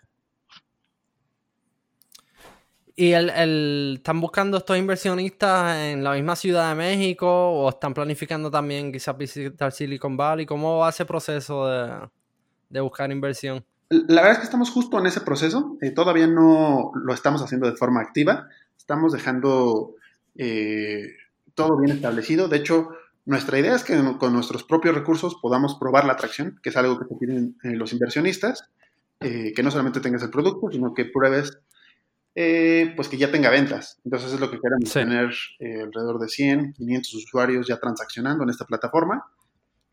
¿Y 2.95 3.13
el, 3.13 3.95
están 3.97 4.19
buscando 4.22 4.57
estos 4.57 4.78
inversionistas 4.78 5.76
en 5.78 6.03
la 6.03 6.13
misma 6.13 6.36
Ciudad 6.36 6.69
de 6.69 6.76
México 6.76 7.28
o 7.28 7.69
están 7.69 7.95
planificando 7.95 8.51
también 8.51 8.91
quizás 8.91 9.17
visitar 9.17 9.72
Silicon 9.72 10.17
Valley? 10.17 10.45
¿Cómo 10.45 10.78
va 10.78 10.89
ese 10.89 11.05
proceso 11.05 11.67
de, 12.69 12.80
buscar 12.80 13.11
inversión? 13.11 13.65
La 13.89 14.22
verdad 14.22 14.34
es 14.34 14.38
que 14.38 14.43
estamos 14.43 14.69
justo 14.69 14.99
en 14.99 15.07
ese 15.07 15.22
proceso. 15.22 15.78
Eh, 15.82 15.89
todavía 15.91 16.28
no 16.28 16.91
lo 16.93 17.13
estamos 17.13 17.41
haciendo 17.41 17.69
de 17.69 17.76
forma 17.76 18.01
activa. 18.01 18.47
Estamos 18.78 19.13
dejando 19.13 19.95
eh, 20.36 21.15
todo 21.55 21.77
bien 21.79 21.95
establecido. 21.95 22.47
De 22.47 22.57
hecho, 22.57 22.89
nuestra 23.25 23.59
idea 23.59 23.75
es 23.75 23.84
que 23.84 23.95
con 24.19 24.34
nuestros 24.34 24.63
propios 24.63 24.95
recursos 24.95 25.38
podamos 25.41 25.75
probar 25.79 26.05
la 26.05 26.13
atracción, 26.13 26.59
que 26.63 26.69
es 26.69 26.77
algo 26.77 26.99
que 26.99 27.05
te 27.05 27.15
piden 27.15 27.57
eh, 27.63 27.75
los 27.75 27.93
inversionistas. 27.93 28.69
que 29.19 29.61
no 29.61 29.69
solamente 29.69 29.99
tengas 29.99 30.23
el 30.23 30.32
producto, 30.32 30.71
sino 30.71 30.95
que 30.95 31.05
pruebes 31.05 31.61
eh, 32.34 32.93
pues 32.95 33.09
que 33.09 33.17
ya 33.17 33.29
tenga 33.32 33.49
ventas. 33.49 33.99
Entonces 34.05 34.34
es 34.34 34.39
lo 34.39 34.49
que 34.49 34.59
queremos, 34.59 34.91
tener 34.91 35.34
eh, 35.59 35.82
alrededor 35.82 36.19
de 36.19 36.29
100, 36.29 36.73
500 36.73 37.13
usuarios 37.15 37.67
ya 37.67 37.77
transaccionando 37.77 38.43
en 38.43 38.49
esta 38.49 38.65
plataforma 38.65 39.25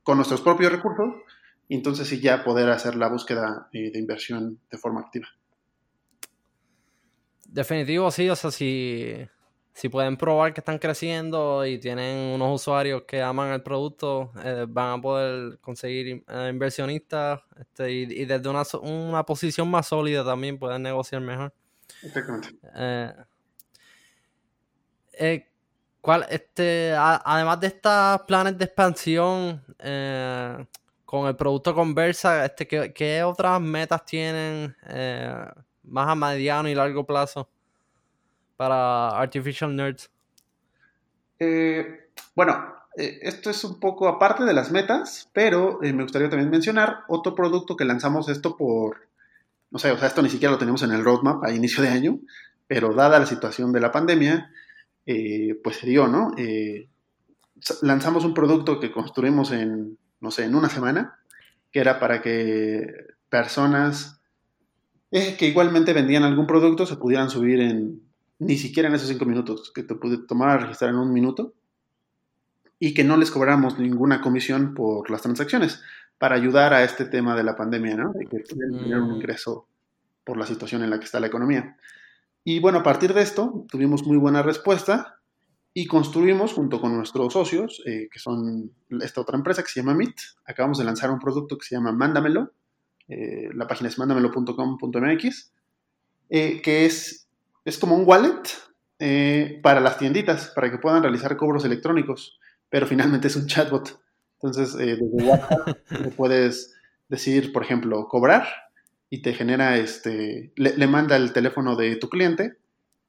con 0.04 0.16
nuestros 0.16 0.40
propios 0.40 0.70
recursos 0.70 1.14
y 1.68 1.74
entonces 1.74 2.06
sí 2.06 2.20
ya 2.20 2.44
poder 2.44 2.70
hacer 2.70 2.94
la 2.94 3.08
búsqueda 3.08 3.68
eh, 3.72 3.90
de 3.90 3.98
inversión 3.98 4.60
de 4.70 4.78
forma 4.78 5.00
activa. 5.00 5.26
Definitivo, 7.44 8.10
sí, 8.10 8.28
o 8.30 8.36
sea, 8.36 8.50
si, 8.50 9.16
si 9.78 9.88
pueden 9.88 10.16
probar 10.16 10.52
que 10.52 10.60
están 10.60 10.80
creciendo 10.80 11.64
y 11.64 11.78
tienen 11.78 12.34
unos 12.34 12.60
usuarios 12.60 13.02
que 13.06 13.22
aman 13.22 13.52
el 13.52 13.62
producto, 13.62 14.32
van 14.66 14.98
a 14.98 15.00
poder 15.00 15.60
conseguir 15.60 16.24
inversionistas 16.50 17.42
este, 17.56 17.92
y, 17.92 18.02
y, 18.22 18.24
desde 18.24 18.48
una, 18.48 18.64
una 18.82 19.22
posición 19.22 19.70
más 19.70 19.86
sólida 19.86 20.24
también 20.24 20.58
pueden 20.58 20.82
negociar 20.82 21.22
mejor. 21.22 21.52
Exactamente. 22.02 22.48
Eh, 22.74 23.12
eh, 25.12 25.48
¿cuál, 26.00 26.26
este, 26.28 26.92
además 26.96 27.60
de 27.60 27.68
estos 27.68 28.22
planes 28.22 28.58
de 28.58 28.64
expansión 28.64 29.62
eh, 29.78 30.66
con 31.04 31.28
el 31.28 31.36
producto 31.36 31.72
Conversa, 31.72 32.44
este, 32.44 32.66
¿qué, 32.66 33.22
otras 33.22 33.60
metas 33.60 34.04
tienen 34.04 34.76
más 35.84 36.08
a 36.08 36.16
mediano 36.16 36.68
y 36.68 36.74
largo 36.74 37.06
plazo 37.06 37.48
para 38.58 39.08
Artificial 39.18 39.74
Nerds? 39.74 40.10
bueno, 42.34 42.74
esto 42.96 43.48
es 43.48 43.62
un 43.62 43.78
poco 43.78 44.08
aparte 44.08 44.44
de 44.44 44.52
las 44.52 44.72
metas, 44.72 45.30
pero 45.32 45.78
me 45.80 46.02
gustaría 46.02 46.28
también 46.28 46.50
mencionar 46.50 47.04
otro 47.06 47.36
producto 47.36 47.76
que 47.76 47.84
lanzamos 47.84 48.28
esto 48.28 48.56
por 48.56 49.08
no 49.70 49.78
sé, 49.78 49.90
o 49.90 49.98
sea, 49.98 50.08
esto 50.08 50.22
ni 50.22 50.30
siquiera 50.30 50.52
lo 50.52 50.58
tenemos 50.58 50.82
en 50.82 50.92
el 50.92 51.04
roadmap 51.04 51.44
a 51.44 51.52
inicio 51.52 51.82
de 51.82 51.90
año, 51.90 52.18
pero 52.66 52.94
dada 52.94 53.18
la 53.18 53.26
situación 53.26 53.72
de 53.72 53.80
la 53.80 53.92
pandemia, 53.92 54.50
eh, 55.06 55.58
pues 55.62 55.76
se 55.76 55.86
dio, 55.86 56.08
¿no? 56.08 56.32
Eh, 56.36 56.88
lanzamos 57.82 58.24
un 58.24 58.34
producto 58.34 58.80
que 58.80 58.92
construimos 58.92 59.52
en, 59.52 59.98
no 60.20 60.30
sé, 60.30 60.44
en 60.44 60.54
una 60.54 60.68
semana, 60.68 61.18
que 61.70 61.80
era 61.80 62.00
para 62.00 62.22
que 62.22 62.86
personas 63.28 64.20
eh, 65.10 65.36
que 65.38 65.46
igualmente 65.46 65.92
vendían 65.92 66.22
algún 66.22 66.46
producto 66.46 66.86
se 66.86 66.96
pudieran 66.96 67.30
subir 67.30 67.60
en, 67.60 68.02
ni 68.38 68.56
siquiera 68.56 68.88
en 68.88 68.94
esos 68.94 69.08
cinco 69.08 69.24
minutos, 69.24 69.72
que 69.74 69.82
te 69.82 69.94
pude 69.94 70.18
tomar 70.18 70.50
a 70.50 70.58
registrar 70.58 70.90
en 70.90 70.96
un 70.96 71.12
minuto, 71.12 71.54
y 72.78 72.94
que 72.94 73.04
no 73.04 73.16
les 73.16 73.30
cobráramos 73.30 73.78
ninguna 73.78 74.20
comisión 74.20 74.74
por 74.74 75.10
las 75.10 75.22
transacciones 75.22 75.82
para 76.18 76.36
ayudar 76.36 76.72
a 76.74 76.84
este 76.84 77.04
tema 77.04 77.36
de 77.36 77.44
la 77.44 77.56
pandemia, 77.56 77.96
¿no? 77.96 78.12
De 78.12 78.26
que 78.26 78.38
pudieran 78.40 78.78
tener 78.78 78.98
un 78.98 79.12
mm. 79.12 79.16
ingreso 79.16 79.66
por 80.24 80.36
la 80.36 80.46
situación 80.46 80.82
en 80.82 80.90
la 80.90 80.98
que 80.98 81.04
está 81.04 81.20
la 81.20 81.26
economía. 81.26 81.76
Y 82.44 82.60
bueno, 82.60 82.78
a 82.78 82.82
partir 82.82 83.14
de 83.14 83.22
esto 83.22 83.66
tuvimos 83.70 84.06
muy 84.06 84.16
buena 84.16 84.42
respuesta 84.42 85.18
y 85.74 85.86
construimos 85.86 86.52
junto 86.52 86.80
con 86.80 86.96
nuestros 86.96 87.32
socios, 87.32 87.82
eh, 87.86 88.08
que 88.10 88.18
son 88.18 88.72
esta 89.00 89.20
otra 89.20 89.36
empresa 89.36 89.62
que 89.62 89.68
se 89.68 89.80
llama 89.80 89.94
Meet, 89.94 90.16
acabamos 90.44 90.78
de 90.78 90.84
lanzar 90.84 91.10
un 91.10 91.18
producto 91.18 91.56
que 91.56 91.66
se 91.66 91.74
llama 91.76 91.92
Mándamelo, 91.92 92.52
eh, 93.06 93.48
la 93.54 93.66
página 93.66 93.88
es 93.88 93.98
mándamelo.com.mx, 93.98 95.52
eh, 96.30 96.60
que 96.60 96.84
es, 96.84 97.27
es 97.64 97.78
como 97.78 97.96
un 97.96 98.04
wallet 98.06 98.42
para 99.62 99.80
las 99.80 99.98
tienditas, 99.98 100.52
para 100.54 100.70
que 100.70 100.78
puedan 100.78 101.02
realizar 101.02 101.36
cobros 101.36 101.64
electrónicos, 101.64 102.38
pero 102.68 102.86
finalmente 102.86 103.28
es 103.28 103.36
un 103.36 103.46
chatbot. 103.46 104.00
Entonces, 104.40 104.74
eh, 104.80 104.96
desde 105.00 105.28
WhatsApp 105.28 105.78
puedes 106.16 106.74
decir, 107.08 107.52
por 107.52 107.62
ejemplo, 107.62 108.06
cobrar 108.08 108.46
y 109.10 109.22
te 109.22 109.34
genera, 109.34 109.76
este, 109.78 110.52
le, 110.56 110.86
manda 110.86 111.16
el 111.16 111.32
teléfono 111.32 111.76
de 111.76 111.96
tu 111.96 112.08
cliente 112.08 112.58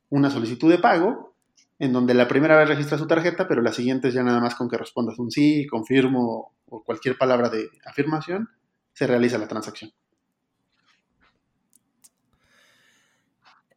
una 0.09 0.29
solicitud 0.31 0.71
de 0.71 0.79
pago 0.79 1.35
en 1.77 1.93
donde 1.93 2.13
la 2.13 2.27
primera 2.27 2.57
vez 2.57 2.67
registra 2.67 2.97
su 2.97 3.07
tarjeta, 3.07 3.47
pero 3.47 3.61
la 3.61 3.71
siguiente 3.71 4.07
es 4.07 4.13
ya 4.13 4.23
nada 4.23 4.39
más 4.39 4.55
con 4.55 4.69
que 4.69 4.77
respondas 4.77 5.19
un 5.19 5.31
sí, 5.31 5.67
confirmo 5.67 6.53
o 6.67 6.83
cualquier 6.83 7.17
palabra 7.17 7.49
de 7.49 7.69
afirmación, 7.85 8.49
se 8.93 9.07
realiza 9.07 9.37
la 9.37 9.47
transacción. 9.47 9.91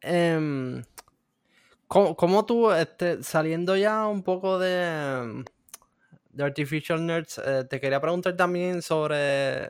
Um, 0.05 0.83
¿cómo, 1.87 2.45
tú, 2.45 2.73
este, 2.73 3.23
saliendo 3.23 3.77
ya 3.77 4.07
un 4.07 4.23
poco 4.23 4.59
de, 4.59 5.45
de 6.31 6.45
Artificial 6.45 7.05
Nerds, 7.05 7.39
eh, 7.45 7.65
te 7.69 7.81
quería 7.81 8.01
preguntar 8.01 8.35
también 8.37 8.83
sobre 8.83 9.65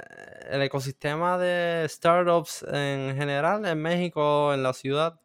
el 0.51 0.63
ecosistema 0.63 1.37
de 1.37 1.87
startups 1.89 2.65
en 2.73 3.17
general 3.17 3.65
en 3.67 3.83
México, 3.83 4.55
en 4.55 4.63
la 4.63 4.73
ciudad. 4.73 5.21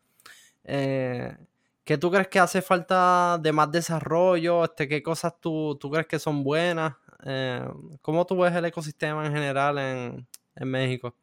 Eh, 0.63 1.35
¿Qué 1.83 1.97
tú 1.97 2.11
crees 2.11 2.27
que 2.27 2.39
hace 2.39 2.61
falta 2.61 3.37
de 3.41 3.53
más 3.53 3.71
desarrollo? 3.71 4.65
Este, 4.65 4.87
¿Qué 4.87 5.01
cosas 5.01 5.39
tú, 5.39 5.77
crees 5.91 6.07
que 6.07 6.19
son 6.19 6.43
buenas? 6.43 6.95
Eh, 7.23 7.65
¿Cómo 8.01 8.25
tú 8.25 8.37
ves 8.39 8.53
el 8.53 8.65
ecosistema 8.65 9.25
en 9.25 9.33
general 9.33 9.77
en, 9.77 10.27
en 10.55 10.67
México? 10.67 11.15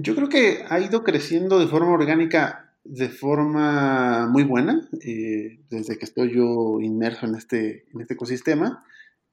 Yo 0.00 0.14
creo 0.14 0.28
que 0.28 0.64
ha 0.68 0.78
ido 0.80 1.02
creciendo 1.02 1.58
de 1.58 1.66
forma 1.66 1.90
orgánica, 1.90 2.72
de 2.84 3.08
forma 3.08 4.28
muy 4.28 4.44
buena, 4.44 4.88
eh, 5.02 5.60
desde 5.68 5.98
que 5.98 6.04
estoy 6.04 6.34
yo 6.34 6.78
inmerso 6.80 7.26
en 7.26 7.34
este, 7.34 7.86
en 7.92 8.00
este 8.00 8.14
ecosistema. 8.14 8.84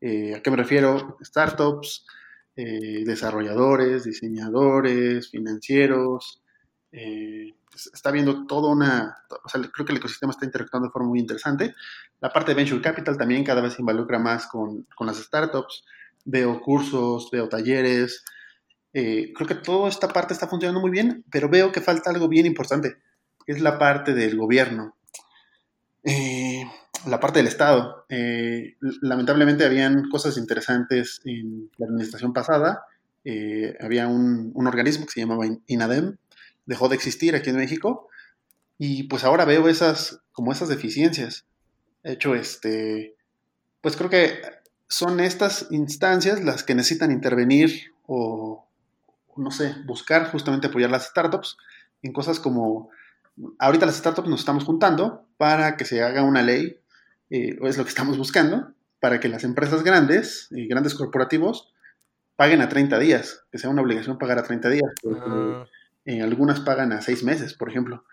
Eh, 0.02 0.34
¿A 0.36 0.42
qué 0.42 0.50
me 0.50 0.58
refiero? 0.58 1.18
Startups, 1.22 2.06
eh, 2.56 3.04
desarrolladores, 3.06 4.06
diseñadores, 4.06 5.30
financieros. 5.30 6.42
está 7.94 8.10
viendo 8.12 8.48
toda 8.48 8.72
una, 8.72 9.18
creo 9.74 9.86
que 9.86 9.92
el 9.92 10.00
ecosistema 10.00 10.32
está 10.32 10.46
interactuando 10.46 10.88
de 10.88 10.94
forma 10.94 11.10
muy 11.10 11.20
interesante. 11.20 11.76
La 12.22 12.32
parte 12.32 12.52
de 12.52 12.56
Venture 12.56 12.82
Capital 12.82 13.18
también 13.18 13.44
cada 13.44 13.62
vez 13.62 13.74
se 13.74 13.82
involucra 13.82 14.18
más 14.18 14.48
con, 14.48 14.88
con 14.96 15.06
las 15.06 15.18
startups. 15.18 15.84
Veo 16.24 16.60
cursos, 16.60 17.30
veo 17.32 17.48
talleres, 17.50 18.24
eh, 18.98 19.34
creo 19.36 19.46
que 19.46 19.56
toda 19.56 19.90
esta 19.90 20.08
parte 20.08 20.34
está 20.34 20.48
funcionando 20.48 20.80
muy 20.80 20.90
bien, 20.90 21.26
pero 21.30 21.50
veo 21.50 21.74
que 21.74 21.82
falta 21.82 22.10
algo 22.10 22.30
bien 22.30 22.46
importante, 22.46 22.96
que 23.46 23.52
es 23.52 23.60
la 23.60 23.78
parte 23.78 24.14
del 24.14 24.38
gobierno, 24.38 24.96
eh, 26.06 26.64
la 27.06 27.20
parte 27.20 27.40
del 27.40 27.48
Estado. 27.48 28.06
Eh, 28.08 28.78
lamentablemente 29.02 29.66
habían 29.66 30.08
cosas 30.10 30.38
interesantes 30.38 31.20
en 31.26 31.70
la 31.78 31.88
administración 31.88 32.32
pasada. 32.32 32.86
había 33.82 34.08
un, 34.08 34.54
un, 34.56 34.66
organismo 34.66 35.06
que 35.06 35.12
se 35.12 35.20
llamaba 35.20 35.46
INADEM, 35.68 36.16
dejó 36.66 36.88
de 36.88 36.96
existir 36.96 37.36
aquí 37.36 37.50
en 37.50 37.58
México, 37.58 38.08
y 38.78 39.04
pues 39.10 39.26
ahora 39.26 39.44
veo 39.44 39.68
esas, 39.68 40.22
como 40.32 40.54
esas 40.54 40.70
deficiencias. 40.70 41.46
De 42.02 42.14
hecho, 42.14 42.34
este, 42.34 43.18
pues 43.82 43.98
creo 43.98 44.10
que 44.10 44.40
son 44.88 45.20
estas 45.20 45.68
instancias 45.72 46.42
las 46.42 46.64
que 46.64 46.76
necesitan 46.76 47.12
intervenir 47.12 47.92
o, 48.08 48.66
no 49.36 49.52
sé, 49.52 49.76
buscar 49.86 50.32
justamente 50.32 50.68
apoyar 50.68 50.90
las 50.90 51.08
startups 51.08 51.58
en 52.02 52.14
cosas 52.14 52.40
como, 52.40 52.90
ahorita 53.60 53.86
las 53.86 53.96
startups 53.96 54.28
nos 54.28 54.40
estamos 54.40 54.64
juntando 54.64 55.28
para 55.38 55.78
que 55.78 55.86
se 55.86 56.04
haga 56.04 56.24
una 56.24 56.42
ley, 56.42 56.80
eh, 57.30 57.58
o 57.62 57.68
es 57.68 57.78
lo 57.78 57.84
que 57.84 57.90
estamos 57.90 58.18
buscando, 58.18 58.74
para 59.00 59.20
que 59.20 59.30
las 59.30 59.44
empresas 59.44 59.84
grandes 59.84 60.48
y 60.52 60.68
grandes 60.68 60.96
corporativos 60.96 61.74
paguen 62.36 62.62
a 62.62 62.70
30 62.70 63.00
días, 63.00 63.44
que 63.52 63.58
sea 63.58 63.70
una 63.70 63.82
obligación 63.82 64.18
pagar 64.18 64.40
a 64.40 64.44
30 64.44 64.70
días, 64.70 64.92
porque 65.02 65.22
ah. 65.26 66.24
algunas 66.24 66.60
pagan 66.60 66.92
a 66.92 67.02
6 67.02 67.24
meses, 67.24 67.54
por 67.54 67.70
ejemplo. 67.70 68.04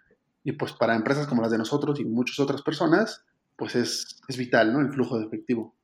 Y 0.44 0.52
pues 0.52 0.72
para 0.72 0.94
empresas 0.94 1.26
como 1.26 1.42
las 1.42 1.50
de 1.50 1.58
nosotros 1.58 2.00
y 2.00 2.04
muchas 2.04 2.40
otras 2.40 2.62
personas, 2.62 3.24
pues 3.56 3.76
es, 3.76 4.20
es 4.28 4.36
vital, 4.36 4.72
¿no? 4.72 4.80
El 4.80 4.92
flujo 4.92 5.18
de 5.18 5.26
efectivo. 5.26 5.74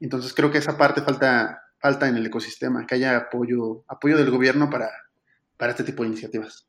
Entonces 0.00 0.32
creo 0.32 0.50
que 0.50 0.58
esa 0.58 0.78
parte 0.78 1.02
falta, 1.02 1.62
falta 1.78 2.08
en 2.08 2.16
el 2.16 2.26
ecosistema, 2.26 2.86
que 2.86 2.96
haya 2.96 3.16
apoyo, 3.16 3.84
apoyo 3.88 4.16
del 4.16 4.30
gobierno 4.30 4.68
para, 4.70 4.90
para 5.56 5.72
este 5.72 5.84
tipo 5.84 6.02
de 6.02 6.08
iniciativas. 6.08 6.66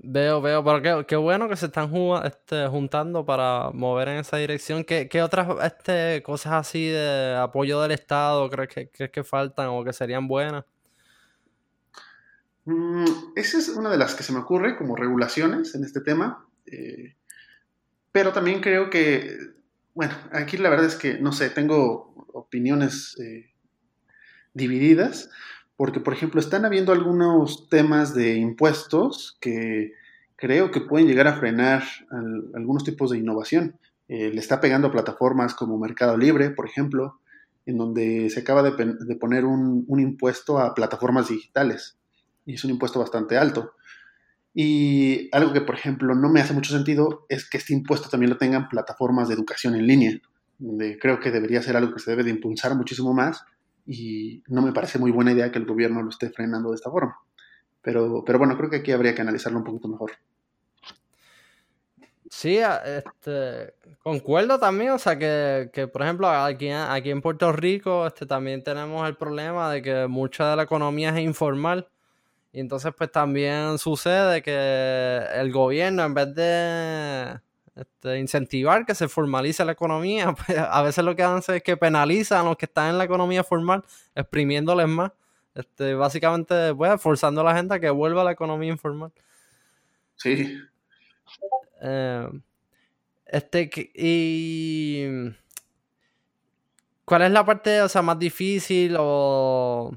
Veo, 0.00 0.40
veo, 0.40 0.64
pero 0.64 1.06
qué, 1.06 1.16
bueno 1.16 1.48
que 1.48 1.56
se 1.56 1.66
están 1.66 1.92
este, 2.24 2.68
juntando 2.68 3.26
para 3.26 3.70
mover 3.72 4.08
en 4.08 4.18
esa 4.18 4.36
dirección. 4.36 4.84
¿Qué, 4.84 5.22
otras 5.22 5.48
este, 5.64 6.22
cosas 6.22 6.52
así 6.52 6.86
de 6.86 7.36
apoyo 7.36 7.80
del 7.80 7.90
Estado 7.90 8.48
crees 8.48 8.68
que, 8.68 9.10
que 9.10 9.24
faltan 9.24 9.68
o 9.68 9.82
que 9.82 9.92
serían 9.92 10.28
buenas? 10.28 10.64
Mm, 12.64 13.32
esa 13.34 13.58
es 13.58 13.70
una 13.70 13.88
de 13.90 13.96
las 13.96 14.14
que 14.14 14.22
se 14.22 14.32
me 14.32 14.40
ocurre 14.40 14.76
como 14.76 14.94
regulaciones 14.94 15.74
en 15.74 15.84
este 15.84 16.02
tema. 16.02 16.46
Eh, 16.66 17.16
pero 18.12 18.32
también 18.32 18.60
creo 18.60 18.90
que, 18.90 19.38
bueno, 19.94 20.14
aquí 20.32 20.56
la 20.56 20.70
verdad 20.70 20.86
es 20.86 20.96
que, 20.96 21.18
no 21.18 21.32
sé, 21.32 21.50
tengo 21.50 22.26
opiniones 22.32 23.16
eh, 23.20 23.50
divididas, 24.54 25.30
porque, 25.76 26.00
por 26.00 26.12
ejemplo, 26.12 26.40
están 26.40 26.64
habiendo 26.64 26.92
algunos 26.92 27.68
temas 27.68 28.14
de 28.14 28.36
impuestos 28.36 29.38
que 29.40 29.92
creo 30.36 30.70
que 30.70 30.80
pueden 30.80 31.06
llegar 31.06 31.26
a 31.26 31.36
frenar 31.36 31.84
algunos 32.54 32.84
tipos 32.84 33.10
de 33.10 33.18
innovación. 33.18 33.78
Eh, 34.08 34.30
le 34.32 34.40
está 34.40 34.60
pegando 34.60 34.88
a 34.88 34.92
plataformas 34.92 35.54
como 35.54 35.78
Mercado 35.78 36.16
Libre, 36.16 36.50
por 36.50 36.66
ejemplo, 36.66 37.20
en 37.66 37.76
donde 37.76 38.30
se 38.30 38.40
acaba 38.40 38.62
de, 38.62 39.16
poner 39.16 39.44
un, 39.44 39.84
un, 39.86 40.00
impuesto 40.00 40.58
a 40.58 40.74
plataformas 40.74 41.28
digitales. 41.28 41.98
Y 42.46 42.54
es 42.54 42.64
un 42.64 42.70
impuesto 42.70 42.98
bastante 42.98 43.36
alto. 43.36 43.72
Y 44.60 45.28
algo 45.30 45.52
que, 45.52 45.60
por 45.60 45.76
ejemplo, 45.76 46.16
no 46.16 46.28
me 46.30 46.40
hace 46.40 46.52
mucho 46.52 46.72
sentido 46.72 47.26
es 47.28 47.48
que 47.48 47.58
este 47.58 47.72
impuesto 47.72 48.08
también 48.08 48.30
lo 48.30 48.38
tengan 48.38 48.68
plataformas 48.68 49.28
de 49.28 49.34
educación 49.34 49.76
en 49.76 49.86
línea 49.86 50.20
creo 51.00 51.20
que 51.20 51.30
debería 51.30 51.62
ser 51.62 51.76
algo 51.76 51.94
que 51.94 52.00
se 52.00 52.10
debe 52.10 52.24
de 52.24 52.30
impulsar 52.30 52.74
muchísimo 52.74 53.12
más 53.14 53.44
y 53.86 54.42
no 54.48 54.62
me 54.62 54.72
parece 54.72 54.98
muy 54.98 55.10
buena 55.10 55.32
idea 55.32 55.50
que 55.50 55.58
el 55.58 55.66
gobierno 55.66 56.02
lo 56.02 56.10
esté 56.10 56.30
frenando 56.30 56.70
de 56.70 56.76
esta 56.76 56.90
forma. 56.90 57.16
Pero, 57.80 58.22
pero 58.26 58.38
bueno, 58.38 58.56
creo 58.56 58.68
que 58.68 58.76
aquí 58.76 58.92
habría 58.92 59.14
que 59.14 59.22
analizarlo 59.22 59.58
un 59.58 59.64
poquito 59.64 59.88
mejor. 59.88 60.12
Sí, 62.30 62.58
este, 62.58 63.74
concuerdo 64.02 64.58
también, 64.58 64.90
o 64.90 64.98
sea 64.98 65.18
que, 65.18 65.88
por 65.90 66.02
ejemplo 66.02 66.28
aquí, 66.28 66.68
aquí 66.70 67.10
en 67.10 67.22
Puerto 67.22 67.52
Rico 67.52 68.06
este, 68.06 68.26
también 68.26 68.62
tenemos 68.62 69.08
el 69.08 69.16
problema 69.16 69.72
de 69.72 69.80
que 69.80 70.06
mucha 70.06 70.50
de 70.50 70.56
la 70.56 70.64
economía 70.64 71.10
es 71.10 71.20
informal 71.20 71.88
y 72.58 72.60
entonces 72.60 72.92
pues 72.98 73.12
también 73.12 73.78
sucede 73.78 74.42
que 74.42 75.24
el 75.32 75.52
gobierno 75.52 76.02
en 76.02 76.12
vez 76.12 76.34
de 76.34 77.38
este, 77.76 78.18
incentivar 78.18 78.84
que 78.84 78.96
se 78.96 79.06
formalice 79.06 79.64
la 79.64 79.70
economía. 79.70 80.34
Pues, 80.44 80.58
a 80.58 80.82
veces 80.82 81.04
lo 81.04 81.14
que 81.14 81.22
hacen 81.22 81.54
es 81.54 81.62
que 81.62 81.76
penalizan 81.76 82.40
a 82.40 82.48
los 82.48 82.56
que 82.56 82.64
están 82.64 82.90
en 82.90 82.98
la 82.98 83.04
economía 83.04 83.44
formal, 83.44 83.84
exprimiéndoles 84.12 84.88
más. 84.88 85.12
Este, 85.54 85.94
básicamente, 85.94 86.74
pues, 86.74 87.00
forzando 87.00 87.42
a 87.42 87.44
la 87.44 87.54
gente 87.54 87.74
a 87.74 87.78
que 87.78 87.90
vuelva 87.90 88.22
a 88.22 88.24
la 88.24 88.32
economía 88.32 88.72
informal. 88.72 89.12
Sí. 90.16 90.58
Eh, 91.80 92.28
este, 93.26 93.70
y. 93.94 95.30
¿Cuál 97.04 97.22
es 97.22 97.30
la 97.30 97.44
parte 97.44 97.82
o 97.82 97.88
sea, 97.88 98.02
más 98.02 98.18
difícil 98.18 98.96
o, 98.98 99.96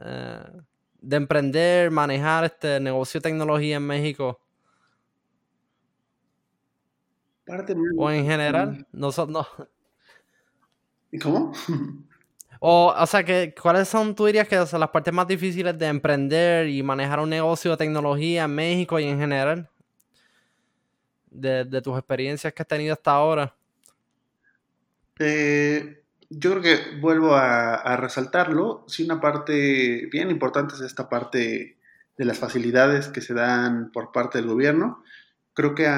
eh, 0.00 0.60
de 1.00 1.16
emprender, 1.16 1.90
manejar 1.90 2.44
este 2.44 2.80
negocio 2.80 3.20
de 3.20 3.22
tecnología 3.22 3.76
en 3.76 3.86
México? 3.86 4.40
o 7.96 8.10
en 8.10 8.24
general, 8.24 8.86
no 8.92 9.10
no. 9.26 9.46
¿Cómo? 11.22 11.52
O, 12.62 12.94
o 12.94 13.06
sea, 13.06 13.24
que, 13.24 13.54
¿cuáles 13.58 13.88
son, 13.88 14.14
tú 14.14 14.26
dirías 14.26 14.46
que 14.46 14.66
son 14.66 14.80
las 14.80 14.90
partes 14.90 15.14
más 15.14 15.26
difíciles 15.26 15.78
de 15.78 15.86
emprender 15.86 16.68
y 16.68 16.82
manejar 16.82 17.18
un 17.18 17.30
negocio 17.30 17.70
de 17.70 17.78
tecnología 17.78 18.44
en 18.44 18.54
México 18.54 19.00
y 19.00 19.04
en 19.04 19.18
general? 19.18 19.70
De, 21.30 21.64
tus 21.80 21.96
experiencias 21.96 22.52
que 22.52 22.60
has 22.60 22.68
tenido 22.68 22.92
hasta 22.92 23.12
ahora. 23.12 23.56
Eh, 25.20 25.99
yo 26.30 26.52
creo 26.52 26.62
que 26.62 27.00
vuelvo 27.00 27.34
a, 27.34 27.96
resaltarlo. 27.96 28.84
Sí, 28.86 29.04
una 29.04 29.20
parte 29.20 30.08
bien 30.12 30.30
importante 30.30 30.74
es 30.74 30.80
esta 30.80 31.08
parte 31.08 31.76
de 32.16 32.24
las 32.24 32.38
facilidades 32.38 33.08
que 33.08 33.20
se 33.20 33.34
dan 33.34 33.90
por 33.92 34.12
parte 34.12 34.38
del 34.38 34.46
gobierno. 34.46 35.02
Creo 35.54 35.74
que 35.74 35.88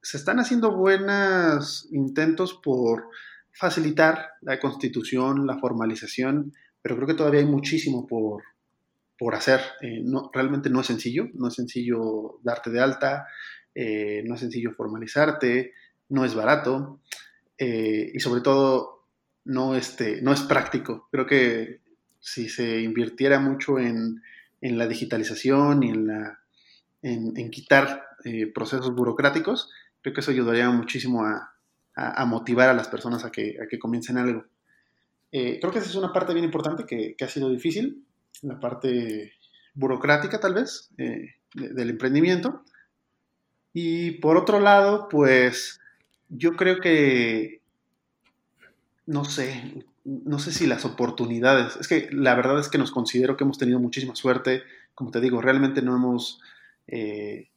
se 0.00 0.16
están 0.16 0.38
haciendo 0.38 0.76
buenos 0.76 1.88
intentos 1.90 2.54
por 2.54 3.08
facilitar 3.52 4.30
la 4.40 4.60
constitución, 4.60 5.46
la 5.46 5.58
formalización, 5.58 6.54
pero 6.80 6.96
creo 6.96 7.08
que 7.08 7.14
todavía 7.14 7.40
hay 7.40 7.46
muchísimo 7.46 8.06
por, 8.06 8.44
por 9.18 9.34
hacer. 9.34 9.60
Eh, 9.80 10.00
no, 10.04 10.30
realmente 10.32 10.70
no 10.70 10.80
es 10.80 10.86
sencillo, 10.86 11.28
no 11.34 11.48
es 11.48 11.54
sencillo 11.54 12.38
darte 12.42 12.70
de 12.70 12.80
alta, 12.80 13.26
eh, 13.74 14.22
no 14.26 14.34
es 14.36 14.40
sencillo 14.40 14.72
formalizarte, 14.72 15.72
no 16.08 16.24
es 16.24 16.34
barato 16.34 17.00
eh, 17.58 18.10
y 18.14 18.20
sobre 18.20 18.42
todo 18.42 18.91
no, 19.44 19.74
este, 19.74 20.22
no 20.22 20.32
es 20.32 20.40
práctico. 20.42 21.08
Creo 21.10 21.26
que 21.26 21.80
si 22.20 22.48
se 22.48 22.80
invirtiera 22.80 23.40
mucho 23.40 23.78
en, 23.78 24.22
la 24.60 24.86
digitalización 24.86 25.82
y 25.82 25.90
en, 25.90 26.06
la, 26.06 26.38
en 27.02 27.50
quitar 27.50 28.06
procesos 28.54 28.94
burocráticos, 28.94 29.68
Creo 30.02 30.14
que 30.14 30.20
eso 30.20 30.32
ayudaría 30.32 30.68
muchísimo 30.70 31.24
a, 31.24 31.48
motivar 32.26 32.68
a 32.68 32.74
las 32.74 32.88
personas 32.88 33.24
a 33.24 33.30
que, 33.30 33.56
a 33.62 33.68
que 33.68 33.78
comiencen 33.78 34.18
algo. 34.18 34.44
Eh, 35.30 35.58
creo 35.60 35.72
que 35.72 35.78
esa 35.78 35.88
es 35.88 35.94
una 35.94 36.12
parte 36.12 36.32
bien 36.32 36.44
importante 36.44 36.84
que, 36.84 37.14
ha 37.22 37.28
sido 37.28 37.48
difícil, 37.50 38.04
la 38.42 38.58
parte 38.58 39.34
burocrática 39.74 40.40
tal 40.40 40.54
vez 40.54 40.90
eh, 40.98 41.36
del 41.54 41.90
emprendimiento. 41.90 42.64
Y 43.72 44.12
por 44.12 44.36
otro 44.36 44.58
lado, 44.58 45.08
pues 45.08 45.80
yo 46.28 46.56
creo 46.56 46.80
que, 46.80 47.61
no 49.12 49.24
sé, 49.24 49.84
no 50.04 50.38
sé 50.38 50.52
si 50.52 50.66
las 50.66 50.84
oportunidades, 50.84 51.76
es 51.76 51.88
que 51.88 52.08
la 52.10 52.34
verdad 52.34 52.58
es 52.58 52.68
que 52.68 52.78
nos 52.78 52.90
considero 52.90 53.36
que 53.36 53.44
hemos 53.44 53.58
tenido 53.58 53.78
muchísima 53.78 54.16
suerte, 54.16 54.62
como 54.94 55.10
te 55.10 55.20
digo, 55.20 55.40
realmente 55.40 55.82
no 55.82 55.94
hemos 55.94 56.40
eh, 56.86 57.48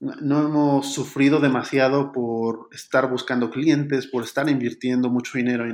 no 0.00 0.40
hemos 0.40 0.92
sufrido 0.92 1.40
demasiado 1.40 2.12
por 2.12 2.68
estar 2.72 3.08
buscando 3.10 3.50
clientes, 3.50 4.06
por 4.06 4.22
estar 4.22 4.48
invirtiendo 4.50 5.08
mucho 5.08 5.38
dinero 5.38 5.64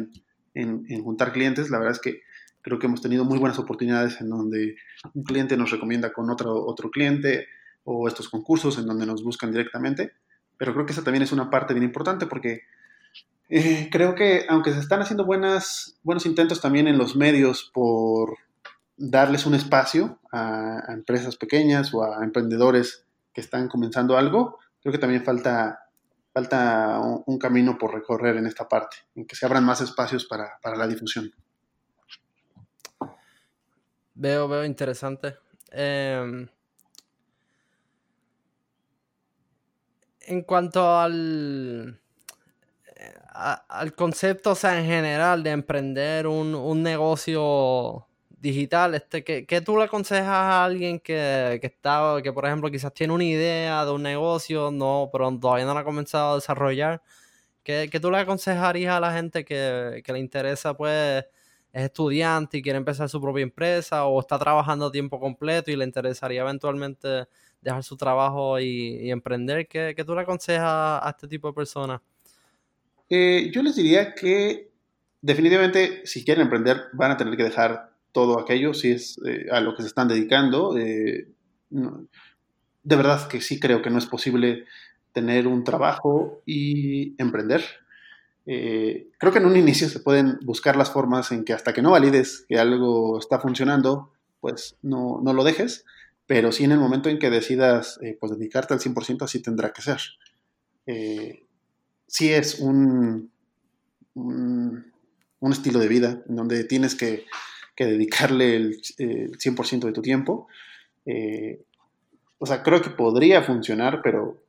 en, 0.54 1.02
juntar 1.02 1.32
clientes. 1.32 1.70
La 1.70 1.78
verdad 1.78 1.94
es 1.94 2.00
que 2.00 2.22
Creo 2.62 2.78
que 2.78 2.86
hemos 2.86 3.02
tenido 3.02 3.24
muy 3.24 3.38
buenas 3.38 3.58
oportunidades 3.58 4.20
en 4.20 4.30
donde 4.30 4.76
un 5.14 5.24
cliente 5.24 5.56
nos 5.56 5.72
recomienda 5.72 6.12
con 6.12 6.30
otro, 6.30 6.64
otro 6.64 6.90
cliente 6.92 7.48
o 7.82 8.06
estos 8.06 8.28
concursos 8.28 8.78
en 8.78 8.86
donde 8.86 9.04
nos 9.04 9.24
buscan 9.24 9.50
directamente. 9.50 10.12
Pero 10.56 10.72
creo 10.72 10.86
que 10.86 10.92
esa 10.92 11.02
también 11.02 11.24
es 11.24 11.32
una 11.32 11.50
parte 11.50 11.74
bien 11.74 11.82
importante 11.82 12.26
porque 12.26 12.62
eh, 13.48 13.88
creo 13.90 14.14
que 14.14 14.46
aunque 14.48 14.72
se 14.72 14.80
están 14.80 15.02
haciendo 15.02 15.24
buenas, 15.24 15.98
buenos 16.02 16.26
intentos 16.26 16.60
también 16.60 16.88
en 16.88 16.98
los 16.98 17.16
medios 17.16 17.70
por 17.72 18.36
darles 18.96 19.46
un 19.46 19.54
espacio 19.54 20.20
a, 20.30 20.84
empresas 20.88 21.36
pequeñas 21.36 21.92
o 21.92 22.04
a 22.04 22.22
emprendedores 22.22 23.04
que 23.32 23.40
están 23.40 23.68
comenzando 23.68 24.16
algo, 24.16 24.58
creo 24.80 24.92
que 24.92 24.98
también 24.98 25.24
falta, 25.24 25.88
falta 26.32 27.00
un, 27.26 27.38
camino 27.38 27.78
por 27.78 27.94
recorrer 27.94 28.36
en 28.36 28.46
esta 28.46 28.68
parte, 28.68 28.98
en 29.14 29.26
que 29.26 29.36
se 29.36 29.46
abran 29.46 29.64
más 29.64 29.80
espacios 29.80 30.26
para, 30.26 30.58
la 30.76 30.86
difusión. 30.86 31.32
Veo, 34.14 34.46
veo 34.46 34.64
interesante. 34.64 35.36
Em, 35.70 36.46
en 40.20 40.42
cuanto 40.42 40.98
al, 40.98 41.98
al 43.34 43.94
concepto, 43.94 44.50
o 44.52 44.54
sea, 44.54 44.78
en 44.78 44.86
general, 44.86 45.42
de 45.42 45.50
emprender 45.50 46.26
un, 46.26 46.54
un 46.54 46.82
negocio 46.82 48.06
digital, 48.42 48.94
este, 48.94 49.24
¿qué, 49.24 49.46
¿qué, 49.46 49.60
tú 49.60 49.76
le 49.78 49.84
aconsejas 49.84 50.26
a 50.26 50.64
alguien 50.64 50.98
que, 50.98 51.58
que, 51.60 51.68
está, 51.68 52.16
que 52.22 52.32
por 52.32 52.44
ejemplo 52.44 52.70
quizás 52.70 52.92
tiene 52.92 53.12
una 53.12 53.24
idea 53.24 53.84
de 53.84 53.92
un 53.92 54.02
negocio, 54.02 54.70
no, 54.72 55.08
pero 55.12 55.38
todavía 55.38 55.64
no 55.64 55.74
la 55.74 55.80
ha 55.80 55.84
comenzado 55.84 56.32
a 56.32 56.34
desarrollar? 56.36 57.02
¿Qué, 57.62 57.88
qué 57.90 58.00
tú 58.00 58.10
le 58.10 58.18
aconsejarías 58.18 58.94
a 58.96 59.00
la 59.00 59.12
gente 59.12 59.44
que, 59.44 60.02
que, 60.04 60.12
le 60.12 60.18
interesa, 60.18 60.76
pues, 60.76 61.24
es 61.72 61.84
estudiante 61.84 62.58
y 62.58 62.62
quiere 62.62 62.78
empezar 62.78 63.08
su 63.08 63.20
propia 63.20 63.42
empresa 63.44 64.06
o 64.06 64.20
está 64.20 64.38
trabajando 64.38 64.86
a 64.86 64.92
tiempo 64.92 65.20
completo 65.20 65.70
y 65.70 65.76
le 65.76 65.84
interesaría 65.84 66.42
eventualmente 66.42 67.26
dejar 67.60 67.84
su 67.84 67.96
trabajo 67.96 68.58
y, 68.60 69.10
emprender? 69.10 69.68
¿Qué, 69.68 69.94
¿Qué, 69.96 70.04
tú 70.04 70.14
le 70.14 70.22
aconsejas 70.22 70.66
a 71.02 71.10
este 71.10 71.28
tipo 71.28 71.48
de 71.48 71.54
personas? 71.54 72.00
Eh, 73.14 73.50
yo 73.52 73.62
les 73.62 73.76
diría 73.76 74.14
que 74.14 74.70
definitivamente 75.20 76.00
si 76.06 76.24
quieren 76.24 76.44
emprender 76.44 76.84
van 76.94 77.10
a 77.10 77.18
tener 77.18 77.36
que 77.36 77.42
dejar 77.42 77.92
todo 78.10 78.40
aquello, 78.40 78.72
si 78.72 78.92
es 78.92 79.20
eh, 79.26 79.48
a 79.52 79.60
lo 79.60 79.76
que 79.76 79.82
se 79.82 79.88
están 79.88 80.08
dedicando. 80.08 80.78
Eh, 80.78 81.28
de 81.68 82.96
verdad 82.96 83.28
que 83.28 83.42
sí 83.42 83.60
creo 83.60 83.82
que 83.82 83.90
no 83.90 83.98
es 83.98 84.06
posible 84.06 84.64
tener 85.12 85.46
un 85.46 85.62
trabajo 85.62 86.40
y 86.46 87.14
emprender. 87.20 87.62
Creo 88.46 89.30
que 89.30 89.38
en 89.38 89.46
un 89.46 89.58
inicio 89.58 89.90
se 89.90 90.00
pueden 90.00 90.38
buscar 90.42 90.76
las 90.76 90.90
formas 90.90 91.32
en 91.32 91.44
que 91.44 91.52
hasta 91.52 91.74
que 91.74 91.82
no 91.82 91.90
valides 91.90 92.46
que 92.48 92.58
algo 92.58 93.18
está 93.18 93.38
funcionando, 93.38 94.10
pues 94.40 94.78
no, 94.80 95.20
no 95.22 95.34
lo 95.34 95.44
dejes, 95.44 95.84
pero 96.26 96.50
sí 96.50 96.64
en 96.64 96.72
el 96.72 96.78
momento 96.78 97.10
en 97.10 97.18
que 97.18 97.28
decidas 97.28 98.00
pues 98.18 98.32
dedicarte 98.32 98.72
al 98.72 98.80
100% 98.80 99.22
así 99.22 99.42
tendrá 99.42 99.70
que 99.74 99.82
ser. 99.82 100.00
Sí 102.12 102.30
es 102.30 102.58
un, 102.60 103.30
un, 104.14 104.92
estilo 105.50 105.78
de 105.78 105.88
vida 105.88 106.22
en 106.28 106.36
donde 106.36 106.64
tienes 106.64 106.94
que 106.94 107.24
que 107.74 107.86
dedicarle 107.86 108.56
el, 108.56 108.80
100% 108.80 109.80
de 109.86 109.92
tu 109.92 110.02
tiempo. 110.02 110.48
Eh, 111.06 111.62
o 112.38 112.46
sea, 112.46 112.62
creo 112.62 112.82
que 112.82 112.90
podría 112.90 113.42
funcionar, 113.42 114.00
pero 114.02 114.42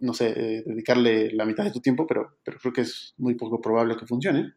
no 0.00 0.14
sé, 0.14 0.28
eh, 0.30 0.62
dedicarle 0.64 1.30
la 1.32 1.44
mitad 1.44 1.64
de 1.64 1.72
tu 1.72 1.80
tiempo, 1.80 2.06
pero, 2.06 2.36
pero 2.42 2.58
creo 2.58 2.72
que 2.72 2.80
es 2.82 3.14
muy 3.18 3.34
poco 3.34 3.60
probable 3.60 3.96
que 3.96 4.06
funcione. 4.06 4.54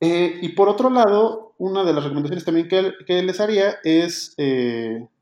Eh, 0.00 0.38
y 0.40 0.50
por 0.50 0.68
otro 0.68 0.88
lado, 0.88 1.54
una 1.58 1.84
de 1.84 1.92
las 1.92 2.04
recomendaciones 2.04 2.44
también 2.44 2.68
que, 2.68 2.92
que 3.06 3.22
les 3.22 3.40
haría 3.40 3.78
es 3.84 4.34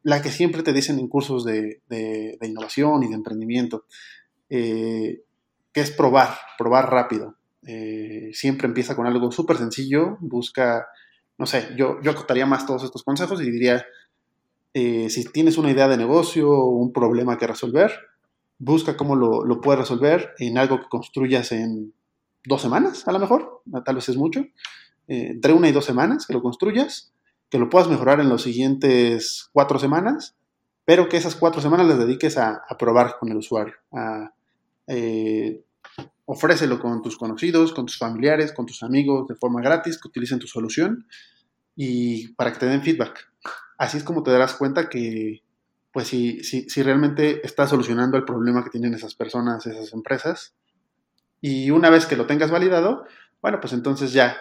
la 0.03 0.23
que 0.23 0.31
siempre 0.31 0.63
te 0.63 0.73
dicen 0.73 0.99
en 0.99 1.09
cursos 1.09 1.45
de, 1.45 1.81
de, 1.89 2.39
innovación 2.43 3.03
y 3.03 3.09
de 3.09 3.15
emprendimiento, 3.15 3.87
que 5.79 5.83
es 5.83 5.91
probar, 5.93 6.37
probar 6.59 6.91
rápido. 6.91 7.37
siempre 8.33 8.67
empieza 8.67 8.97
con 8.97 9.07
algo 9.07 9.31
súper 9.31 9.57
sencillo, 9.59 10.17
busca 10.21 10.87
no 11.39 11.47
sé, 11.47 11.69
yo, 11.77 12.01
yo 12.03 12.11
acotaría 12.11 12.47
más 12.47 12.67
todos 12.67 12.83
estos 12.83 13.05
consejos 13.05 13.41
y 13.41 13.51
diría, 13.51 13.87
eh, 14.75 15.09
si 15.09 15.25
tienes 15.31 15.57
una 15.57 15.71
idea 15.71 15.87
de 15.87 15.97
negocio 15.97 16.51
o 16.51 16.71
un 16.71 16.93
problema 16.93 17.39
que 17.39 17.47
resolver, 17.47 17.93
busca 18.59 18.97
cómo 18.97 19.15
lo, 19.15 19.45
lo, 19.45 19.61
puedes 19.61 19.79
resolver 19.79 20.35
en 20.41 20.59
algo 20.59 20.81
que 20.81 20.89
construyas 20.89 21.53
en 21.53 21.95
dos 22.45 22.61
semanas, 22.61 23.07
a 23.07 23.13
lo 23.13 23.21
mejor, 23.21 23.63
tal 23.85 23.95
vez 23.95 24.09
es 24.09 24.17
mucho, 24.17 24.41
eh, 25.07 25.29
entre 25.31 25.53
una 25.53 25.69
y 25.69 25.73
dos 25.73 25.85
semanas 25.85 26.27
que 26.27 26.33
lo 26.33 26.43
construyas, 26.43 27.13
que 27.51 27.59
lo 27.59 27.71
puedas 27.71 27.89
mejorar 27.89 28.19
en 28.19 28.29
las 28.29 28.43
siguientes 28.43 29.49
cuatro 29.53 29.79
semanas, 29.79 30.35
pero 30.85 31.09
que 31.09 31.19
esas 31.19 31.37
cuatro 31.37 31.61
semanas 31.61 31.87
las 31.87 31.99
dediques 31.99 32.37
a, 32.37 32.63
probar 32.79 33.17
con 33.21 33.29
el 33.29 33.37
usuario, 33.37 33.75
eh, 34.89 35.63
ofrécelo 36.31 36.79
con 36.79 37.01
tus 37.01 37.17
conocidos, 37.17 37.73
con 37.73 37.87
tus 37.87 37.97
familiares, 37.97 38.53
con 38.53 38.67
tus 38.67 38.83
amigos 38.83 39.27
de 39.29 39.35
forma 39.35 39.63
gratis, 39.63 39.99
que 39.99 40.09
utilicen 40.09 40.39
tu 40.39 40.47
solución 40.47 41.07
y 41.75 42.35
para 42.35 42.53
que 42.53 42.59
te 42.59 42.67
den 42.67 42.83
feedback. 42.83 43.33
Así 43.79 43.97
es 43.97 44.05
como 44.05 44.23
te 44.23 44.31
darás 44.31 44.53
cuenta 44.53 44.91
que, 44.91 45.43
pues, 45.91 46.09
si, 46.09 46.45
si, 46.45 46.69
si 46.69 46.83
realmente 46.83 47.41
estás 47.47 47.71
solucionando 47.71 48.19
el 48.19 48.27
problema 48.27 48.63
que 48.63 48.69
tienen 48.69 48.93
esas 48.93 49.15
personas, 49.15 49.67
esas 49.67 49.95
empresas. 49.95 50.55
Y 51.41 51.71
una 51.71 51.89
vez 51.89 52.05
que 52.05 52.17
lo 52.17 52.27
tengas 52.27 52.51
validado, 52.51 53.07
bueno, 53.41 53.59
pues 53.59 53.73
entonces 53.73 54.13
ya, 54.13 54.37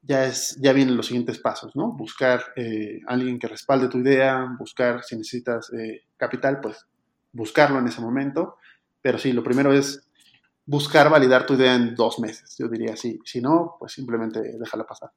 ya, 0.00 0.26
es, 0.26 0.56
ya 0.60 0.72
vienen 0.72 0.96
los 0.96 1.06
siguientes 1.06 1.40
pasos, 1.40 1.74
¿no? 1.74 1.90
Buscar 1.90 2.40
eh, 2.54 3.00
alguien 3.08 3.40
que 3.40 3.48
respalde 3.48 3.88
tu 3.88 3.98
idea, 3.98 4.46
buscar 4.60 5.02
si 5.02 5.16
necesitas 5.16 5.72
eh, 5.72 6.02
capital, 6.16 6.60
pues 6.60 6.86
buscarlo 7.32 7.80
en 7.80 7.88
ese 7.88 8.00
momento. 8.00 8.58
Pero 9.00 9.18
sí, 9.18 9.32
lo 9.32 9.42
primero 9.42 9.72
es 9.72 10.08
buscar 10.64 11.10
validar 11.10 11.46
tu 11.46 11.54
idea 11.54 11.74
en 11.74 11.94
dos 11.94 12.18
meses, 12.18 12.56
yo 12.58 12.68
diría 12.68 12.94
así. 12.94 13.20
Si 13.24 13.40
no, 13.40 13.76
pues 13.78 13.92
simplemente 13.92 14.40
déjala 14.58 14.84
pasar. 14.84 15.10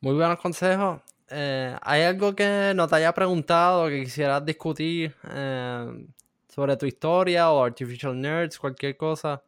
Muy 0.00 0.14
buenos 0.14 0.38
consejos. 0.38 1.00
Eh, 1.30 1.74
¿Hay 1.80 2.02
algo 2.02 2.34
que 2.34 2.72
no 2.76 2.86
te 2.86 2.96
haya 2.96 3.14
preguntado, 3.14 3.88
que 3.88 4.04
quisieras 4.04 4.44
discutir 4.44 5.14
eh, 5.30 6.06
sobre 6.48 6.76
tu 6.76 6.86
historia 6.86 7.50
o 7.50 7.64
Artificial 7.64 8.20
Nerds, 8.20 8.58
cualquier 8.58 8.96
cosa? 8.96 9.42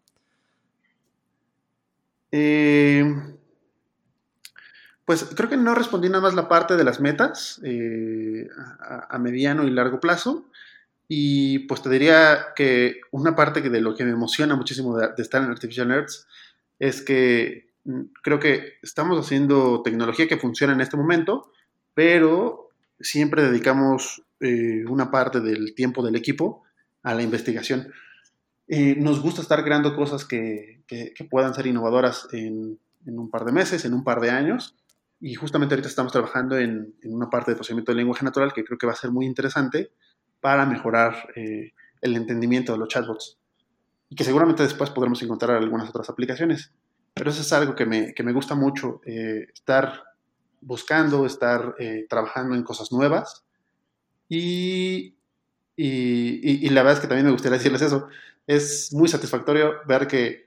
Eh, 2.33 3.05
pues 5.05 5.25
creo 5.37 5.49
que 5.49 5.57
no 5.57 5.75
respondí 5.75 6.09
nada 6.09 6.23
más 6.23 6.35
la 6.35 6.49
parte 6.49 6.77
de 6.77 6.85
las 6.85 7.01
metas 7.01 7.61
a, 9.11 9.19
mediano 9.19 9.65
y 9.65 9.71
largo 9.71 10.01
plazo. 10.01 10.47
Y 11.09 11.61
pues 11.61 11.83
te 11.83 11.91
diría 11.91 12.49
que 12.57 13.01
una 13.13 13.37
parte 13.37 13.61
de 13.61 13.81
lo 13.81 13.95
que 13.95 14.05
me 14.05 14.11
emociona 14.11 14.57
muchísimo 14.57 14.97
de, 14.97 15.11
estar 15.19 15.43
en 15.43 15.51
Artificial 15.51 15.89
Nerds 15.89 16.27
es 16.79 17.03
que 17.03 17.71
mm, 17.85 18.01
creo 18.23 18.41
que 18.41 18.75
estamos 18.83 19.25
haciendo 19.25 19.83
tecnología 19.83 20.27
que 20.27 20.37
funciona 20.37 20.73
en 20.73 20.81
este 20.81 20.97
momento, 20.97 21.53
pero 21.95 22.71
siempre 22.99 23.43
dedicamos 23.43 24.23
eh, 24.41 24.85
una 24.89 25.11
parte 25.11 25.41
del 25.41 25.75
tiempo 25.75 26.05
del 26.05 26.17
equipo 26.17 26.65
a 27.03 27.15
la 27.15 27.23
investigación. 27.23 27.93
Eh, 28.69 28.97
nos 28.99 29.23
gusta 29.23 29.43
estar 29.43 29.63
creando 29.63 29.95
cosas 29.95 30.25
que, 30.25 30.83
que, 30.89 31.15
puedan 31.31 31.55
ser 31.55 31.69
innovadoras 31.69 32.27
en, 32.33 32.81
en, 33.07 33.19
un 33.19 33.31
par 33.31 33.45
de 33.45 33.53
meses, 33.53 33.85
en 33.85 33.95
un 33.95 34.03
par 34.03 34.21
de 34.21 34.31
años. 34.31 34.75
Y 35.21 35.35
justamente 35.37 35.75
ahorita 35.75 35.89
estamos 35.89 36.13
trabajando 36.13 36.59
en, 36.59 36.95
en 37.01 37.15
una 37.15 37.31
parte 37.31 37.53
de 37.53 37.55
procesamiento 37.55 37.93
de 37.93 37.99
lenguaje 37.99 38.25
natural 38.25 38.53
que 38.53 38.65
creo 38.65 38.77
que 38.77 38.87
va 38.87 38.93
a 38.93 38.97
ser 38.97 39.13
muy 39.13 39.25
interesante 39.25 39.93
para 40.41 40.67
mejorar 40.67 41.29
eh, 41.37 41.73
el 42.01 42.17
entendimiento 42.17 42.73
de 42.73 42.79
los 42.79 42.89
chatbots. 42.89 43.39
Y 44.09 44.15
que 44.15 44.25
seguramente 44.25 44.63
después 44.63 44.91
podremos 44.91 45.23
encontrar 45.23 45.57
algunas 45.57 45.89
otras 45.89 46.09
aplicaciones. 46.09 46.73
Pero 47.15 47.31
eso 47.31 47.41
es 47.41 47.53
algo 47.53 47.75
que 47.75 47.87
me, 47.87 48.15
que 48.15 48.23
me 48.23 48.33
gusta 48.33 48.55
mucho, 48.55 49.01
eh, 49.05 49.49
estar 49.53 50.05
buscando, 50.61 51.27
estar 51.27 51.75
eh, 51.79 52.07
trabajando 52.09 52.55
en 52.55 52.63
cosas 52.63 52.93
nuevas. 52.93 53.45
Y, 54.29 55.15
y, 55.77 56.69
la 56.71 56.83
verdad 56.83 56.95
es 56.95 57.01
que 57.01 57.07
también 57.07 57.27
me 57.27 57.33
gustaría 57.33 57.59
decirles 57.59 57.83
eso. 57.83 58.09
Es 58.47 58.93
muy 58.93 59.09
satisfactorio 59.09 59.77
ver 59.87 60.07
que 60.07 60.47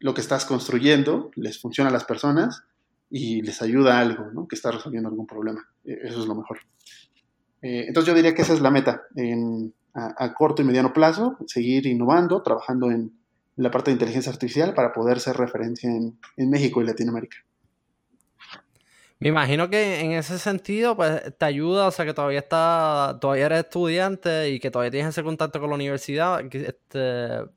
lo 0.00 0.14
que 0.14 0.20
estás 0.20 0.44
construyendo 0.44 1.30
les 1.34 1.60
funciona 1.60 1.90
a 1.90 1.92
las 1.92 2.04
personas 2.04 2.64
y 3.10 3.42
les 3.42 3.62
ayuda 3.62 3.96
a 3.96 4.00
algo, 4.00 4.30
¿no? 4.32 4.48
que 4.48 4.56
está 4.56 4.70
resolviendo 4.70 5.08
algún 5.08 5.26
problema. 5.26 5.66
Eso 5.84 6.20
es 6.20 6.26
lo 6.26 6.34
mejor. 6.34 6.58
Eh, 7.64 7.86
entonces 7.88 8.08
yo 8.08 8.14
diría 8.14 8.34
que 8.34 8.42
esa 8.42 8.52
es 8.52 8.60
la 8.60 8.70
meta 8.70 9.04
a, 9.94 10.34
corto 10.34 10.60
y 10.60 10.66
mediano 10.66 10.92
plazo, 10.92 11.38
seguir 11.46 11.86
innovando, 11.86 12.42
trabajando 12.42 12.90
en, 12.90 13.18
la 13.56 13.70
parte 13.70 13.90
de 13.90 13.94
inteligencia 13.94 14.30
artificial 14.30 14.74
para 14.74 14.92
poder 14.92 15.18
ser 15.18 15.36
referencia 15.36 15.88
en, 15.88 16.18
México 16.50 16.82
y 16.82 16.84
Latinoamérica. 16.84 17.38
Me 19.18 19.28
imagino 19.28 19.70
que 19.70 20.00
en 20.00 20.12
ese 20.12 20.38
sentido, 20.38 20.94
pues 20.94 21.22
te 21.38 21.44
ayuda, 21.46 21.86
o 21.86 21.90
sea, 21.90 22.04
que 22.04 22.12
todavía 22.12 22.40
está, 22.40 23.16
todavía 23.18 23.46
eres 23.46 23.60
estudiante 23.60 24.50
y 24.50 24.60
que 24.60 24.70
todavía 24.70 24.90
tienes 24.90 25.10
ese 25.10 25.22
contacto 25.22 25.58
con 25.58 25.70
la 25.70 25.76
universidad. 25.76 26.42
este, 26.52 27.48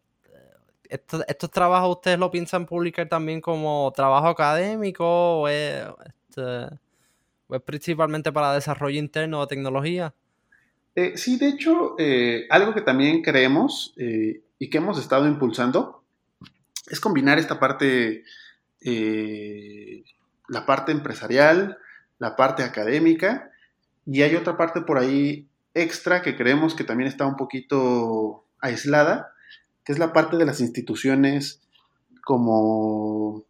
estos, 0.87 1.25
estos 1.27 1.51
trabajos 1.51 1.97
ustedes 1.97 2.17
lo 2.17 2.31
piensan 2.31 2.65
publicar 2.65 3.09
también 3.09 3.41
como 3.41 3.91
trabajo 3.93 4.27
académico 4.27 5.41
o 5.41 5.47
es, 5.49 5.83
este, 6.29 6.77
principalmente 7.65 8.31
para 8.31 8.53
desarrollo 8.53 8.99
interno 8.99 9.41
de 9.41 9.47
tecnología? 9.47 10.13
Eh, 10.95 11.15
sí, 11.15 11.37
de 11.37 11.49
hecho, 11.49 11.95
eh, 11.99 12.47
algo 12.49 12.73
que 12.73 12.81
también 12.81 13.21
creemos 13.21 13.93
eh, 13.97 14.41
y 14.57 14.69
que 14.69 14.79
hemos 14.79 14.99
estado 14.99 15.27
impulsando 15.27 16.03
es 16.89 16.99
combinar 16.99 17.37
esta 17.37 17.59
parte, 17.59 18.23
la 20.47 20.65
parte 20.65 20.91
empresarial, 20.91 21.77
la 22.17 22.35
parte 22.35 22.63
académica, 22.63 23.51
y 24.07 24.21
hay 24.23 24.35
otra 24.35 24.57
parte 24.57 24.81
por 24.81 24.97
ahí 24.97 25.47
extra 25.73 26.21
que 26.21 26.35
creemos 26.35 26.73
que 26.73 26.83
también 26.83 27.09
está 27.09 27.27
un 27.27 27.35
poquito 27.35 28.45
aislada, 28.59 29.33
que 29.83 29.91
es 29.91 29.99
la 29.99 30.13
parte 30.13 30.37
de 30.37 30.45
las 30.45 30.61
instituciones 30.61 31.61
como, 32.23 33.43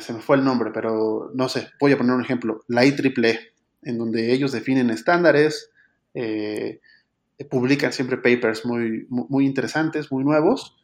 se 0.00 0.12
me 0.12 0.20
fue 0.20 0.36
el 0.36 0.44
nombre, 0.44 0.70
pero 0.72 1.30
no 1.34 1.48
sé, 1.48 1.70
voy 1.80 1.92
a 1.92 1.98
poner 1.98 2.14
un 2.14 2.22
ejemplo, 2.22 2.62
la 2.68 2.84
IEEE, 2.84 3.52
en 3.82 3.98
donde 3.98 4.32
ellos 4.32 4.52
definen 4.52 4.90
estándares, 4.90 5.70
eh, 6.14 6.80
publican 7.50 7.92
siempre 7.92 8.16
papers 8.16 8.64
muy, 8.64 9.06
muy 9.08 9.44
interesantes, 9.46 10.12
muy 10.12 10.24
nuevos, 10.24 10.76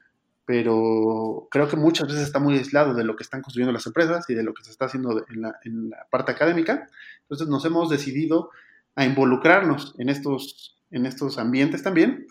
pero 0.44 1.46
creo 1.50 1.68
que 1.68 1.76
muchas 1.76 2.08
veces 2.08 2.22
está 2.22 2.38
muy 2.38 2.56
aislado 2.56 2.94
de 2.94 3.04
lo 3.04 3.16
que 3.16 3.22
están 3.22 3.42
construyendo 3.42 3.72
las 3.72 3.86
empresas 3.86 4.28
y 4.28 4.34
de 4.34 4.42
lo 4.42 4.54
que 4.54 4.64
se 4.64 4.70
está 4.70 4.86
haciendo 4.86 5.24
en 5.28 5.42
la, 5.42 5.56
en 5.64 5.90
la 5.90 6.06
parte 6.10 6.32
académica. 6.32 6.88
Entonces 7.22 7.48
nos 7.48 7.64
hemos 7.66 7.90
decidido 7.90 8.50
a 8.94 9.04
involucrarnos 9.04 9.94
en 9.98 10.08
estos, 10.08 10.80
en 10.90 11.06
estos 11.06 11.38
ambientes 11.38 11.82
también. 11.82 12.26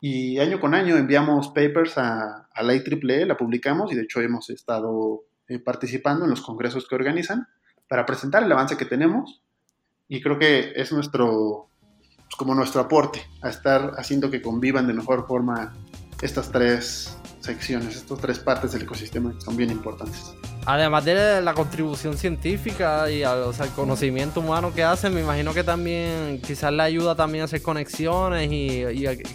Y 0.00 0.38
año 0.38 0.60
con 0.60 0.74
año 0.74 0.96
enviamos 0.96 1.48
papers 1.48 1.96
a, 1.96 2.48
a 2.52 2.62
la 2.62 2.74
IEEE, 2.74 3.26
la 3.26 3.36
publicamos 3.36 3.90
y 3.90 3.94
de 3.94 4.02
hecho 4.02 4.20
hemos 4.20 4.50
estado 4.50 5.24
eh, 5.48 5.58
participando 5.58 6.24
en 6.24 6.30
los 6.30 6.40
congresos 6.40 6.86
que 6.88 6.94
organizan 6.94 7.48
para 7.88 8.06
presentar 8.06 8.42
el 8.42 8.52
avance 8.52 8.76
que 8.76 8.84
tenemos. 8.84 9.42
Y 10.08 10.20
creo 10.20 10.38
que 10.38 10.72
es 10.76 10.92
nuestro, 10.92 11.68
pues, 12.16 12.36
como 12.36 12.54
nuestro 12.54 12.80
aporte 12.80 13.22
a 13.42 13.48
estar 13.48 13.92
haciendo 13.96 14.30
que 14.30 14.42
convivan 14.42 14.86
de 14.86 14.94
mejor 14.94 15.26
forma 15.26 15.74
estas 16.22 16.50
tres 16.50 17.18
secciones, 17.40 17.96
estas 17.96 18.18
tres 18.20 18.38
partes 18.38 18.72
del 18.72 18.82
ecosistema 18.82 19.32
que 19.32 19.40
son 19.40 19.56
bien 19.56 19.70
importantes. 19.70 20.32
Además 20.64 21.04
de 21.04 21.42
la 21.42 21.54
contribución 21.54 22.16
científica 22.16 23.10
y 23.10 23.24
al 23.24 23.42
el 23.52 23.70
conocimiento 23.70 24.40
humano 24.40 24.72
que 24.72 24.84
hacen, 24.84 25.12
me 25.12 25.20
imagino 25.20 25.52
que 25.52 25.64
también 25.64 26.40
quizás 26.40 26.72
le 26.72 26.84
ayuda 26.84 27.16
también 27.16 27.42
a 27.42 27.44
hacer 27.46 27.62
conexiones 27.62 28.48
y, 28.52 28.84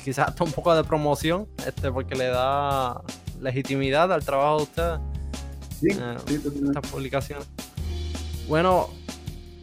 quizás 0.06 0.30
hasta 0.30 0.44
un 0.46 0.54
poco 0.54 0.74
de 0.74 0.86
promoción, 0.86 1.48
este, 1.66 1.92
porque 1.92 2.16
le 2.16 2.28
da 2.28 3.02
legitimidad 3.42 4.12
al 4.14 4.24
trabajo 4.24 4.58
de 4.58 4.64
ustedes. 4.64 5.00
Sí, 5.80 5.88
eh, 5.92 6.18
sí, 6.28 6.42
estas 6.68 6.92
publicaciones. 6.92 7.48
Bueno, 8.48 8.90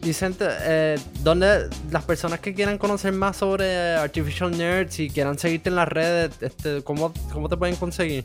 Vicente, 0.01 0.45
eh, 0.61 0.99
¿dónde 1.23 1.67
las 1.91 2.03
personas 2.03 2.39
que 2.39 2.53
quieran 2.53 2.77
conocer 2.77 3.11
más 3.11 3.37
sobre 3.37 3.95
Artificial 3.95 4.55
Nerds 4.55 4.99
y 4.99 5.09
quieran 5.09 5.39
seguirte 5.39 5.69
en 5.69 5.75
las 5.75 5.87
redes, 5.87 6.31
este, 6.41 6.83
¿cómo, 6.83 7.11
cómo 7.33 7.49
te 7.49 7.57
pueden 7.57 7.75
conseguir? 7.75 8.23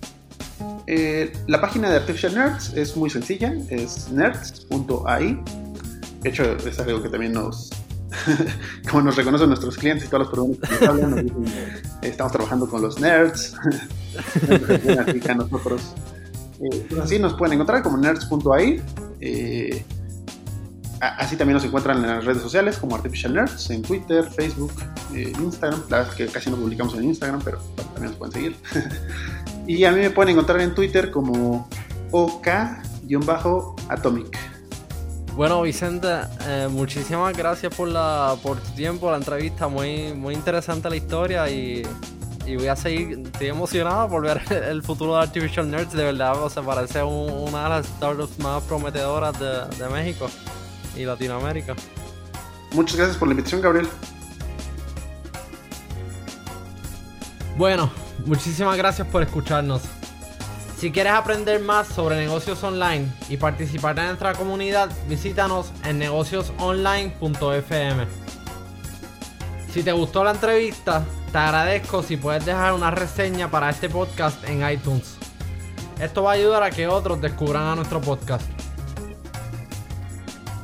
Eh, 0.86 1.32
la 1.47 1.61
página 1.61 1.91
de 1.91 1.97
Artificial 1.97 2.34
Nerds 2.34 2.74
es 2.74 2.97
muy 2.97 3.09
sencilla, 3.09 3.55
es 3.70 4.11
nerds.ai. 4.11 5.41
De 6.20 6.28
hecho, 6.28 6.45
es 6.57 6.78
algo 6.80 7.03
que 7.03 7.09
también 7.09 7.32
nos, 7.32 7.70
como 8.91 9.03
nos 9.03 9.16
reconocen 9.16 9.49
nuestros 9.49 9.78
clientes 9.78 10.07
y 10.07 10.11
todas 10.11 10.26
las 10.26 10.30
personas 10.30 10.59
que 10.59 10.84
nos 10.84 10.88
hablan, 10.91 11.11
nos 11.11 11.22
dicen, 11.22 11.45
estamos 12.03 12.32
trabajando 12.32 12.68
con 12.68 12.82
los 12.82 13.01
nerds, 13.01 13.55
que 15.22 15.34
nosotros, 15.34 15.95
eh, 16.61 16.88
así 17.02 17.18
nos 17.18 17.34
pueden 17.34 17.54
encontrar 17.54 17.82
como 17.82 17.96
nerds.ai. 17.96 18.82
Eh, 19.20 19.84
Así 21.00 21.34
también 21.34 21.54
nos 21.54 21.64
encuentran 21.64 21.96
en 21.96 22.08
las 22.08 22.26
redes 22.26 22.42
sociales 22.42 22.76
como 22.76 22.94
Artificial 22.94 23.32
Nerds, 23.32 23.70
en 23.70 23.80
Twitter, 23.80 24.22
Facebook, 24.22 24.70
eh, 25.14 25.32
Instagram. 25.40 25.80
La 25.88 25.96
verdad 25.98 26.12
es 26.12 26.18
que 26.18 26.26
casi 26.26 26.50
no 26.50 26.56
publicamos 26.56 26.92
en 26.94 27.04
Instagram, 27.04 27.40
pero 27.42 27.58
también 27.74 28.08
nos 28.08 28.16
pueden 28.16 28.32
seguir. 28.34 28.56
y 29.66 29.84
a 29.84 29.92
mí 29.92 30.00
me 30.00 30.11
pueden 30.11 30.32
encontrar 30.32 30.61
en 30.61 30.74
Twitter 30.74 31.11
como 31.11 31.66
OK-Atomic. 32.11 33.56
Bueno, 35.34 35.62
Vicente, 35.62 36.08
muchísimas 36.68 37.34
gracias 37.34 37.74
por, 37.74 37.88
la, 37.88 38.36
por 38.42 38.61
tu 38.61 38.70
tiempo, 38.72 39.11
la 39.11 39.16
entrevista. 39.16 39.68
Muy, 39.68 40.12
muy 40.12 40.34
interesante 40.34 40.90
la 40.90 40.96
historia 40.96 41.48
y, 41.48 41.82
voy 42.57 42.68
a 42.68 42.76
seguir. 42.76 43.20
Estoy 43.24 43.48
emocionado 43.48 44.09
por 44.09 44.22
ver 44.22 44.40
el 44.68 44.82
futuro 44.82 45.16
de 45.16 45.22
Artificial 45.22 45.70
Nerds. 45.70 45.92
De 45.92 46.05
verdad, 46.05 46.42
o 46.42 46.51
sea, 46.51 46.62
parece 46.62 47.03
una 47.03 47.64
de 47.64 47.68
las 47.68 47.86
startups 47.86 48.38
más 48.38 48.62
prometedoras 48.64 49.38
de, 49.38 49.66
de 49.76 49.88
México 49.90 50.28
y 50.96 51.05
Latinoamérica. 51.05 51.74
Muchas 52.72 52.96
gracias 52.96 53.16
por 53.16 53.28
la 53.28 53.32
invitación, 53.32 53.61
Gabriel. 53.61 53.88
Bueno, 57.57 57.90
muchísimas 58.24 58.76
gracias 58.76 59.07
por 59.09 59.22
escucharnos. 59.22 59.82
Si 60.80 60.90
quieres 60.90 61.12
aprender 61.12 61.61
más 61.61 61.86
sobre 61.88 62.16
negocios 62.16 62.64
online 62.64 63.07
y 63.28 63.36
participar 63.36 63.98
en 63.98 64.07
nuestra 64.07 64.32
comunidad, 64.32 64.88
visítanos 65.09 65.72
en 65.84 65.98
negociosonline.fm. 65.98 68.30
Si 69.73 69.85
te 69.85 69.93
gustó 69.93 70.25
la 70.25 70.33
entrevista, 70.33 71.05
te 71.31 71.39
agradezco 71.39 72.03
si 72.03 72.16
puedes 72.16 72.45
dejar 72.45 72.73
una 72.73 72.91
reseña 72.91 73.49
para 73.53 73.71
este 73.71 73.89
podcast 73.89 74.43
en 74.49 74.68
iTunes. 74.68 75.16
Esto 76.01 76.25
va 76.25 76.33
a 76.33 76.35
ayudar 76.35 76.64
a 76.64 76.71
que 76.71 76.89
otros 76.89 77.21
descubran 77.21 77.62
a 77.62 77.77
nuestro 77.77 78.01
podcast. 78.01 78.43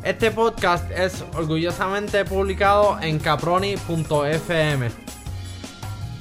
Este 0.03 0.33
podcast 0.33 0.91
es 0.91 1.25
orgullosamente 1.35 2.25
publicado 2.25 2.99
en 3.01 3.21
caproni.fm. 3.21 4.91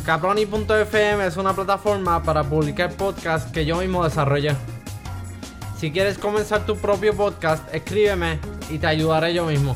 Caproni.fm 0.06 1.26
es 1.26 1.38
una 1.38 1.54
plataforma 1.54 2.22
para 2.22 2.44
publicar 2.44 2.92
podcasts 2.94 3.52
que 3.52 3.66
yo 3.66 3.78
mismo 3.78 4.04
desarrollé. 4.04 4.56
Si 5.80 5.92
quieres 5.92 6.20
comenzar 6.20 6.68
tu 6.68 6.78
propio 6.78 7.16
podcast, 7.16 7.64
escríbeme 7.74 8.40
y 8.70 8.78
te 8.78 8.86
ayudaré 8.86 9.34
yo 9.34 9.46
mismo. 9.46 9.76